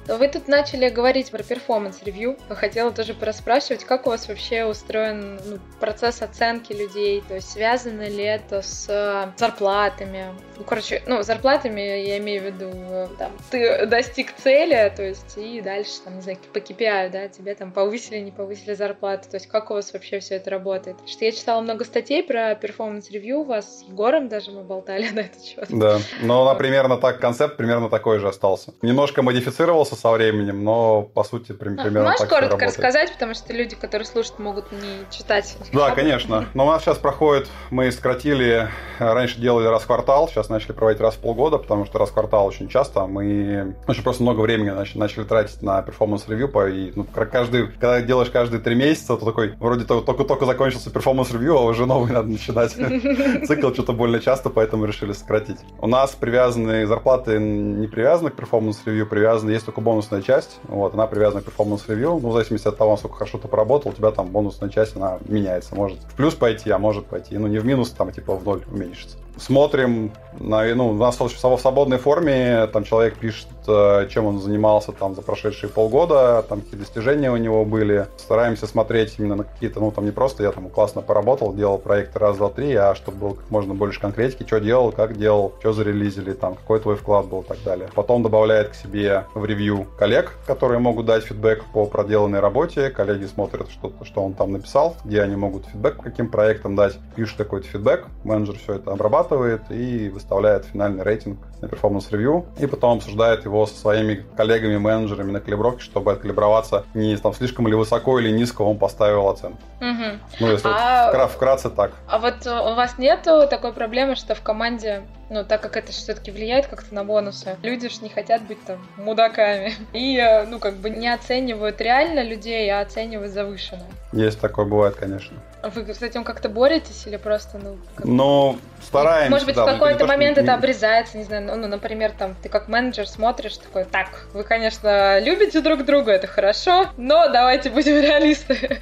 Вы 0.07 0.27
тут 0.27 0.47
начали 0.59 0.89
говорить 0.89 1.31
про 1.31 1.41
перформанс-ревью. 1.41 2.37
Хотела 2.49 2.91
тоже 2.91 3.13
пораспрашивать, 3.13 3.85
как 3.85 4.07
у 4.07 4.09
вас 4.09 4.27
вообще 4.27 4.65
устроен 4.65 5.39
ну, 5.45 5.59
процесс 5.79 6.21
оценки 6.21 6.73
людей, 6.73 7.23
то 7.25 7.35
есть 7.35 7.51
связано 7.51 8.09
ли 8.09 8.23
это 8.23 8.61
с 8.61 8.87
э, 8.89 9.31
зарплатами? 9.37 10.25
Ну, 10.57 10.65
короче, 10.65 11.01
ну, 11.07 11.23
зарплатами 11.23 11.79
я 11.79 12.17
имею 12.17 12.41
в 12.41 12.45
виду, 12.45 12.71
э, 12.73 13.07
там, 13.17 13.31
ты 13.49 13.85
достиг 13.85 14.33
цели, 14.35 14.91
то 14.93 15.01
есть 15.01 15.37
и 15.37 15.61
дальше, 15.61 16.01
там, 16.03 16.17
не 16.17 16.21
знаю, 16.21 16.37
по 16.51 16.57
KPI, 16.57 17.09
да, 17.09 17.29
тебе 17.29 17.55
там 17.55 17.71
повысили, 17.71 18.17
не 18.17 18.31
повысили 18.31 18.73
зарплату, 18.73 19.29
то 19.29 19.37
есть 19.37 19.47
как 19.47 19.71
у 19.71 19.75
вас 19.75 19.93
вообще 19.93 20.19
все 20.19 20.35
это 20.35 20.49
работает? 20.49 20.97
Что 21.07 21.23
я 21.23 21.31
читала 21.31 21.61
много 21.61 21.85
статей 21.85 22.21
про 22.21 22.53
перформанс-ревью, 22.55 23.39
у 23.39 23.43
вас 23.45 23.79
с 23.79 23.83
Егором 23.83 24.27
даже 24.27 24.51
мы 24.51 24.63
болтали 24.63 25.07
на 25.13 25.21
этот 25.21 25.41
счет. 25.41 25.67
Да, 25.69 25.99
но 26.21 26.41
она 26.41 26.55
примерно 26.55 26.97
так, 26.97 27.21
концепт 27.21 27.55
примерно 27.55 27.87
такой 27.87 28.19
же 28.19 28.27
остался. 28.27 28.73
Немножко 28.81 29.21
модифицировался 29.21 29.95
со 29.95 30.11
временем, 30.11 30.48
но 30.51 31.03
по 31.03 31.23
сути 31.23 31.51
при- 31.51 31.73
А, 31.73 31.83
примерно 31.83 32.03
Можешь 32.03 32.19
так 32.19 32.29
коротко 32.29 32.51
работает. 32.51 32.69
рассказать, 32.71 33.13
потому 33.13 33.33
что 33.33 33.53
люди, 33.53 33.75
которые 33.75 34.05
слушают, 34.05 34.39
могут 34.39 34.71
не 34.71 35.05
читать. 35.11 35.57
Да, 35.73 35.91
конечно. 35.91 36.45
Но 36.53 36.65
у 36.65 36.69
нас 36.69 36.81
сейчас 36.83 36.97
проходит, 36.97 37.47
мы 37.69 37.91
сократили, 37.91 38.69
э, 38.99 39.13
раньше 39.13 39.39
делали 39.39 39.67
раз 39.67 39.83
в 39.83 39.87
квартал, 39.87 40.27
сейчас 40.29 40.49
начали 40.49 40.71
проводить 40.73 41.01
раз 41.01 41.15
в 41.15 41.19
полгода, 41.19 41.57
потому 41.57 41.85
что 41.85 41.99
раз 41.99 42.09
в 42.09 42.13
квартал 42.13 42.45
очень 42.47 42.67
часто 42.69 43.05
мы 43.07 43.75
очень 43.87 44.03
просто 44.03 44.23
много 44.23 44.41
времени 44.41 44.69
нач- 44.71 44.97
начали 44.97 45.23
тратить 45.23 45.61
на 45.61 45.81
перформанс-ревью, 45.81 46.49
и 46.69 46.91
ну, 46.95 47.05
каждый, 47.05 47.67
когда 47.67 48.01
делаешь 48.01 48.29
каждые 48.29 48.61
три 48.61 48.75
месяца, 48.75 49.15
то 49.17 49.25
такой, 49.25 49.55
вроде 49.59 49.85
то- 49.85 50.01
только-только 50.01 50.45
закончился 50.45 50.89
перформанс-ревью, 50.91 51.57
а 51.57 51.61
уже 51.63 51.85
новый 51.85 52.11
надо 52.13 52.27
начинать. 52.29 52.71
Цикл 53.47 53.73
что-то 53.73 53.93
больно 53.93 54.19
часто, 54.19 54.49
поэтому 54.49 54.85
решили 54.85 55.13
сократить. 55.13 55.57
У 55.79 55.87
нас 55.87 56.11
привязаны 56.11 56.85
зарплаты 56.85 57.39
не 57.39 57.87
привязаны 57.87 58.29
к 58.29 58.35
перформанс-ревью, 58.35 59.07
привязаны, 59.07 59.51
есть 59.51 59.65
только 59.65 59.81
бонусная 59.81 60.21
часть, 60.21 60.38
вот, 60.67 60.93
она 60.93 61.07
привязана 61.07 61.41
к 61.41 61.45
перформанс-ревью, 61.45 62.19
ну, 62.21 62.29
в 62.29 62.33
зависимости 62.33 62.67
от 62.67 62.77
того, 62.77 62.91
насколько 62.91 63.17
хорошо 63.17 63.37
ты 63.37 63.47
поработал, 63.47 63.91
у 63.91 63.93
тебя 63.93 64.11
там 64.11 64.27
бонусная 64.27 64.69
часть, 64.69 64.95
она 64.95 65.19
меняется, 65.27 65.75
может 65.75 65.99
в 65.99 66.15
плюс 66.15 66.35
пойти, 66.35 66.69
а 66.69 66.77
может 66.77 67.05
пойти, 67.05 67.37
ну, 67.37 67.47
не 67.47 67.59
в 67.59 67.65
минус, 67.65 67.89
там, 67.91 68.11
типа, 68.11 68.35
в 68.35 68.43
ноль 68.43 68.63
уменьшится. 68.71 69.17
Смотрим, 69.39 70.11
на, 70.37 70.63
ну, 70.75 70.89
у 70.89 70.93
нас 70.93 71.19
в 71.19 71.29
свободной 71.29 71.97
форме, 71.97 72.67
там, 72.67 72.83
человек 72.83 73.17
пишет, 73.17 73.47
э, 73.67 74.07
чем 74.09 74.25
он 74.25 74.39
занимался 74.39 74.91
там 74.91 75.15
за 75.15 75.21
прошедшие 75.21 75.69
полгода, 75.69 76.43
там, 76.47 76.61
какие 76.61 76.79
достижения 76.79 77.31
у 77.31 77.37
него 77.37 77.65
были. 77.65 78.07
Стараемся 78.17 78.67
смотреть 78.67 79.15
именно 79.17 79.35
на 79.35 79.43
какие-то, 79.45 79.79
ну, 79.79 79.91
там, 79.91 80.05
не 80.05 80.11
просто 80.11 80.43
я 80.43 80.51
там 80.51 80.69
классно 80.69 81.01
поработал, 81.01 81.53
делал 81.53 81.77
проекты 81.77 82.19
раз, 82.19 82.37
два, 82.37 82.49
три, 82.49 82.73
а 82.75 82.95
чтобы 82.95 83.17
было 83.17 83.33
как 83.35 83.49
можно 83.49 83.73
больше 83.73 83.99
конкретики, 83.99 84.45
что 84.45 84.59
делал, 84.59 84.91
как 84.91 85.17
делал, 85.17 85.53
что 85.59 85.73
зарелизили, 85.73 86.33
там, 86.33 86.55
какой 86.55 86.79
твой 86.79 86.95
вклад 86.95 87.27
был 87.27 87.41
и 87.41 87.45
так 87.45 87.57
далее. 87.63 87.89
Потом 87.95 88.23
добавляет 88.23 88.69
к 88.69 88.75
себе 88.75 89.25
в 89.33 89.45
ревью 89.45 89.87
коллег, 89.97 90.33
которые 90.45 90.79
могут 90.79 91.05
дать 91.05 91.23
фидбэк 91.23 91.65
по 91.73 91.85
проделанной 91.85 92.39
работе. 92.39 92.89
Коллеги 92.89 93.25
смотрят, 93.25 93.69
что, 93.71 93.91
что 94.03 94.23
он 94.23 94.33
там 94.33 94.51
написал, 94.51 94.95
где 95.05 95.21
они 95.21 95.35
могут 95.35 95.65
фидбэк 95.67 95.97
каким 96.01 96.29
проектам 96.29 96.75
дать. 96.75 96.97
Пишут 97.15 97.37
какой-то 97.37 97.67
фидбэк, 97.67 98.05
менеджер 98.23 98.57
все 98.57 98.75
это 98.75 98.91
обрабатывает 98.91 99.28
и 99.69 100.09
выставляет 100.09 100.65
финальный 100.65 101.03
рейтинг 101.03 101.39
на 101.61 101.67
перформанс-ревью. 101.67 102.45
И 102.59 102.65
потом 102.67 102.97
обсуждает 102.97 103.45
его 103.45 103.65
со 103.65 103.75
своими 103.75 104.25
коллегами-менеджерами 104.35 105.31
на 105.31 105.39
калибровке, 105.39 105.81
чтобы 105.83 106.11
откалиброваться 106.11 106.85
не 106.93 107.15
там 107.17 107.33
слишком 107.33 107.67
или 107.67 107.75
высоко 107.75 108.19
или 108.19 108.29
низко 108.31 108.61
он 108.61 108.77
поставил 108.77 109.27
оценку. 109.27 109.59
Мгм. 109.79 110.19
Ну, 110.39 110.47
если 110.51 110.69
А- 110.69 111.11
вкра- 111.13 111.27
вкратце 111.27 111.69
так. 111.69 111.91
А 112.07 112.19
вот 112.19 112.45
у 112.45 112.75
вас 112.75 112.97
нету 112.97 113.47
такой 113.49 113.73
проблемы, 113.73 114.15
что 114.15 114.35
в 114.35 114.41
команде, 114.41 115.03
ну, 115.29 115.43
так 115.43 115.61
как 115.61 115.77
это 115.77 115.91
все-таки 115.91 116.31
влияет 116.31 116.67
как-то 116.67 116.93
на 116.93 117.03
бонусы, 117.03 117.55
люди 117.63 117.89
ж 117.89 118.01
не 118.01 118.09
хотят 118.09 118.41
быть 118.43 118.63
там 118.65 118.85
мудаками. 118.97 119.73
И, 119.93 120.17
э, 120.17 120.45
ну, 120.45 120.59
как 120.59 120.75
бы 120.77 120.89
не 120.89 121.07
оценивают 121.13 121.79
реально 121.81 122.23
людей, 122.23 122.69
а 122.71 122.81
оценивают 122.81 123.31
завышенно. 123.31 123.85
Есть 124.11 124.39
такое, 124.39 124.65
бывает, 124.65 124.95
конечно. 124.95 125.37
Вы 125.61 125.93
с 125.93 126.01
этим 126.01 126.23
как-то 126.23 126.49
боретесь 126.49 127.05
или 127.05 127.17
просто, 127.17 127.59
ну, 127.61 127.77
как- 127.95 128.05
Но 128.05 128.57
стараемся. 128.81 129.29
Может 129.31 129.45
быть, 129.45 129.55
да, 129.55 129.65
в 129.65 129.67
не 129.67 129.73
какой-то 129.73 130.05
момент 130.07 130.37
не- 130.37 130.43
это 130.43 130.53
обрезается, 130.55 131.17
не 131.17 131.23
знаю, 131.25 131.43
ну, 131.45 131.55
ну, 131.57 131.67
например, 131.67 132.11
там, 132.17 132.35
ты 132.41 132.49
как 132.49 132.67
менеджер 132.69 133.07
смотришь, 133.07 133.57
такой, 133.57 133.83
так, 133.85 134.25
вы, 134.33 134.43
конечно, 134.43 135.19
любите 135.19 135.61
друг 135.61 135.85
друга, 135.85 136.11
это 136.13 136.27
хорошо, 136.27 136.87
но 136.97 137.27
давайте 137.27 137.69
будем 137.69 137.95
реалисты. 138.01 138.79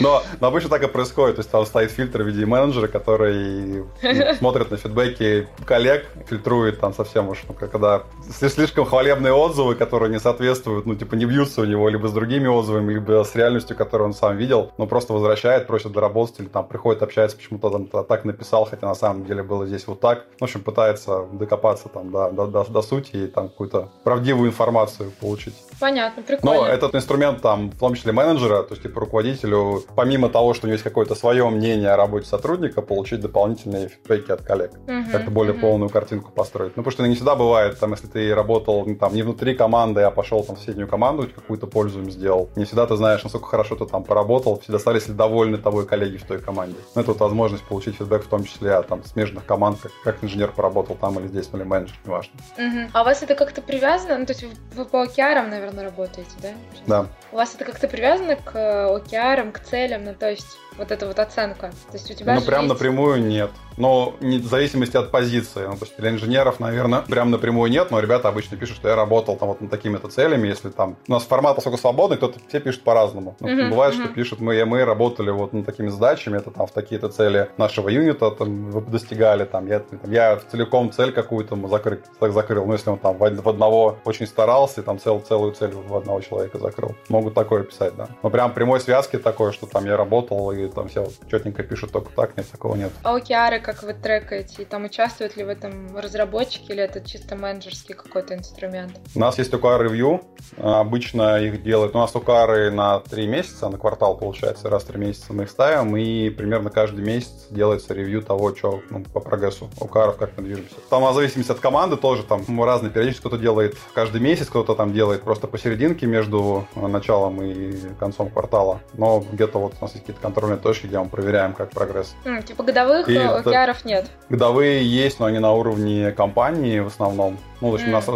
Но, 0.00 0.22
но 0.40 0.46
обычно 0.48 0.68
так 0.70 0.82
и 0.82 0.86
происходит. 0.88 1.36
То 1.36 1.40
есть 1.40 1.50
там 1.50 1.64
стоит 1.66 1.90
фильтр 1.90 2.22
в 2.22 2.26
виде 2.26 2.46
менеджера, 2.46 2.88
который 2.88 3.84
ну, 4.02 4.34
смотрит 4.38 4.70
на 4.70 4.76
фидбэки 4.76 5.48
коллег, 5.64 6.06
фильтрует 6.26 6.80
там 6.80 6.94
совсем 6.94 7.28
уж, 7.28 7.38
ну, 7.48 7.54
когда 7.54 8.02
сли- 8.28 8.48
слишком 8.48 8.84
хвалебные 8.84 9.32
отзывы, 9.32 9.74
которые 9.74 10.10
не 10.10 10.20
соответствуют, 10.20 10.86
ну, 10.86 10.94
типа, 10.94 11.14
не 11.14 11.24
бьются 11.26 11.62
у 11.62 11.64
него 11.64 11.88
либо 11.88 12.08
с 12.08 12.12
другими 12.12 12.46
отзывами, 12.48 12.92
либо 12.94 13.22
с 13.24 13.34
реальностью, 13.34 13.76
которую 13.76 14.08
он 14.08 14.14
сам 14.14 14.36
видел, 14.36 14.72
но 14.78 14.86
просто 14.86 15.12
возвращает, 15.12 15.66
просит 15.66 15.92
доработать, 15.92 16.40
или 16.40 16.46
там 16.46 16.66
приходит, 16.66 17.02
общается, 17.02 17.36
почему-то 17.36 17.70
там 17.70 17.86
так 18.04 18.24
написал, 18.24 18.64
хотя 18.64 18.86
на 18.86 18.94
самом 18.94 19.24
деле 19.24 19.42
было 19.42 19.66
здесь 19.66 19.86
вот 19.86 20.00
так. 20.00 20.26
В 20.38 20.44
общем, 20.44 20.62
пытается 20.62 21.26
докопаться 21.32 21.88
там 21.88 22.10
до, 22.10 22.30
до, 22.30 22.46
до- 22.46 22.64
до 22.64 22.82
сути 22.82 23.16
и 23.16 23.26
там 23.26 23.48
какую-то 23.48 23.88
правдивую 24.04 24.48
информацию 24.50 25.10
получить. 25.20 25.54
Понятно, 25.78 26.22
Но 26.28 26.36
прикольно. 26.36 26.66
этот 26.70 26.94
инструмент 26.94 27.40
там, 27.42 27.70
в 27.70 27.78
том 27.78 27.94
числе 27.94 28.12
менеджера, 28.12 28.62
то 28.62 28.72
есть 28.74 28.82
типа 28.82 29.00
руководителю 29.30 29.82
помимо 29.94 30.28
того, 30.28 30.54
что 30.54 30.66
у 30.66 30.68
него 30.68 30.74
есть 30.74 30.84
какое-то 30.84 31.14
свое 31.14 31.48
мнение 31.48 31.90
о 31.90 31.96
работе 31.96 32.26
сотрудника, 32.26 32.82
получить 32.82 33.20
дополнительные 33.20 33.88
фидбэки 33.88 34.30
от 34.30 34.42
коллег. 34.42 34.72
Мгм, 34.86 35.10
Как-то 35.10 35.30
более 35.30 35.52
мгм. 35.52 35.60
полную 35.60 35.90
картинку 35.90 36.32
построить. 36.32 36.76
Ну, 36.76 36.82
потому 36.82 36.92
что 36.92 37.06
не 37.06 37.14
всегда 37.14 37.34
бывает, 37.34 37.78
там, 37.78 37.92
если 37.92 38.06
ты 38.06 38.34
работал 38.34 38.84
ну, 38.86 38.96
там, 38.96 39.14
не 39.14 39.22
внутри 39.22 39.54
команды, 39.54 40.02
а 40.02 40.10
пошел 40.10 40.42
там, 40.42 40.56
в 40.56 40.58
соседнюю 40.58 40.88
команду, 40.88 41.28
какую-то 41.34 41.66
пользу 41.66 42.00
им 42.00 42.10
сделал. 42.10 42.50
Не 42.56 42.64
всегда 42.64 42.86
ты 42.86 42.96
знаешь, 42.96 43.22
насколько 43.22 43.46
хорошо 43.46 43.76
ты 43.76 43.86
там 43.86 44.04
поработал, 44.04 44.60
всегда 44.60 44.76
остались 44.76 45.08
ли 45.08 45.14
довольны 45.14 45.58
тобой 45.58 45.86
коллеги 45.86 46.16
в 46.16 46.24
той 46.24 46.38
команде. 46.40 46.76
Ну, 46.94 47.02
это 47.02 47.12
вот 47.12 47.20
возможность 47.20 47.64
получить 47.64 47.96
фидбэк 47.96 48.24
в 48.24 48.28
том 48.28 48.44
числе 48.44 48.74
от 48.74 48.88
там, 48.88 49.04
смежных 49.04 49.44
команд, 49.44 49.78
как, 49.82 49.92
как 50.04 50.24
инженер 50.24 50.52
поработал 50.52 50.96
там 50.96 51.18
или 51.18 51.26
здесь, 51.28 51.48
или 51.52 51.62
менеджер, 51.62 51.96
неважно. 52.04 52.32
Мгм. 52.56 52.90
А 52.92 53.02
у 53.02 53.04
вас 53.04 53.22
это 53.22 53.34
как-то 53.34 53.62
привязано? 53.62 54.18
Ну, 54.18 54.26
то 54.26 54.32
есть 54.32 54.44
вы 54.74 54.84
по 54.84 55.02
океарам, 55.02 55.50
наверное, 55.50 55.84
работаете, 55.84 56.30
да? 56.42 56.48
Да. 56.86 57.06
У 57.32 57.36
вас 57.36 57.54
это 57.54 57.64
как-то 57.64 57.88
привязано 57.88 58.36
к 58.36 58.54
э, 58.54 58.86
океарам, 59.20 59.52
к 59.52 59.60
целям, 59.60 60.04
ну, 60.04 60.14
то 60.14 60.30
есть 60.30 60.58
вот 60.80 60.90
эта 60.90 61.06
вот 61.06 61.18
оценка? 61.18 61.70
То 61.90 61.94
есть 61.94 62.10
у 62.10 62.14
тебя 62.14 62.34
Ну, 62.34 62.40
прям 62.40 62.62
есть- 62.64 62.72
напрямую 62.74 63.22
нет. 63.24 63.50
Но 63.76 64.14
не, 64.20 64.38
в 64.38 64.46
зависимости 64.46 64.96
от 64.96 65.10
позиции. 65.10 65.64
Ну, 65.66 65.72
то 65.76 65.84
есть 65.84 65.96
для 65.96 66.10
инженеров, 66.10 66.60
наверное, 66.60 67.00
прям 67.02 67.30
напрямую 67.30 67.70
нет, 67.70 67.90
но 67.90 68.00
ребята 68.00 68.28
обычно 68.28 68.56
пишут, 68.58 68.76
что 68.76 68.88
я 68.88 68.96
работал 68.96 69.36
там 69.36 69.48
вот 69.48 69.60
над 69.62 69.70
такими-то 69.70 70.08
целями, 70.08 70.48
если 70.48 70.68
там... 70.70 70.96
У 71.08 71.12
нас 71.12 71.22
формат 71.22 71.54
поскольку 71.54 71.78
свободный, 71.78 72.16
кто-то 72.18 72.38
все 72.48 72.60
пишут 72.60 72.82
по-разному. 72.82 73.36
Ну, 73.40 73.48
Мгм, 73.48 73.70
бывает, 73.70 73.94
мгм. 73.94 74.04
что 74.04 74.12
пишут, 74.14 74.40
мы, 74.40 74.62
мы 74.66 74.84
работали 74.84 75.30
вот 75.30 75.52
над 75.52 75.64
такими 75.64 75.88
задачами, 75.88 76.36
это 76.38 76.50
там 76.50 76.66
в 76.66 76.72
такие-то 76.72 77.08
цели 77.08 77.48
нашего 77.56 77.88
юнита 77.88 78.30
там, 78.32 78.70
вы 78.70 78.80
достигали, 78.82 79.44
там 79.44 79.66
я, 79.66 79.78
там, 79.80 80.10
я 80.10 80.36
целиком 80.50 80.90
цель 80.92 81.12
какую-то 81.12 81.56
закрыл, 81.68 81.98
закрыл. 82.20 82.66
Ну, 82.66 82.72
если 82.74 82.90
он 82.90 82.98
там 82.98 83.16
в, 83.16 83.20
в 83.42 83.48
одного 83.48 83.96
очень 84.04 84.26
старался, 84.26 84.80
и 84.80 84.84
там 84.84 84.98
цел, 84.98 85.20
целую 85.20 85.52
цель 85.52 85.70
в 85.72 85.96
одного 85.96 86.20
человека 86.20 86.58
закрыл. 86.58 86.94
Могут 87.08 87.34
такое 87.34 87.62
писать, 87.62 87.94
да. 87.96 88.08
Но 88.22 88.30
прям 88.30 88.52
прямой 88.52 88.80
связки 88.80 89.16
такой, 89.16 89.52
что 89.52 89.66
там 89.66 89.86
я 89.86 89.96
работал, 89.96 90.50
и 90.52 90.68
там 90.74 90.88
все 90.88 91.08
четенько 91.30 91.62
пишут 91.62 91.92
только 91.92 92.10
так, 92.12 92.36
нет, 92.36 92.50
такого 92.50 92.76
нет. 92.76 92.92
А 93.02 93.14
океары, 93.14 93.60
как 93.60 93.82
вы 93.82 93.94
трекаете? 93.94 94.62
И 94.62 94.64
там 94.64 94.84
участвуют 94.84 95.36
ли 95.36 95.44
в 95.44 95.48
этом 95.48 95.96
разработчики 95.96 96.72
или 96.72 96.82
это 96.82 97.00
чисто 97.00 97.36
менеджерский 97.36 97.94
какой-то 97.94 98.34
инструмент? 98.34 98.98
У 99.14 99.18
нас 99.18 99.38
есть 99.38 99.52
OKR 99.52 99.82
ревью. 99.84 100.22
Обычно 100.58 101.40
их 101.40 101.62
делают... 101.62 101.94
У 101.94 101.98
нас 101.98 102.12
OKR 102.12 102.70
на 102.70 103.00
3 103.00 103.26
месяца, 103.26 103.68
на 103.68 103.78
квартал 103.78 104.16
получается. 104.16 104.68
Раз 104.68 104.84
в 104.84 104.86
3 104.86 104.98
месяца 104.98 105.32
мы 105.32 105.44
их 105.44 105.50
ставим. 105.50 105.96
И 105.96 106.30
примерно 106.30 106.70
каждый 106.70 107.04
месяц 107.04 107.46
делается 107.50 107.94
ревью 107.94 108.22
того, 108.22 108.54
что 108.54 108.80
ну, 108.90 109.04
по 109.04 109.20
прогрессу 109.20 109.70
OKR, 109.78 110.16
как 110.16 110.36
мы 110.36 110.44
движемся. 110.44 110.76
Там, 110.88 111.04
в 111.04 111.14
зависимости 111.14 111.52
от 111.52 111.60
команды, 111.60 111.96
тоже 111.96 112.22
там 112.22 112.44
разные 112.62 112.90
периодически. 112.90 113.20
Кто-то 113.20 113.38
делает 113.38 113.76
каждый 113.94 114.20
месяц, 114.20 114.48
кто-то 114.48 114.74
там 114.74 114.92
делает 114.92 115.22
просто 115.22 115.46
посерединке 115.46 116.06
между 116.06 116.66
началом 116.74 117.42
и 117.42 117.94
концом 117.98 118.30
квартала. 118.30 118.80
Но 118.94 119.20
где-то 119.20 119.58
вот 119.58 119.74
у 119.80 119.84
нас 119.84 119.92
есть 119.92 120.04
какие-то 120.04 120.22
контрольные 120.22 120.49
точки, 120.56 120.86
где 120.86 120.98
мы 120.98 121.08
проверяем, 121.08 121.52
как 121.52 121.70
прогресс. 121.70 122.14
М, 122.24 122.42
типа 122.42 122.62
годовых 122.62 123.08
И 123.08 123.16
океаров 123.16 123.84
нет. 123.84 124.06
Годовые 124.28 124.84
есть, 124.84 125.20
но 125.20 125.26
они 125.26 125.38
на 125.38 125.52
уровне 125.52 126.12
компании 126.12 126.80
в 126.80 126.88
основном. 126.88 127.38
Ну, 127.60 127.70
то 127.70 127.76
есть 127.76 127.88
у 127.88 127.90
нас 127.90 128.06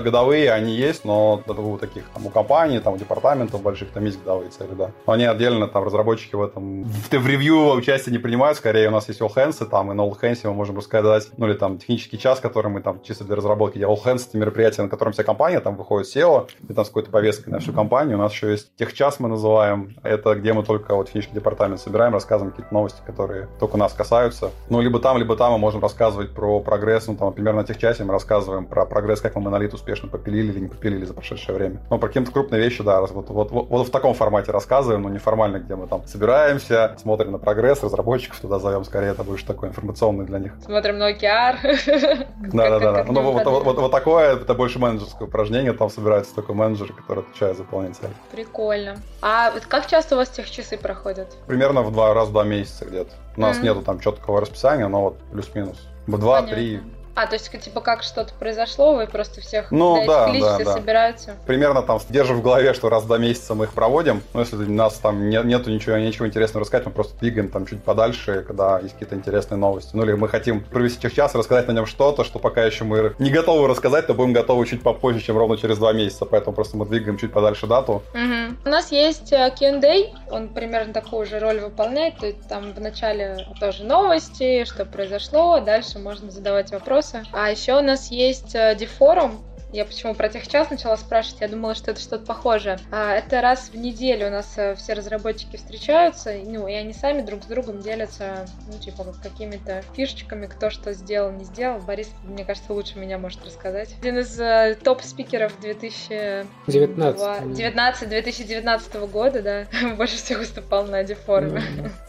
годовые 0.00 0.52
они 0.52 0.74
есть, 0.74 1.04
но 1.04 1.42
у 1.46 1.78
таких 1.78 2.04
там 2.14 2.26
у 2.26 2.30
компаний, 2.30 2.78
там 2.80 2.94
у 2.94 2.96
департаментов 2.96 3.62
больших 3.62 3.90
там 3.90 4.04
есть 4.04 4.20
годовые 4.20 4.50
цели, 4.50 4.70
да. 4.72 4.90
Но 5.06 5.12
они 5.12 5.24
отдельно, 5.24 5.66
там 5.68 5.84
разработчики 5.84 6.34
в 6.34 6.42
этом 6.42 6.84
в, 6.84 7.10
в 7.10 7.26
ревью 7.26 7.72
участие 7.72 8.12
не 8.12 8.18
принимают, 8.18 8.58
скорее 8.58 8.88
у 8.88 8.92
нас 8.92 9.08
есть 9.08 9.20
all 9.20 9.34
hands, 9.34 9.64
и 9.64 9.68
там 9.68 9.90
и 9.90 9.94
на 9.94 10.02
all 10.02 10.18
hands 10.20 10.40
мы 10.44 10.54
можем 10.54 10.76
рассказать, 10.76 11.28
ну 11.36 11.46
или 11.46 11.54
там 11.54 11.78
технический 11.78 12.18
час, 12.18 12.40
который 12.40 12.70
мы 12.70 12.80
там 12.80 13.02
чисто 13.02 13.24
для 13.24 13.36
разработки 13.36 13.78
делаем. 13.78 13.98
All 13.98 14.04
hands 14.04 14.28
это 14.28 14.38
мероприятие, 14.38 14.84
на 14.84 14.90
котором 14.90 15.12
вся 15.12 15.24
компания, 15.24 15.60
там 15.60 15.76
выходит 15.76 16.14
SEO, 16.14 16.48
и 16.68 16.72
там 16.72 16.84
с 16.84 16.88
какой-то 16.88 17.10
повесткой 17.10 17.50
на 17.50 17.58
всю 17.58 17.72
компанию. 17.72 18.16
У 18.16 18.20
нас 18.20 18.32
еще 18.32 18.50
есть 18.50 18.74
техчас 18.76 19.20
мы 19.20 19.28
называем, 19.28 19.96
это 20.02 20.34
где 20.34 20.52
мы 20.52 20.62
только 20.62 20.94
вот 20.94 21.06
технический 21.06 21.34
департамент 21.34 21.80
собираем, 21.80 22.12
рассказываем 22.12 22.52
какие-то 22.52 22.72
новости, 22.74 23.00
которые 23.04 23.48
только 23.58 23.76
нас 23.76 23.92
касаются. 23.92 24.50
Ну, 24.68 24.80
либо 24.80 24.98
там, 24.98 25.18
либо 25.18 25.36
там 25.36 25.52
мы 25.52 25.58
можем 25.58 25.80
рассказывать 25.80 26.34
про 26.34 26.60
прогресс, 26.60 27.06
ну, 27.06 27.16
там, 27.16 27.28
например, 27.28 27.54
на 27.54 27.64
техчасе 27.64 28.04
мы 28.04 28.12
рассказываем 28.12 28.59
про 28.66 28.86
прогресс, 28.86 29.20
как 29.20 29.34
мы 29.36 29.42
монолит 29.42 29.74
успешно 29.74 30.08
попилили 30.08 30.52
или 30.52 30.60
не 30.60 30.68
попилили 30.68 31.04
за 31.04 31.14
прошедшее 31.14 31.56
время. 31.56 31.80
Но 31.90 31.98
про 31.98 32.08
какие-то 32.08 32.32
крупные 32.32 32.60
вещи, 32.62 32.82
да, 32.82 33.00
вот, 33.00 33.28
вот, 33.28 33.50
вот, 33.50 33.68
вот 33.68 33.86
в 33.86 33.90
таком 33.90 34.14
формате 34.14 34.52
рассказываем, 34.52 35.02
но 35.02 35.08
неформально, 35.08 35.58
где 35.58 35.76
мы 35.76 35.86
там 35.86 36.06
собираемся, 36.06 36.96
смотрим 37.00 37.32
на 37.32 37.38
прогресс, 37.38 37.82
разработчиков 37.82 38.40
туда 38.40 38.58
зовем, 38.58 38.84
скорее 38.84 39.08
это 39.08 39.24
больше 39.24 39.46
такой 39.46 39.68
информационный 39.68 40.24
для 40.26 40.38
них. 40.38 40.52
Смотрим 40.64 40.98
на 40.98 41.08
океар. 41.08 41.56
Да, 42.52 42.68
да, 42.68 42.78
да, 42.80 42.92
да. 42.92 42.98
как 43.04 43.10
Ну, 43.10 43.32
вот, 43.32 43.90
такое, 43.90 44.36
это 44.36 44.54
больше 44.54 44.78
менеджерское 44.78 45.28
упражнение, 45.28 45.72
там 45.72 45.90
собирается 45.90 46.34
такой 46.34 46.54
менеджер, 46.54 46.92
который 46.92 47.20
отвечает 47.20 47.56
за 47.56 47.62
выполнение 47.62 47.94
цели. 47.94 48.12
Прикольно. 48.32 48.96
А 49.22 49.52
как 49.68 49.86
часто 49.86 50.14
у 50.14 50.18
вас 50.18 50.28
техчасы 50.30 50.76
проходят? 50.76 51.36
Примерно 51.46 51.82
в 51.82 51.92
два 51.92 52.12
раза 52.14 52.30
в 52.30 52.32
два 52.32 52.44
месяца 52.44 52.84
где-то. 52.84 53.10
У 53.36 53.40
нас 53.40 53.60
нету 53.62 53.82
там 53.82 54.00
четкого 54.00 54.40
расписания, 54.40 54.88
но 54.88 55.02
вот 55.02 55.18
плюс-минус. 55.32 55.78
В 56.06 56.18
два-три. 56.18 56.80
А, 57.14 57.26
то 57.26 57.34
есть, 57.34 57.50
типа, 57.60 57.80
как 57.80 58.02
что-то 58.02 58.32
произошло, 58.38 58.94
вы 58.94 59.06
просто 59.06 59.40
всех 59.40 59.70
Ну, 59.72 60.04
да, 60.06 60.32
да, 60.32 60.58
да. 60.58 60.72
собираются. 60.74 61.34
примерно 61.46 61.82
там 61.82 61.98
держим 62.08 62.38
в 62.38 62.42
голове, 62.42 62.72
что 62.72 62.88
раз 62.88 63.02
в 63.02 63.06
два 63.06 63.18
месяца 63.18 63.54
мы 63.54 63.64
их 63.64 63.72
проводим. 63.74 64.22
Но 64.32 64.40
если 64.40 64.56
у 64.56 64.70
нас 64.70 64.94
там 64.94 65.28
не- 65.28 65.42
нету 65.44 65.70
ничего, 65.70 65.96
ничего 65.96 66.26
интересного 66.26 66.62
рассказать, 66.62 66.86
мы 66.86 66.92
просто 66.92 67.18
двигаем 67.20 67.48
там 67.48 67.66
чуть 67.66 67.82
подальше, 67.82 68.44
когда 68.46 68.78
есть 68.78 68.94
какие-то 68.94 69.16
интересные 69.16 69.58
новости. 69.58 69.90
Ну 69.94 70.04
или 70.04 70.12
мы 70.12 70.28
хотим 70.28 70.60
провести 70.62 71.10
час, 71.10 71.34
рассказать 71.34 71.66
на 71.68 71.72
нем 71.72 71.86
что-то, 71.86 72.24
что 72.24 72.38
пока 72.38 72.64
еще 72.64 72.84
мы 72.84 73.14
не 73.18 73.30
готовы 73.30 73.66
рассказать, 73.68 74.06
то 74.06 74.14
будем 74.14 74.32
готовы 74.32 74.64
чуть 74.66 74.82
попозже, 74.82 75.20
чем 75.20 75.36
ровно 75.36 75.56
через 75.56 75.78
два 75.78 75.92
месяца. 75.92 76.24
Поэтому 76.26 76.54
просто 76.54 76.76
мы 76.76 76.86
двигаем 76.86 77.18
чуть 77.18 77.32
подальше 77.32 77.66
дату. 77.66 78.02
Мгм. 78.14 78.58
У 78.64 78.68
нас 78.68 78.92
есть 78.92 79.32
э, 79.32 79.50
Q&A, 79.58 80.12
он 80.30 80.48
примерно 80.48 80.92
такую 80.92 81.26
же 81.26 81.38
роль 81.40 81.60
выполняет, 81.60 82.18
то 82.18 82.26
есть 82.26 82.46
там 82.48 82.72
в 82.72 82.80
начале 82.80 83.46
тоже 83.58 83.84
новости, 83.84 84.64
что 84.64 84.84
произошло, 84.84 85.54
а 85.54 85.60
дальше 85.60 85.98
можно 85.98 86.30
задавать 86.30 86.70
вопросы. 86.70 86.99
А 87.32 87.50
еще 87.50 87.78
у 87.78 87.82
нас 87.82 88.10
есть 88.10 88.54
э, 88.54 88.74
дефорум, 88.74 89.44
я 89.72 89.84
почему 89.84 90.14
про 90.14 90.28
техчас 90.28 90.68
начала 90.70 90.96
спрашивать, 90.96 91.42
я 91.42 91.48
думала, 91.48 91.76
что 91.76 91.92
это 91.92 92.00
что-то 92.00 92.26
похожее. 92.26 92.78
А, 92.90 93.14
это 93.14 93.40
раз 93.40 93.70
в 93.72 93.76
неделю 93.76 94.26
у 94.26 94.30
нас 94.30 94.54
э, 94.56 94.74
все 94.74 94.94
разработчики 94.94 95.56
встречаются, 95.56 96.34
ну, 96.44 96.66
и 96.66 96.72
они 96.72 96.92
сами 96.92 97.20
друг 97.20 97.44
с 97.44 97.46
другом 97.46 97.80
делятся, 97.80 98.46
ну, 98.66 98.78
типа, 98.78 99.04
как 99.04 99.20
какими-то 99.22 99.84
фишечками, 99.94 100.46
кто 100.46 100.70
что 100.70 100.92
сделал, 100.92 101.30
не 101.30 101.44
сделал. 101.44 101.78
Борис, 101.78 102.10
мне 102.24 102.44
кажется, 102.44 102.72
лучше 102.72 102.98
меня 102.98 103.18
может 103.18 103.44
рассказать. 103.44 103.94
Один 104.00 104.18
из 104.18 104.38
э, 104.40 104.76
топ-спикеров 104.82 105.52
2000 105.60 106.46
19. 106.66 107.56
19-2019 107.56 109.08
года, 109.08 109.42
да, 109.42 109.66
больше 109.96 110.16
всего 110.16 110.40
выступал 110.40 110.86
на 110.86 111.04
дефоруме. 111.04 111.62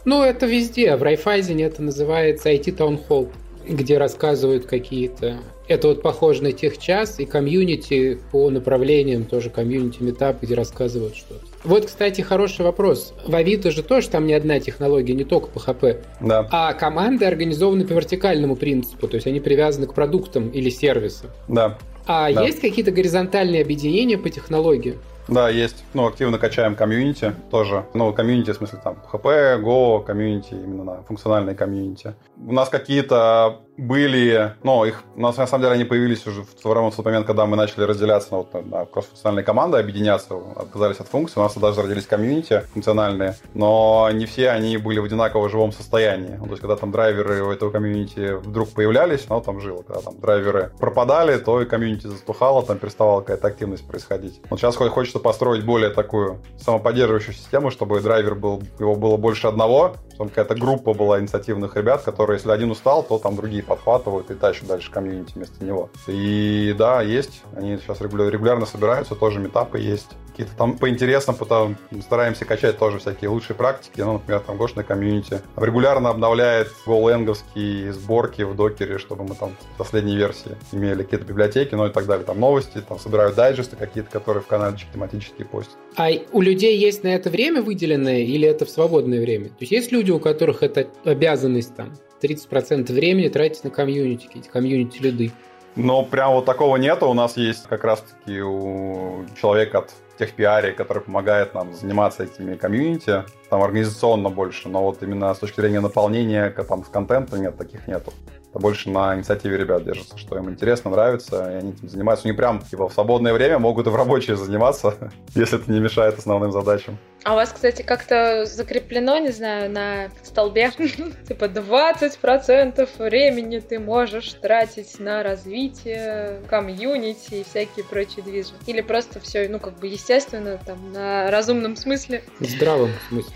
Ну, 0.04 0.24
это 0.24 0.46
везде. 0.46 0.96
В 0.96 1.02
Райфайзене 1.04 1.64
это 1.64 1.80
называется 1.82 2.50
IT 2.50 2.76
Town 2.76 3.00
Hall, 3.08 3.30
где 3.68 3.98
рассказывают 3.98 4.66
какие-то... 4.66 5.38
Это 5.68 5.88
вот 5.88 6.02
похоже 6.02 6.42
на 6.42 6.52
техчас 6.52 7.18
и 7.20 7.24
комьюнити 7.24 8.18
по 8.30 8.50
направлениям, 8.50 9.24
тоже 9.24 9.48
комьюнити 9.48 10.02
митап, 10.02 10.42
где 10.42 10.54
рассказывают 10.54 11.16
что-то. 11.16 11.40
Вот, 11.64 11.86
кстати, 11.86 12.20
хороший 12.20 12.62
вопрос. 12.62 13.14
В 13.26 13.34
Авито 13.34 13.70
же 13.70 13.82
тоже 13.82 14.08
там 14.08 14.26
не 14.26 14.34
одна 14.34 14.58
технология, 14.60 15.14
не 15.14 15.24
только 15.24 15.48
PHP. 15.54 15.98
Да, 16.20 16.46
А 16.50 16.72
команды 16.74 17.24
организованы 17.24 17.86
по 17.86 17.92
вертикальному 17.92 18.56
принципу, 18.56 19.06
то 19.06 19.14
есть 19.14 19.26
они 19.26 19.40
привязаны 19.40 19.86
к 19.86 19.94
продуктам 19.94 20.48
или 20.50 20.68
сервисам. 20.70 21.30
да. 21.48 21.78
А 22.04 22.32
Да. 22.32 22.42
есть 22.44 22.60
какие-то 22.60 22.90
горизонтальные 22.90 23.62
объединения 23.62 24.18
по 24.18 24.28
технологии? 24.28 24.98
Да, 25.28 25.48
есть. 25.48 25.84
Ну, 25.94 26.06
активно 26.06 26.38
качаем 26.38 26.74
комьюнити 26.74 27.34
тоже. 27.50 27.84
Ну, 27.94 28.12
комьюнити, 28.12 28.50
в 28.50 28.56
смысле, 28.56 28.80
там, 28.82 28.96
PHP, 29.10 29.62
Go, 29.62 30.04
комьюнити, 30.04 30.54
именно 30.54 30.84
на 30.84 31.02
функциональной 31.02 31.54
комьюнити. 31.54 32.14
У 32.36 32.52
нас 32.52 32.68
какие-то 32.68 33.60
были, 33.76 34.54
ну, 34.62 34.84
их, 34.84 35.02
на 35.16 35.32
самом 35.32 35.62
деле, 35.62 35.72
они 35.72 35.84
появились 35.84 36.26
уже 36.26 36.42
в, 36.42 36.54
тот 36.54 37.04
момент, 37.04 37.26
когда 37.26 37.46
мы 37.46 37.56
начали 37.56 37.84
разделяться 37.84 38.32
на, 38.32 38.38
вот, 38.38 38.66
на 38.66 38.84
кроссфункциональные 38.84 39.44
команды, 39.44 39.78
объединяться, 39.78 40.34
отказались 40.56 41.00
от 41.00 41.08
функций. 41.08 41.40
У 41.40 41.42
нас 41.42 41.56
даже 41.56 41.82
родились 41.82 42.06
комьюнити 42.06 42.62
функциональные, 42.72 43.36
но 43.54 44.10
не 44.12 44.26
все 44.26 44.50
они 44.50 44.76
были 44.76 44.98
в 44.98 45.04
одинаково 45.04 45.48
живом 45.48 45.72
состоянии. 45.72 46.36
Ну, 46.38 46.44
то 46.44 46.50
есть, 46.50 46.60
когда 46.60 46.76
там 46.76 46.92
драйверы 46.92 47.42
у 47.42 47.50
этого 47.50 47.70
комьюнити 47.70 48.34
вдруг 48.34 48.70
появлялись, 48.70 49.24
оно 49.28 49.40
там 49.40 49.60
жило. 49.60 49.82
Когда 49.82 50.02
там 50.02 50.20
драйверы 50.20 50.70
пропадали, 50.78 51.38
то 51.38 51.60
и 51.62 51.64
комьюнити 51.64 52.06
затухало, 52.06 52.62
там 52.62 52.78
переставала 52.78 53.20
какая-то 53.20 53.48
активность 53.48 53.86
происходить. 53.86 54.40
Вот 54.50 54.60
сейчас 54.60 54.76
хоть 54.76 54.90
хочется 54.90 55.18
построить 55.18 55.64
более 55.64 55.90
такую 55.90 56.42
самоподдерживающую 56.58 57.34
систему, 57.34 57.70
чтобы 57.70 58.00
драйвер 58.00 58.34
был, 58.34 58.62
его 58.78 58.94
было 58.96 59.16
больше 59.16 59.46
одного, 59.46 59.96
чтобы 60.14 60.30
какая-то 60.30 60.54
группа 60.54 60.94
была 60.94 61.20
инициативных 61.20 61.76
ребят, 61.76 62.02
которые, 62.02 62.36
если 62.36 62.50
один 62.50 62.70
устал, 62.70 63.02
то 63.02 63.18
там 63.18 63.36
другие 63.36 63.62
подхватывают 63.62 64.30
и 64.30 64.34
тащат 64.34 64.66
дальше 64.66 64.90
комьюнити 64.90 65.32
вместо 65.34 65.64
него. 65.64 65.90
И 66.06 66.74
да, 66.78 67.02
есть. 67.02 67.42
Они 67.56 67.76
сейчас 67.78 68.00
регуля- 68.00 68.30
регулярно 68.30 68.66
собираются, 68.66 69.14
тоже 69.14 69.40
митапы 69.40 69.78
есть. 69.78 70.10
какие-то 70.32 70.56
там 70.56 70.78
по 70.78 70.88
интересам, 70.88 71.34
потом 71.34 71.76
стараемся 72.00 72.44
качать 72.44 72.78
тоже 72.78 72.98
всякие 72.98 73.30
лучшие 73.30 73.54
практики, 73.54 74.00
ну, 74.00 74.14
например, 74.14 74.40
там 74.40 74.56
Гошная 74.56 74.84
комьюнити 74.84 75.40
регулярно 75.56 76.08
обновляет 76.08 76.68
голанговские 76.86 77.92
сборки 77.92 78.42
в 78.42 78.56
докере, 78.56 78.98
чтобы 78.98 79.24
мы 79.24 79.34
там 79.34 79.52
в 79.74 79.78
последней 79.78 80.16
версии 80.16 80.56
имели 80.72 81.02
какие-то 81.02 81.26
библиотеки, 81.26 81.74
ну 81.74 81.86
и 81.86 81.90
так 81.90 82.06
далее, 82.06 82.24
там 82.24 82.40
новости, 82.40 82.82
там 82.86 82.98
собирают 82.98 83.34
дайджесты 83.36 83.76
какие-то, 83.76 84.10
которые 84.10 84.42
в 84.42 84.46
каналчик 84.46 84.88
тематические 84.92 85.46
постят. 85.46 85.76
А 85.96 86.08
у 86.32 86.40
людей 86.40 86.78
есть 86.78 87.04
на 87.04 87.08
это 87.08 87.28
время 87.28 87.62
выделенное 87.62 88.20
или 88.20 88.48
это 88.48 88.64
в 88.64 88.70
свободное 88.70 89.20
время? 89.20 89.48
То 89.48 89.56
есть 89.60 89.72
есть 89.72 89.92
люди, 89.92 90.01
у 90.10 90.18
которых 90.18 90.62
это 90.62 90.88
обязанность 91.04 91.74
там 91.76 91.92
30% 92.22 92.92
времени 92.92 93.28
тратить 93.28 93.64
на 93.64 93.70
комьюнити, 93.70 94.26
какие-то 94.26 94.50
комьюнити-лиды? 94.50 95.32
Но 95.74 96.04
прям 96.04 96.32
вот 96.32 96.44
такого 96.44 96.76
нету. 96.76 97.08
У 97.08 97.14
нас 97.14 97.36
есть 97.36 97.66
как 97.66 97.84
раз-таки 97.84 98.40
у 98.40 99.24
человека 99.40 99.78
от 99.78 99.90
техпиаре, 100.18 100.72
который 100.72 101.02
помогает 101.02 101.54
нам 101.54 101.74
заниматься 101.74 102.24
этими 102.24 102.54
комьюнити, 102.54 103.24
там 103.48 103.62
организационно 103.62 104.28
больше, 104.28 104.68
но 104.68 104.82
вот 104.82 105.02
именно 105.02 105.32
с 105.34 105.38
точки 105.38 105.60
зрения 105.60 105.80
наполнения 105.80 106.50
там, 106.50 106.84
с 106.84 106.88
контента 106.88 107.38
нет, 107.38 107.56
таких 107.56 107.88
нету. 107.88 108.12
Это 108.52 108.58
больше 108.58 108.90
на 108.90 109.14
инициативе 109.14 109.56
ребят 109.56 109.82
держится, 109.82 110.18
что 110.18 110.36
им 110.36 110.50
интересно, 110.50 110.90
нравится, 110.90 111.50
и 111.50 111.54
они 111.54 111.70
этим 111.70 111.88
занимаются. 111.88 112.28
Они 112.28 112.36
прям 112.36 112.60
типа 112.60 112.86
в 112.86 112.92
свободное 112.92 113.32
время 113.32 113.58
могут 113.58 113.86
и 113.86 113.90
в 113.90 113.96
рабочее 113.96 114.36
заниматься, 114.36 114.94
если 115.34 115.58
это 115.58 115.72
не 115.72 115.80
мешает 115.80 116.18
основным 116.18 116.52
задачам. 116.52 116.98
А 117.24 117.32
у 117.32 117.36
вас, 117.36 117.50
кстати, 117.50 117.80
как-то 117.80 118.44
закреплено, 118.44 119.16
не 119.16 119.30
знаю, 119.30 119.70
на 119.70 120.10
столбе, 120.22 120.70
типа 121.28 121.46
20% 121.46 122.88
времени 122.98 123.60
ты 123.60 123.78
можешь 123.78 124.34
тратить 124.34 125.00
на 125.00 125.22
развитие 125.22 126.42
комьюнити 126.50 127.36
и 127.36 127.44
всякие 127.44 127.86
прочие 127.86 128.22
движи? 128.22 128.52
Или 128.66 128.82
просто 128.82 129.18
все, 129.18 129.48
ну, 129.48 129.60
как 129.60 129.78
бы 129.78 129.86
естественно, 129.86 130.60
там, 130.66 130.92
на 130.92 131.30
разумном 131.30 131.74
смысле? 131.76 132.22
В 132.38 132.44
здравом 132.44 132.90
смысле 133.08 133.32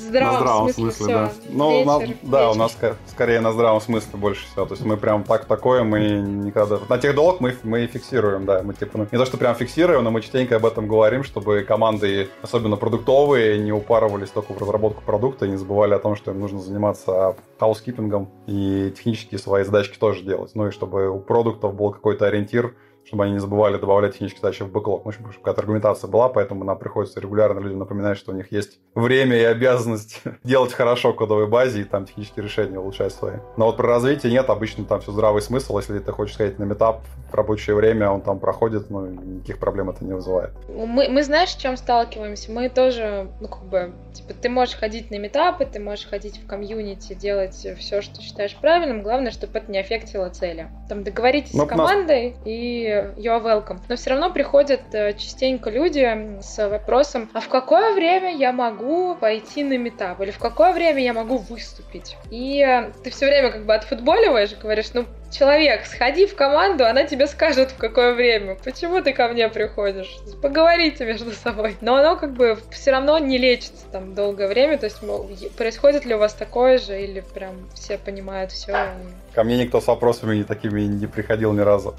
здравом, 0.00 0.32
на 0.32 0.40
здравом 0.40 0.72
смысле, 0.72 0.92
смысле 0.92 1.14
да. 1.14 1.32
Ну, 1.50 1.70
вечер, 1.72 1.86
на, 1.86 1.98
да, 2.30 2.40
вечер. 2.40 2.50
у 2.50 2.54
нас 2.54 2.76
скорее 3.08 3.40
на 3.40 3.52
здравом 3.52 3.80
смысле 3.80 4.18
больше 4.18 4.46
всего. 4.46 4.66
То 4.66 4.74
есть 4.74 4.84
мы 4.84 4.96
прям 4.96 5.24
так 5.24 5.44
такое 5.44 5.84
мы 5.84 6.00
никогда... 6.00 6.78
На 6.88 6.98
техдолг 6.98 7.40
мы, 7.40 7.56
мы 7.62 7.86
фиксируем, 7.86 8.46
да. 8.46 8.62
Мы 8.62 8.74
типа, 8.74 8.98
ну, 8.98 9.06
не 9.10 9.18
то, 9.18 9.24
что 9.24 9.36
прям 9.36 9.54
фиксируем, 9.54 10.04
но 10.04 10.10
мы 10.10 10.20
частенько 10.20 10.56
об 10.56 10.66
этом 10.66 10.86
говорим, 10.88 11.24
чтобы 11.24 11.62
команды, 11.62 12.28
особенно 12.42 12.76
продуктовые, 12.76 13.58
не 13.58 13.72
упарывались 13.72 14.30
только 14.30 14.52
в 14.52 14.58
разработку 14.58 15.02
продукта 15.04 15.46
и 15.46 15.50
не 15.50 15.56
забывали 15.56 15.94
о 15.94 15.98
том, 15.98 16.16
что 16.16 16.30
им 16.30 16.40
нужно 16.40 16.60
заниматься 16.60 17.36
housekeeping 17.58 18.20
ом 18.20 18.30
и 18.46 18.92
технические 18.96 19.38
свои 19.38 19.64
задачки 19.64 19.98
тоже 19.98 20.22
делать. 20.22 20.52
Ну 20.54 20.68
и 20.68 20.70
чтобы 20.70 21.08
у 21.08 21.20
продуктов 21.20 21.74
был 21.74 21.90
какой-то 21.90 22.26
ориентир, 22.26 22.74
чтобы 23.04 23.24
они 23.24 23.34
не 23.34 23.38
забывали 23.38 23.76
добавлять 23.76 24.12
технические 24.12 24.42
задачи 24.42 24.62
в 24.62 24.70
бэклог. 24.70 25.04
В 25.04 25.08
общем, 25.08 25.24
какая-то 25.24 25.60
аргументация 25.60 26.08
была, 26.08 26.28
поэтому 26.28 26.64
нам 26.64 26.78
приходится 26.78 27.20
регулярно 27.20 27.60
людям 27.60 27.78
напоминать, 27.78 28.18
что 28.18 28.32
у 28.32 28.34
них 28.34 28.52
есть 28.52 28.78
время 28.94 29.36
и 29.36 29.42
обязанность 29.42 30.22
делать 30.44 30.72
хорошо 30.72 31.12
кодовой 31.12 31.46
базе 31.46 31.80
и 31.82 31.84
там 31.84 32.06
технические 32.06 32.44
решения 32.44 32.78
улучшать 32.78 33.12
свои. 33.12 33.36
Но 33.56 33.66
вот 33.66 33.76
про 33.76 33.88
развитие 33.88 34.32
нет, 34.32 34.48
обычно 34.48 34.84
там 34.84 35.00
все 35.00 35.12
здравый 35.12 35.42
смысл. 35.42 35.78
Если 35.78 35.98
ты 35.98 36.12
хочешь 36.12 36.34
сходить 36.34 36.58
на 36.58 36.64
метап 36.64 37.02
в 37.30 37.34
рабочее 37.34 37.74
время, 37.74 38.10
он 38.10 38.20
там 38.20 38.38
проходит, 38.38 38.90
ну, 38.90 39.06
никаких 39.06 39.58
проблем 39.58 39.90
это 39.90 40.04
не 40.04 40.12
вызывает. 40.12 40.52
Мы, 40.68 41.08
мы 41.08 41.22
знаешь, 41.22 41.50
с 41.50 41.56
чем 41.56 41.76
сталкиваемся? 41.76 42.52
Мы 42.52 42.68
тоже, 42.68 43.28
ну, 43.40 43.48
как 43.48 43.64
бы, 43.64 43.92
типа, 44.12 44.34
ты 44.34 44.48
можешь 44.48 44.76
ходить 44.76 45.10
на 45.10 45.18
метапы, 45.18 45.64
ты 45.64 45.80
можешь 45.80 46.06
ходить 46.06 46.38
в 46.38 46.46
комьюнити, 46.46 47.14
делать 47.14 47.54
все, 47.54 48.02
что 48.02 48.20
считаешь 48.20 48.56
правильным, 48.56 49.02
главное, 49.02 49.32
чтобы 49.32 49.58
это 49.58 49.70
не 49.70 49.78
аффектило 49.78 50.30
цели. 50.30 50.68
Там 50.88 51.04
договоритесь 51.04 51.54
Но 51.54 51.62
ну, 51.62 51.66
с 51.66 51.68
командой 51.68 52.30
нас... 52.30 52.40
и 52.44 52.89
you 53.16 53.26
are 53.26 53.42
welcome. 53.42 53.80
Но 53.88 53.96
все 53.96 54.10
равно 54.10 54.30
приходят 54.30 54.80
э, 54.92 55.14
частенько 55.14 55.70
люди 55.70 56.38
с 56.40 56.68
вопросом, 56.68 57.28
а 57.32 57.40
в 57.40 57.48
какое 57.48 57.94
время 57.94 58.34
я 58.36 58.52
могу 58.52 59.14
пойти 59.14 59.62
на 59.64 59.78
метап? 59.78 60.20
Или 60.20 60.30
в 60.30 60.38
какое 60.38 60.72
время 60.72 61.02
я 61.02 61.12
могу 61.12 61.38
выступить? 61.38 62.16
И 62.30 62.62
э, 62.62 62.90
ты 63.02 63.10
все 63.10 63.26
время 63.26 63.50
как 63.50 63.64
бы 63.64 63.74
отфутболиваешь, 63.74 64.56
говоришь, 64.56 64.92
ну, 64.94 65.06
человек, 65.30 65.86
сходи 65.86 66.26
в 66.26 66.34
команду, 66.34 66.84
она 66.86 67.04
тебе 67.04 67.26
скажет, 67.26 67.70
в 67.70 67.76
какое 67.76 68.14
время. 68.14 68.56
Почему 68.56 69.00
ты 69.00 69.12
ко 69.12 69.28
мне 69.28 69.48
приходишь? 69.48 70.18
Поговорите 70.42 71.04
между 71.04 71.30
собой. 71.32 71.76
Но 71.80 71.96
оно 71.96 72.16
как 72.16 72.32
бы 72.32 72.58
все 72.70 72.90
равно 72.90 73.18
не 73.18 73.38
лечится 73.38 73.86
там 73.92 74.14
долгое 74.14 74.48
время. 74.48 74.78
То 74.78 74.86
есть 74.86 75.00
происходит 75.56 76.04
ли 76.04 76.14
у 76.14 76.18
вас 76.18 76.34
такое 76.34 76.78
же, 76.78 77.00
или 77.00 77.20
прям 77.20 77.68
все 77.74 77.98
понимают 77.98 78.52
все? 78.52 78.90
Ко 79.34 79.44
мне 79.44 79.56
никто 79.56 79.80
с 79.80 79.86
вопросами 79.86 80.36
не 80.36 80.44
такими 80.44 80.82
не 80.82 81.06
приходил 81.06 81.52
ни 81.52 81.60
разу. 81.60 81.94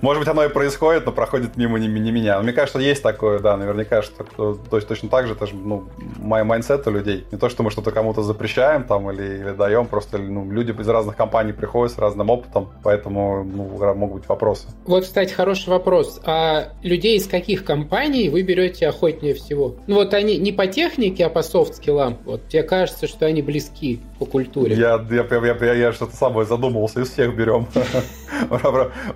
Может 0.00 0.20
быть, 0.20 0.28
оно 0.28 0.44
и 0.44 0.48
происходит, 0.48 1.06
но 1.06 1.12
проходит 1.12 1.56
мимо 1.56 1.78
не, 1.78 1.88
не 1.88 2.12
меня. 2.12 2.36
Но 2.36 2.42
мне 2.42 2.52
кажется, 2.52 2.78
есть 2.78 3.02
такое, 3.02 3.38
да, 3.38 3.56
наверняка, 3.56 4.02
что 4.02 4.24
то, 4.24 4.54
то 4.54 4.76
есть 4.76 4.88
точно 4.88 5.08
так 5.08 5.26
же, 5.26 5.32
это 5.34 5.46
же, 5.46 5.54
ну, 5.54 5.84
мой 6.18 6.44
mindset 6.44 6.86
у 6.86 6.90
людей. 6.90 7.26
Не 7.32 7.38
то, 7.38 7.48
что 7.48 7.62
мы 7.62 7.70
что-то 7.70 7.90
кому-то 7.90 8.22
запрещаем 8.22 8.84
там 8.84 9.10
или, 9.10 9.38
или 9.38 9.50
даем, 9.52 9.86
просто 9.86 10.18
ну, 10.18 10.50
люди 10.50 10.72
из 10.78 10.88
разных 10.88 11.16
компаний 11.16 11.52
приходят 11.52 11.94
с 11.94 11.98
разным 11.98 12.30
опытом, 12.30 12.70
поэтому 12.82 13.44
ну, 13.44 13.94
могут 13.94 14.20
быть 14.20 14.28
вопросы. 14.28 14.68
Вот, 14.86 15.04
кстати, 15.04 15.32
хороший 15.32 15.70
вопрос. 15.70 16.20
А 16.24 16.72
людей 16.82 17.16
из 17.16 17.26
каких 17.26 17.64
компаний 17.64 18.28
вы 18.28 18.42
берете 18.42 18.88
охотнее 18.88 19.34
всего? 19.34 19.76
Ну 19.86 19.96
вот 19.96 20.12
они 20.14 20.36
не 20.36 20.52
по 20.52 20.66
технике, 20.66 21.26
а 21.26 21.30
по 21.30 21.42
софт-скиллам. 21.42 22.18
Вот 22.24 22.48
тебе 22.48 22.62
кажется, 22.62 23.06
что 23.06 23.26
они 23.26 23.42
близки 23.42 24.00
по 24.18 24.26
культуре. 24.26 24.76
Я, 24.76 25.04
я, 25.10 25.26
я, 25.30 25.56
я, 25.60 25.74
я 25.74 25.92
что-то 25.92 26.16
самое 26.34 26.46
задумывался, 26.46 27.00
из 27.00 27.10
всех 27.10 27.36
берем. 27.36 27.66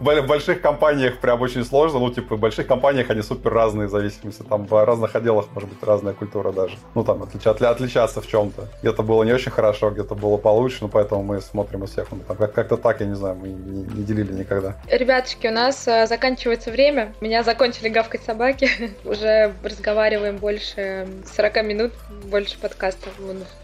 В 0.00 0.26
больших 0.26 0.60
компаниях 0.60 1.18
прям 1.18 1.42
очень 1.42 1.64
сложно, 1.64 1.98
ну, 1.98 2.10
типа, 2.10 2.36
в 2.36 2.38
больших 2.38 2.66
компаниях 2.66 3.10
они 3.10 3.22
супер 3.22 3.52
разные 3.52 3.88
в 3.88 3.90
зависимости, 3.90 4.42
там 4.48 4.66
в 4.66 4.84
разных 4.84 5.16
отделах 5.16 5.46
может 5.54 5.68
быть 5.68 5.82
разная 5.82 6.14
культура 6.14 6.52
даже. 6.52 6.76
Ну, 6.94 7.04
там, 7.04 7.22
отличаться 7.22 8.20
в 8.20 8.26
чем-то. 8.26 8.68
Где-то 8.82 9.02
было 9.02 9.24
не 9.24 9.32
очень 9.32 9.50
хорошо, 9.50 9.90
где-то 9.90 10.14
было 10.14 10.36
получше, 10.36 10.78
ну, 10.82 10.88
поэтому 10.88 11.22
мы 11.22 11.40
смотрим 11.40 11.84
из 11.84 11.90
всех. 11.90 12.06
Ну, 12.12 12.18
как-то 12.36 12.76
так, 12.76 13.00
я 13.00 13.06
не 13.06 13.16
знаю, 13.16 13.34
мы 13.34 13.48
не, 13.48 14.04
делили 14.04 14.32
никогда. 14.32 14.76
Ребятушки, 14.90 15.48
у 15.48 15.52
нас 15.52 15.88
а, 15.88 16.06
заканчивается 16.06 16.70
время. 16.70 17.12
Меня 17.20 17.42
закончили 17.42 17.88
гавкать 17.88 18.22
собаки. 18.22 18.70
Уже 19.04 19.52
разговариваем 19.64 20.36
больше 20.36 21.08
40 21.36 21.64
минут, 21.64 21.92
больше 22.30 22.58
подкастов, 22.58 23.12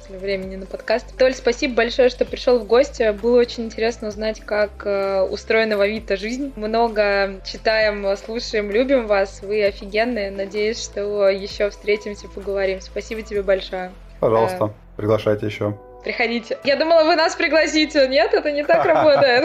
ну, 0.09 0.19
времени 0.19 0.57
на 0.57 0.67
подкаст. 0.67 1.17
Толь, 1.17 1.35
спасибо 1.35 1.75
большое, 1.75 2.09
что 2.09 2.25
пришел 2.25 2.59
в 2.59 2.67
гости. 2.67 3.11
Было 3.13 3.41
очень 3.41 3.65
интересно 3.65 4.09
узнать, 4.09 4.41
как 4.41 4.71
э, 4.85 5.23
устроена 5.23 5.77
в 5.77 5.81
Авито 5.81 6.17
жизнь. 6.17 6.53
Много 6.57 7.41
читаем, 7.45 8.17
слушаем, 8.17 8.71
любим 8.71 9.07
вас. 9.07 9.41
Вы 9.43 9.65
офигенные. 9.65 10.31
Надеюсь, 10.31 10.83
что 10.83 11.29
еще 11.29 11.71
встретимся, 11.71 12.29
поговорим. 12.29 12.81
Спасибо 12.81 13.23
тебе 13.23 13.43
большое. 13.43 13.93
Пожалуйста, 14.21 14.73
приглашайте 14.97 15.47
еще. 15.47 15.79
Приходите. 16.05 16.59
Я 16.65 16.77
думала, 16.77 17.05
вы 17.05 17.17
нас 17.17 17.35
пригласите. 17.35 18.07
Нет, 18.09 18.35
это 18.35 18.53
не 18.53 18.63
так 18.63 18.85
работает. 18.87 19.45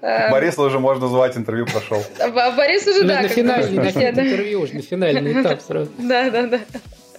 Борис 0.30 0.56
уже 0.58 0.78
можно 0.78 1.08
звать, 1.08 1.36
интервью 1.36 1.66
прошел. 1.66 2.02
Борис 2.56 2.86
уже, 2.86 3.02
да. 3.02 3.22
На 3.22 3.28
финальный 3.28 3.76
интервью 3.76 4.60
уже, 4.60 4.74
на 4.74 4.82
финальный 4.82 5.42
этап 5.42 5.60
сразу. 5.60 5.90
Да, 5.98 6.30
да, 6.30 6.46
да. 6.46 6.60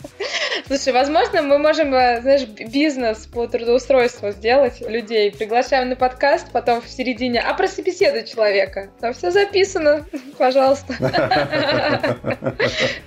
Слушай, 0.68 0.94
возможно, 0.94 1.42
мы 1.42 1.58
можем, 1.58 1.94
э, 1.94 2.22
знаешь, 2.22 2.44
бизнес 2.46 3.26
по 3.28 3.48
трудоустройству 3.48 4.32
сделать 4.32 4.82
людей. 4.82 5.32
Приглашаем 5.32 5.90
на 5.90 5.96
подкаст, 5.96 6.52
потом 6.52 6.82
в 6.82 6.88
середине, 6.88 7.42
а 7.42 7.54
про 7.54 7.68
собеседу 7.68 8.28
человека. 8.28 8.90
Там 9.00 9.14
все 9.14 9.32
записано, 9.32 10.06
пожалуйста. 10.38 10.94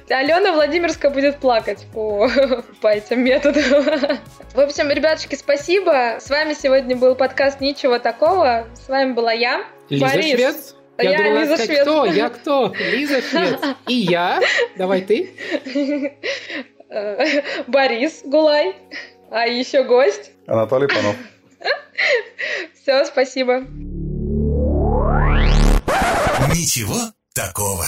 Алена 0.09 0.53
Владимирская 0.53 1.11
будет 1.11 1.39
плакать 1.39 1.87
по, 1.93 2.29
по 2.81 2.89
этим 2.89 3.25
методам. 3.25 3.85
В 4.55 4.61
общем, 4.61 4.91
ребятушки, 4.91 5.35
спасибо. 5.35 6.19
С 6.21 6.31
вами 6.31 6.55
сегодня 6.55 6.97
был 6.97 7.15
подкаст 7.15 7.61
«Ничего 7.61 7.99
такого». 7.99 8.67
С 8.75 8.89
вами 8.89 9.13
была 9.13 9.33
я, 9.33 9.65
Лиза 9.89 10.07
Борис. 10.07 10.35
Швец. 10.35 10.75
Я, 10.99 11.11
я 11.11 11.19
думала, 11.19 11.41
Лиза 11.41 11.55
сказать, 11.57 11.67
Швец. 11.67 11.83
кто? 11.83 12.05
Я 12.05 12.29
кто? 12.29 12.75
Лиза 12.93 13.23
Швец. 13.23 13.61
И 13.89 13.95
я. 13.95 14.41
Давай 14.77 15.01
ты. 15.03 15.35
Борис 17.69 18.21
Гулай, 18.25 18.77
а 19.31 19.47
еще 19.47 19.85
гость 19.85 20.33
Анатолий 20.47 20.89
Панов. 20.89 21.17
Все, 22.83 23.05
спасибо. 23.05 23.61
Ничего 26.51 26.99
такого. 27.35 27.87